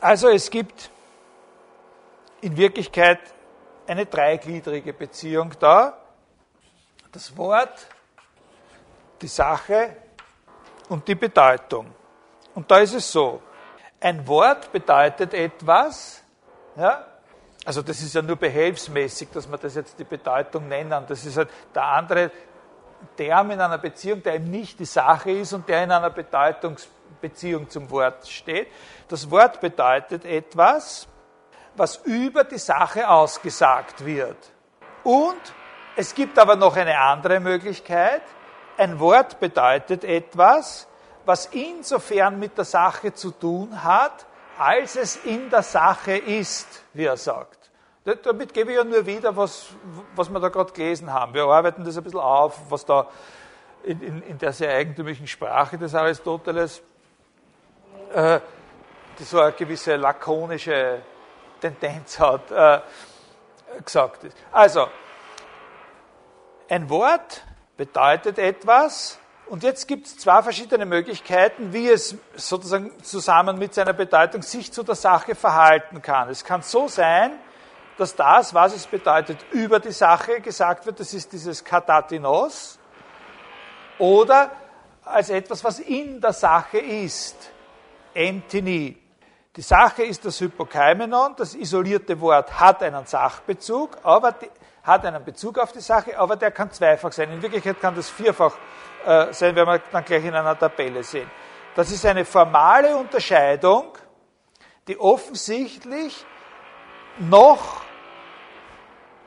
Also 0.00 0.28
es 0.28 0.50
gibt 0.50 0.90
in 2.40 2.56
Wirklichkeit 2.56 3.20
eine 3.86 4.06
dreigliedrige 4.06 4.92
Beziehung 4.92 5.52
da. 5.58 5.98
Das 7.10 7.36
Wort, 7.36 7.86
die 9.20 9.28
Sache 9.28 9.96
und 10.88 11.06
die 11.06 11.14
Bedeutung. 11.14 11.92
Und 12.54 12.70
da 12.70 12.78
ist 12.78 12.94
es 12.94 13.10
so, 13.10 13.42
ein 14.00 14.26
Wort 14.26 14.72
bedeutet 14.72 15.34
etwas, 15.34 16.22
ja, 16.76 17.06
also 17.64 17.82
das 17.82 18.00
ist 18.00 18.14
ja 18.14 18.22
nur 18.22 18.36
behelfsmäßig, 18.36 19.28
dass 19.30 19.48
wir 19.48 19.56
das 19.56 19.76
jetzt 19.76 19.98
die 19.98 20.04
Bedeutung 20.04 20.66
nennen. 20.68 21.04
Das 21.06 21.24
ist 21.24 21.36
halt 21.36 21.48
der 21.74 21.84
andere 21.84 22.30
Term 23.16 23.52
in 23.52 23.60
einer 23.60 23.78
Beziehung, 23.78 24.22
der 24.22 24.34
eben 24.34 24.50
nicht 24.50 24.80
die 24.80 24.84
Sache 24.84 25.30
ist 25.30 25.52
und 25.52 25.68
der 25.68 25.84
in 25.84 25.92
einer 25.92 26.10
Bedeutungsbeziehung 26.10 27.70
zum 27.70 27.88
Wort 27.90 28.26
steht. 28.26 28.68
Das 29.08 29.30
Wort 29.30 29.60
bedeutet 29.60 30.24
etwas, 30.24 31.06
was 31.76 31.96
über 32.04 32.44
die 32.44 32.58
Sache 32.58 33.08
ausgesagt 33.08 34.04
wird. 34.04 34.36
Und 35.04 35.40
es 35.96 36.14
gibt 36.14 36.38
aber 36.38 36.56
noch 36.56 36.76
eine 36.76 36.98
andere 36.98 37.40
Möglichkeit. 37.40 38.22
Ein 38.76 38.98
Wort 39.00 39.40
bedeutet 39.40 40.04
etwas, 40.04 40.86
was 41.24 41.46
insofern 41.46 42.38
mit 42.38 42.56
der 42.56 42.64
Sache 42.64 43.12
zu 43.12 43.30
tun 43.30 43.82
hat, 43.82 44.26
als 44.58 44.96
es 44.96 45.16
in 45.16 45.50
der 45.50 45.62
Sache 45.62 46.16
ist, 46.16 46.84
wie 46.92 47.04
er 47.04 47.16
sagt. 47.16 47.70
Damit 48.04 48.52
gebe 48.52 48.72
ich 48.72 48.76
ja 48.76 48.84
nur 48.84 49.06
wieder, 49.06 49.36
was, 49.36 49.66
was 50.16 50.28
wir 50.28 50.40
da 50.40 50.48
gerade 50.48 50.72
gelesen 50.72 51.12
haben. 51.12 51.34
Wir 51.34 51.44
arbeiten 51.44 51.84
das 51.84 51.96
ein 51.96 52.02
bisschen 52.02 52.20
auf, 52.20 52.58
was 52.68 52.84
da 52.84 53.06
in, 53.84 54.00
in, 54.00 54.22
in 54.22 54.38
der 54.38 54.52
sehr 54.52 54.74
eigentümlichen 54.74 55.26
Sprache 55.26 55.78
des 55.78 55.94
Aristoteles, 55.94 56.82
äh, 58.12 58.40
so 59.20 59.40
eine 59.40 59.52
gewisse 59.52 59.94
lakonische 59.96 61.00
Tendenz 61.62 62.18
hat, 62.18 62.50
äh, 62.50 62.80
gesagt 63.84 64.24
ist. 64.24 64.36
Also, 64.50 64.88
ein 66.68 66.90
Wort 66.90 67.44
bedeutet 67.76 68.38
etwas, 68.38 69.18
und 69.46 69.62
jetzt 69.62 69.86
gibt 69.86 70.06
es 70.06 70.18
zwei 70.18 70.42
verschiedene 70.42 70.86
Möglichkeiten, 70.86 71.72
wie 71.72 71.88
es 71.88 72.16
sozusagen 72.36 73.02
zusammen 73.02 73.58
mit 73.58 73.74
seiner 73.74 73.92
Bedeutung 73.92 74.42
sich 74.42 74.72
zu 74.72 74.82
der 74.82 74.94
Sache 74.94 75.34
verhalten 75.34 76.00
kann. 76.00 76.28
Es 76.28 76.44
kann 76.44 76.62
so 76.62 76.88
sein, 76.88 77.32
dass 77.98 78.16
das, 78.16 78.54
was 78.54 78.74
es 78.74 78.86
bedeutet, 78.86 79.38
über 79.52 79.78
die 79.78 79.92
Sache 79.92 80.40
gesagt 80.40 80.86
wird, 80.86 81.00
das 81.00 81.12
ist 81.12 81.32
dieses 81.32 81.64
Katatinos, 81.64 82.78
oder 83.98 84.50
als 85.04 85.30
etwas, 85.30 85.62
was 85.62 85.80
in 85.80 86.20
der 86.20 86.32
Sache 86.32 86.78
ist, 86.78 87.50
Emtini. 88.14 89.01
Die 89.54 89.62
Sache 89.62 90.04
ist 90.04 90.24
das 90.24 90.40
Hypokaimenon, 90.40 91.34
das 91.36 91.54
isolierte 91.54 92.18
Wort 92.22 92.58
hat 92.58 92.82
einen 92.82 93.04
Sachbezug, 93.04 93.98
aber 94.02 94.32
die, 94.32 94.48
hat 94.82 95.04
einen 95.04 95.22
Bezug 95.22 95.58
auf 95.58 95.72
die 95.72 95.80
Sache, 95.80 96.18
aber 96.18 96.36
der 96.36 96.50
kann 96.52 96.70
zweifach 96.70 97.12
sein. 97.12 97.30
In 97.30 97.42
Wirklichkeit 97.42 97.78
kann 97.78 97.94
das 97.94 98.08
vierfach 98.08 98.56
äh, 99.04 99.30
sein, 99.34 99.54
werden 99.54 99.68
wir 99.68 99.82
dann 99.92 100.04
gleich 100.06 100.24
in 100.24 100.34
einer 100.34 100.58
Tabelle 100.58 101.02
sehen. 101.02 101.30
Das 101.74 101.90
ist 101.90 102.06
eine 102.06 102.24
formale 102.24 102.96
Unterscheidung, 102.96 103.92
die 104.88 104.98
offensichtlich 104.98 106.24
noch 107.18 107.82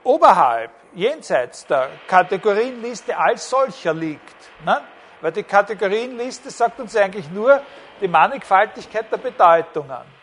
oberhalb, 0.03 0.71
jenseits 0.93 1.67
der 1.67 1.89
Kategorienliste 2.07 3.15
als 3.15 3.47
solcher 3.47 3.93
liegt. 3.93 4.35
Ne? 4.65 4.81
Weil 5.21 5.31
die 5.33 5.43
Kategorienliste 5.43 6.49
sagt 6.49 6.79
uns 6.79 6.95
eigentlich 6.95 7.29
nur 7.29 7.61
die 8.01 8.07
Mannigfaltigkeit 8.07 9.11
der 9.11 9.17
Bedeutungen. 9.17 10.14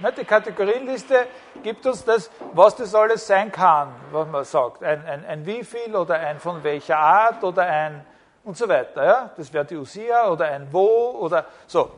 Ne, 0.00 0.12
die 0.12 0.24
Kategorienliste 0.24 1.26
gibt 1.62 1.84
uns 1.84 2.04
das, 2.04 2.30
was 2.52 2.76
das 2.76 2.94
alles 2.94 3.26
sein 3.26 3.50
kann, 3.50 3.92
was 4.12 4.28
man 4.28 4.44
sagt. 4.44 4.82
Ein, 4.84 5.04
ein, 5.04 5.24
ein 5.24 5.46
wie 5.46 5.64
viel 5.64 5.94
oder 5.96 6.14
ein 6.14 6.38
von 6.38 6.62
welcher 6.62 6.98
Art 6.98 7.42
oder 7.42 7.62
ein 7.62 8.04
und 8.44 8.56
so 8.56 8.68
weiter. 8.68 9.04
Ja? 9.04 9.30
Das 9.36 9.52
wäre 9.52 9.64
die 9.64 9.76
Usia 9.76 10.28
oder 10.28 10.46
ein 10.46 10.68
wo 10.70 11.18
oder 11.20 11.46
so. 11.66 11.90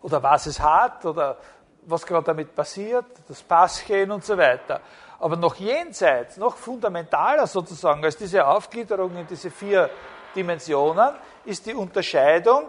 Oder 0.00 0.22
was 0.22 0.46
es 0.46 0.58
hat 0.58 1.04
oder 1.04 1.36
was 1.82 2.06
gerade 2.06 2.24
damit 2.24 2.54
passiert, 2.54 3.04
das 3.28 3.42
Passchen 3.42 4.10
und 4.10 4.24
so 4.24 4.36
weiter. 4.36 4.80
Aber 5.18 5.36
noch 5.36 5.54
jenseits, 5.56 6.36
noch 6.38 6.56
fundamentaler 6.56 7.46
sozusagen 7.46 8.04
als 8.04 8.16
diese 8.16 8.46
Aufgliederung 8.46 9.16
in 9.16 9.26
diese 9.26 9.50
vier 9.50 9.90
Dimensionen, 10.34 11.14
ist 11.44 11.66
die 11.66 11.74
Unterscheidung, 11.74 12.68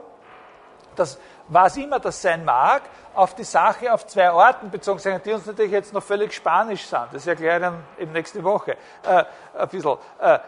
dass 0.95 1.19
was 1.47 1.77
immer 1.77 1.99
das 1.99 2.21
sein 2.21 2.43
mag, 2.43 2.83
auf 3.13 3.35
die 3.35 3.43
Sache 3.43 3.93
auf 3.93 4.05
zwei 4.05 4.31
Orten 4.31 4.69
bezogen 4.69 4.99
sein, 4.99 5.21
die 5.23 5.31
uns 5.33 5.45
natürlich 5.45 5.71
jetzt 5.71 5.93
noch 5.93 6.03
völlig 6.03 6.33
spanisch 6.33 6.85
sind. 6.85 7.07
Das 7.11 7.25
erkläre 7.25 7.55
ich 7.55 7.61
dann 7.61 7.83
eben 7.97 8.11
nächste 8.11 8.43
Woche 8.43 8.77
äh, 9.03 9.23
ein 9.57 9.67
bisschen. 9.69 9.97
Äh, 10.19 10.39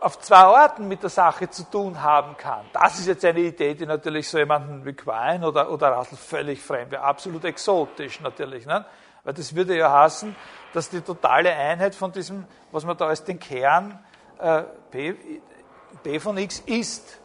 auf 0.00 0.18
zwei 0.20 0.46
Orten 0.46 0.88
mit 0.88 1.02
der 1.02 1.10
Sache 1.10 1.48
zu 1.48 1.64
tun 1.64 2.02
haben 2.02 2.36
kann. 2.36 2.66
Das 2.72 2.98
ist 2.98 3.06
jetzt 3.06 3.24
eine 3.24 3.40
Idee, 3.40 3.74
die 3.74 3.86
natürlich 3.86 4.28
so 4.28 4.38
jemanden 4.38 4.84
wie 4.84 4.92
Quine 4.92 5.46
oder, 5.46 5.70
oder 5.70 5.88
Russell 5.88 6.18
völlig 6.18 6.62
fremd 6.62 6.90
wäre. 6.90 7.02
Absolut 7.02 7.44
exotisch 7.44 8.20
natürlich. 8.20 8.66
Ne? 8.66 8.84
Weil 9.24 9.34
das 9.34 9.54
würde 9.56 9.76
ja 9.76 9.90
heißen, 9.90 10.36
dass 10.72 10.90
die 10.90 11.00
totale 11.00 11.52
Einheit 11.52 11.94
von 11.94 12.12
diesem, 12.12 12.44
was 12.72 12.84
man 12.84 12.96
da 12.96 13.06
als 13.06 13.24
den 13.24 13.38
Kern 13.38 13.98
äh, 14.38 14.64
B 14.92 16.20
von 16.20 16.36
X 16.36 16.60
ist 16.66 17.18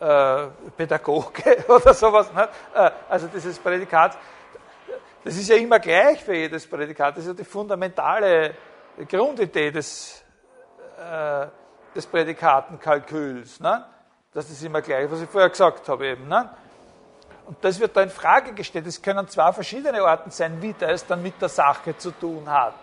äh, 0.00 0.46
Pädagoge 0.76 1.64
oder 1.68 1.94
sowas. 1.94 2.32
Ne? 2.32 2.48
Äh, 2.74 2.90
also 3.08 3.26
dieses 3.28 3.58
Prädikat, 3.58 4.16
das 5.24 5.36
ist 5.36 5.48
ja 5.48 5.56
immer 5.56 5.78
gleich 5.78 6.22
für 6.24 6.34
jedes 6.34 6.66
Prädikat. 6.66 7.16
Das 7.16 7.24
ist 7.24 7.28
ja 7.28 7.34
die 7.34 7.44
fundamentale 7.44 8.54
Grundidee 9.08 9.70
des, 9.70 10.24
äh, 10.98 11.46
des 11.94 12.06
Prädikatenkalküls. 12.06 13.60
Ne? 13.60 13.84
Das 14.32 14.48
ist 14.50 14.62
immer 14.62 14.80
gleich, 14.80 15.10
was 15.10 15.20
ich 15.20 15.28
vorher 15.28 15.50
gesagt 15.50 15.88
habe 15.88 16.06
eben. 16.06 16.28
Ne? 16.28 16.48
Und 17.46 17.56
das 17.62 17.80
wird 17.80 17.96
da 17.96 18.02
in 18.02 18.10
Frage 18.10 18.52
gestellt. 18.52 18.86
Es 18.86 19.00
können 19.00 19.26
zwei 19.26 19.52
verschiedene 19.52 20.04
Orten 20.04 20.30
sein, 20.30 20.60
wie 20.60 20.74
das 20.78 21.06
dann 21.06 21.22
mit 21.22 21.40
der 21.40 21.48
Sache 21.48 21.96
zu 21.96 22.10
tun 22.10 22.48
hat, 22.48 22.74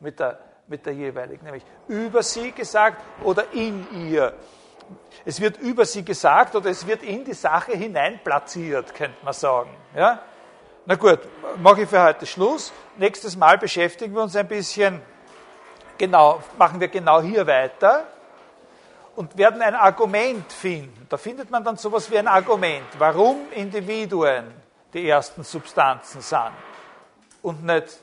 mit 0.00 0.18
der, 0.18 0.38
mit 0.68 0.86
der 0.86 0.94
jeweiligen, 0.94 1.44
nämlich 1.44 1.64
über 1.86 2.22
sie 2.22 2.50
gesagt 2.52 3.02
oder 3.22 3.52
in 3.52 3.86
ihr. 3.92 4.32
Es 5.24 5.40
wird 5.40 5.58
über 5.58 5.84
sie 5.84 6.04
gesagt 6.04 6.54
oder 6.54 6.70
es 6.70 6.86
wird 6.86 7.02
in 7.02 7.24
die 7.24 7.34
Sache 7.34 7.72
hinein 7.72 8.20
platziert, 8.22 8.94
könnte 8.94 9.16
man 9.24 9.32
sagen. 9.32 9.70
Ja? 9.94 10.20
Na 10.84 10.94
gut, 10.94 11.20
mache 11.58 11.82
ich 11.82 11.88
für 11.88 12.02
heute 12.02 12.26
Schluss. 12.26 12.72
Nächstes 12.96 13.36
Mal 13.36 13.58
beschäftigen 13.58 14.14
wir 14.14 14.22
uns 14.22 14.36
ein 14.36 14.46
bisschen 14.46 15.02
genau, 15.98 16.40
machen 16.58 16.80
wir 16.80 16.88
genau 16.88 17.20
hier 17.20 17.46
weiter 17.46 18.04
und 19.16 19.36
werden 19.36 19.62
ein 19.62 19.74
Argument 19.74 20.52
finden. 20.52 21.06
Da 21.08 21.16
findet 21.16 21.50
man 21.50 21.64
dann 21.64 21.76
sowas 21.76 22.10
wie 22.10 22.18
ein 22.18 22.28
Argument, 22.28 22.86
warum 22.98 23.50
Individuen 23.52 24.44
die 24.92 25.08
ersten 25.08 25.42
Substanzen 25.42 26.20
sind 26.20 26.52
und 27.42 27.64
nicht 27.64 27.98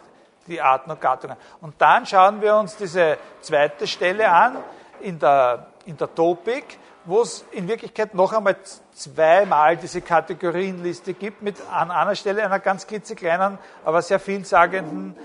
die 0.48 0.62
Arten 0.62 0.92
und 0.92 1.00
Gattungen. 1.00 1.38
Und 1.62 1.76
dann 1.80 2.06
schauen 2.06 2.42
wir 2.42 2.56
uns 2.56 2.76
diese 2.76 3.18
zweite 3.42 3.88
Stelle 3.88 4.30
an 4.30 4.58
in 5.02 5.20
der, 5.20 5.68
in 5.86 5.98
der 5.98 6.14
Topik, 6.14 6.78
wo 7.06 7.22
es 7.22 7.46
in 7.52 7.68
Wirklichkeit 7.68 8.14
noch 8.14 8.32
einmal 8.34 8.56
zweimal 8.94 9.78
diese 9.78 10.02
Kategorienliste 10.02 11.14
gibt, 11.14 11.42
mit 11.42 11.58
an 11.70 11.92
einer 11.92 12.16
Stelle 12.16 12.44
einer 12.44 12.60
ganz 12.60 12.88
klitzekleinen, 12.88 13.58
aber 13.84 14.02
sehr 14.02 14.20
vielsagenden 14.20 15.16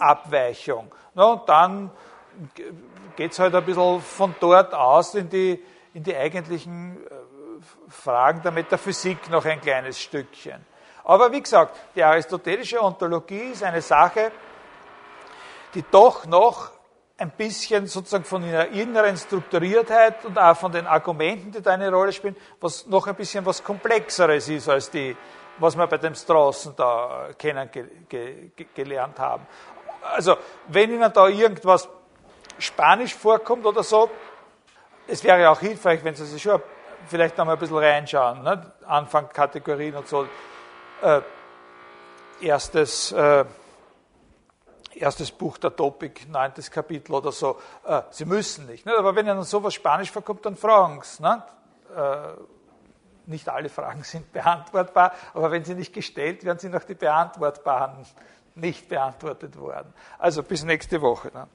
Abweichung. 0.00 0.92
Na, 1.14 1.32
und 1.32 1.48
dann 1.48 1.90
geht 3.16 3.32
es 3.32 3.38
halt 3.38 3.54
ein 3.54 3.64
bisschen 3.64 4.00
von 4.00 4.34
dort 4.40 4.74
aus 4.74 5.14
in 5.14 5.28
die, 5.28 5.62
in 5.94 6.02
die 6.02 6.16
eigentlichen 6.16 6.96
äh, 6.96 7.10
Fragen 7.88 8.42
der 8.42 8.52
Metaphysik 8.52 9.30
noch 9.30 9.44
ein 9.44 9.60
kleines 9.60 10.00
Stückchen. 10.00 10.64
Aber 11.04 11.32
wie 11.32 11.40
gesagt, 11.40 11.76
die 11.94 12.02
aristotelische 12.02 12.82
Ontologie 12.82 13.52
ist 13.52 13.62
eine 13.62 13.80
Sache, 13.80 14.30
die 15.74 15.84
doch 15.90 16.26
noch 16.26 16.70
ein 17.18 17.30
bisschen 17.30 17.86
sozusagen 17.88 18.24
von 18.24 18.44
ihrer 18.44 18.68
inneren 18.68 19.16
Strukturiertheit 19.16 20.24
und 20.24 20.38
auch 20.38 20.56
von 20.56 20.70
den 20.70 20.86
Argumenten, 20.86 21.50
die 21.50 21.60
da 21.60 21.72
eine 21.72 21.90
Rolle 21.90 22.12
spielen, 22.12 22.36
was 22.60 22.86
noch 22.86 23.08
ein 23.08 23.16
bisschen 23.16 23.44
was 23.44 23.62
Komplexeres 23.62 24.48
ist 24.48 24.68
als 24.68 24.88
die, 24.90 25.16
was 25.58 25.76
wir 25.76 25.86
bei 25.88 25.98
dem 25.98 26.14
Straßen 26.14 26.74
da 26.76 27.30
kennengelernt 27.36 29.18
haben. 29.18 29.46
Also, 30.14 30.36
wenn 30.68 30.92
Ihnen 30.92 31.12
da 31.12 31.26
irgendwas 31.26 31.88
Spanisch 32.56 33.14
vorkommt 33.16 33.66
oder 33.66 33.82
so, 33.82 34.08
es 35.08 35.24
wäre 35.24 35.50
auch 35.50 35.58
hilfreich, 35.58 36.04
wenn 36.04 36.14
Sie 36.14 36.24
sich 36.24 36.40
schon 36.40 36.62
vielleicht 37.08 37.36
noch 37.36 37.46
mal 37.46 37.54
ein 37.54 37.58
bisschen 37.58 37.78
reinschauen. 37.78 38.42
Ne? 38.44 38.72
Anfang 38.86 39.28
und 39.96 40.08
so. 40.08 40.26
Äh, 41.02 41.20
erstes, 42.40 43.10
äh, 43.10 43.44
erstes 44.98 45.30
Buch 45.30 45.58
der 45.58 45.74
Topik, 45.74 46.28
neuntes 46.28 46.70
Kapitel 46.70 47.12
oder 47.12 47.32
so. 47.32 47.58
Äh, 47.84 48.02
Sie 48.10 48.24
müssen 48.24 48.66
nicht. 48.66 48.86
Ne? 48.86 48.96
Aber 48.96 49.14
wenn 49.14 49.26
Ihnen 49.26 49.42
sowas 49.42 49.74
Spanisch 49.74 50.10
vorkommt, 50.10 50.44
dann 50.46 50.56
fragen 50.56 51.00
Sie. 51.02 51.22
Ne? 51.22 51.42
Äh, 51.96 52.40
nicht 53.28 53.48
alle 53.48 53.68
Fragen 53.68 54.02
sind 54.04 54.32
beantwortbar, 54.32 55.12
aber 55.34 55.50
wenn 55.50 55.64
sie 55.64 55.74
nicht 55.74 55.92
gestellt 55.92 56.44
werden, 56.44 56.58
sind 56.58 56.74
auch 56.74 56.84
die 56.84 56.94
beantwortbaren 56.94 58.06
nicht 58.54 58.88
beantwortet 58.88 59.56
worden. 59.58 59.92
Also 60.18 60.42
bis 60.42 60.64
nächste 60.64 61.00
Woche 61.00 61.30
dann. 61.30 61.48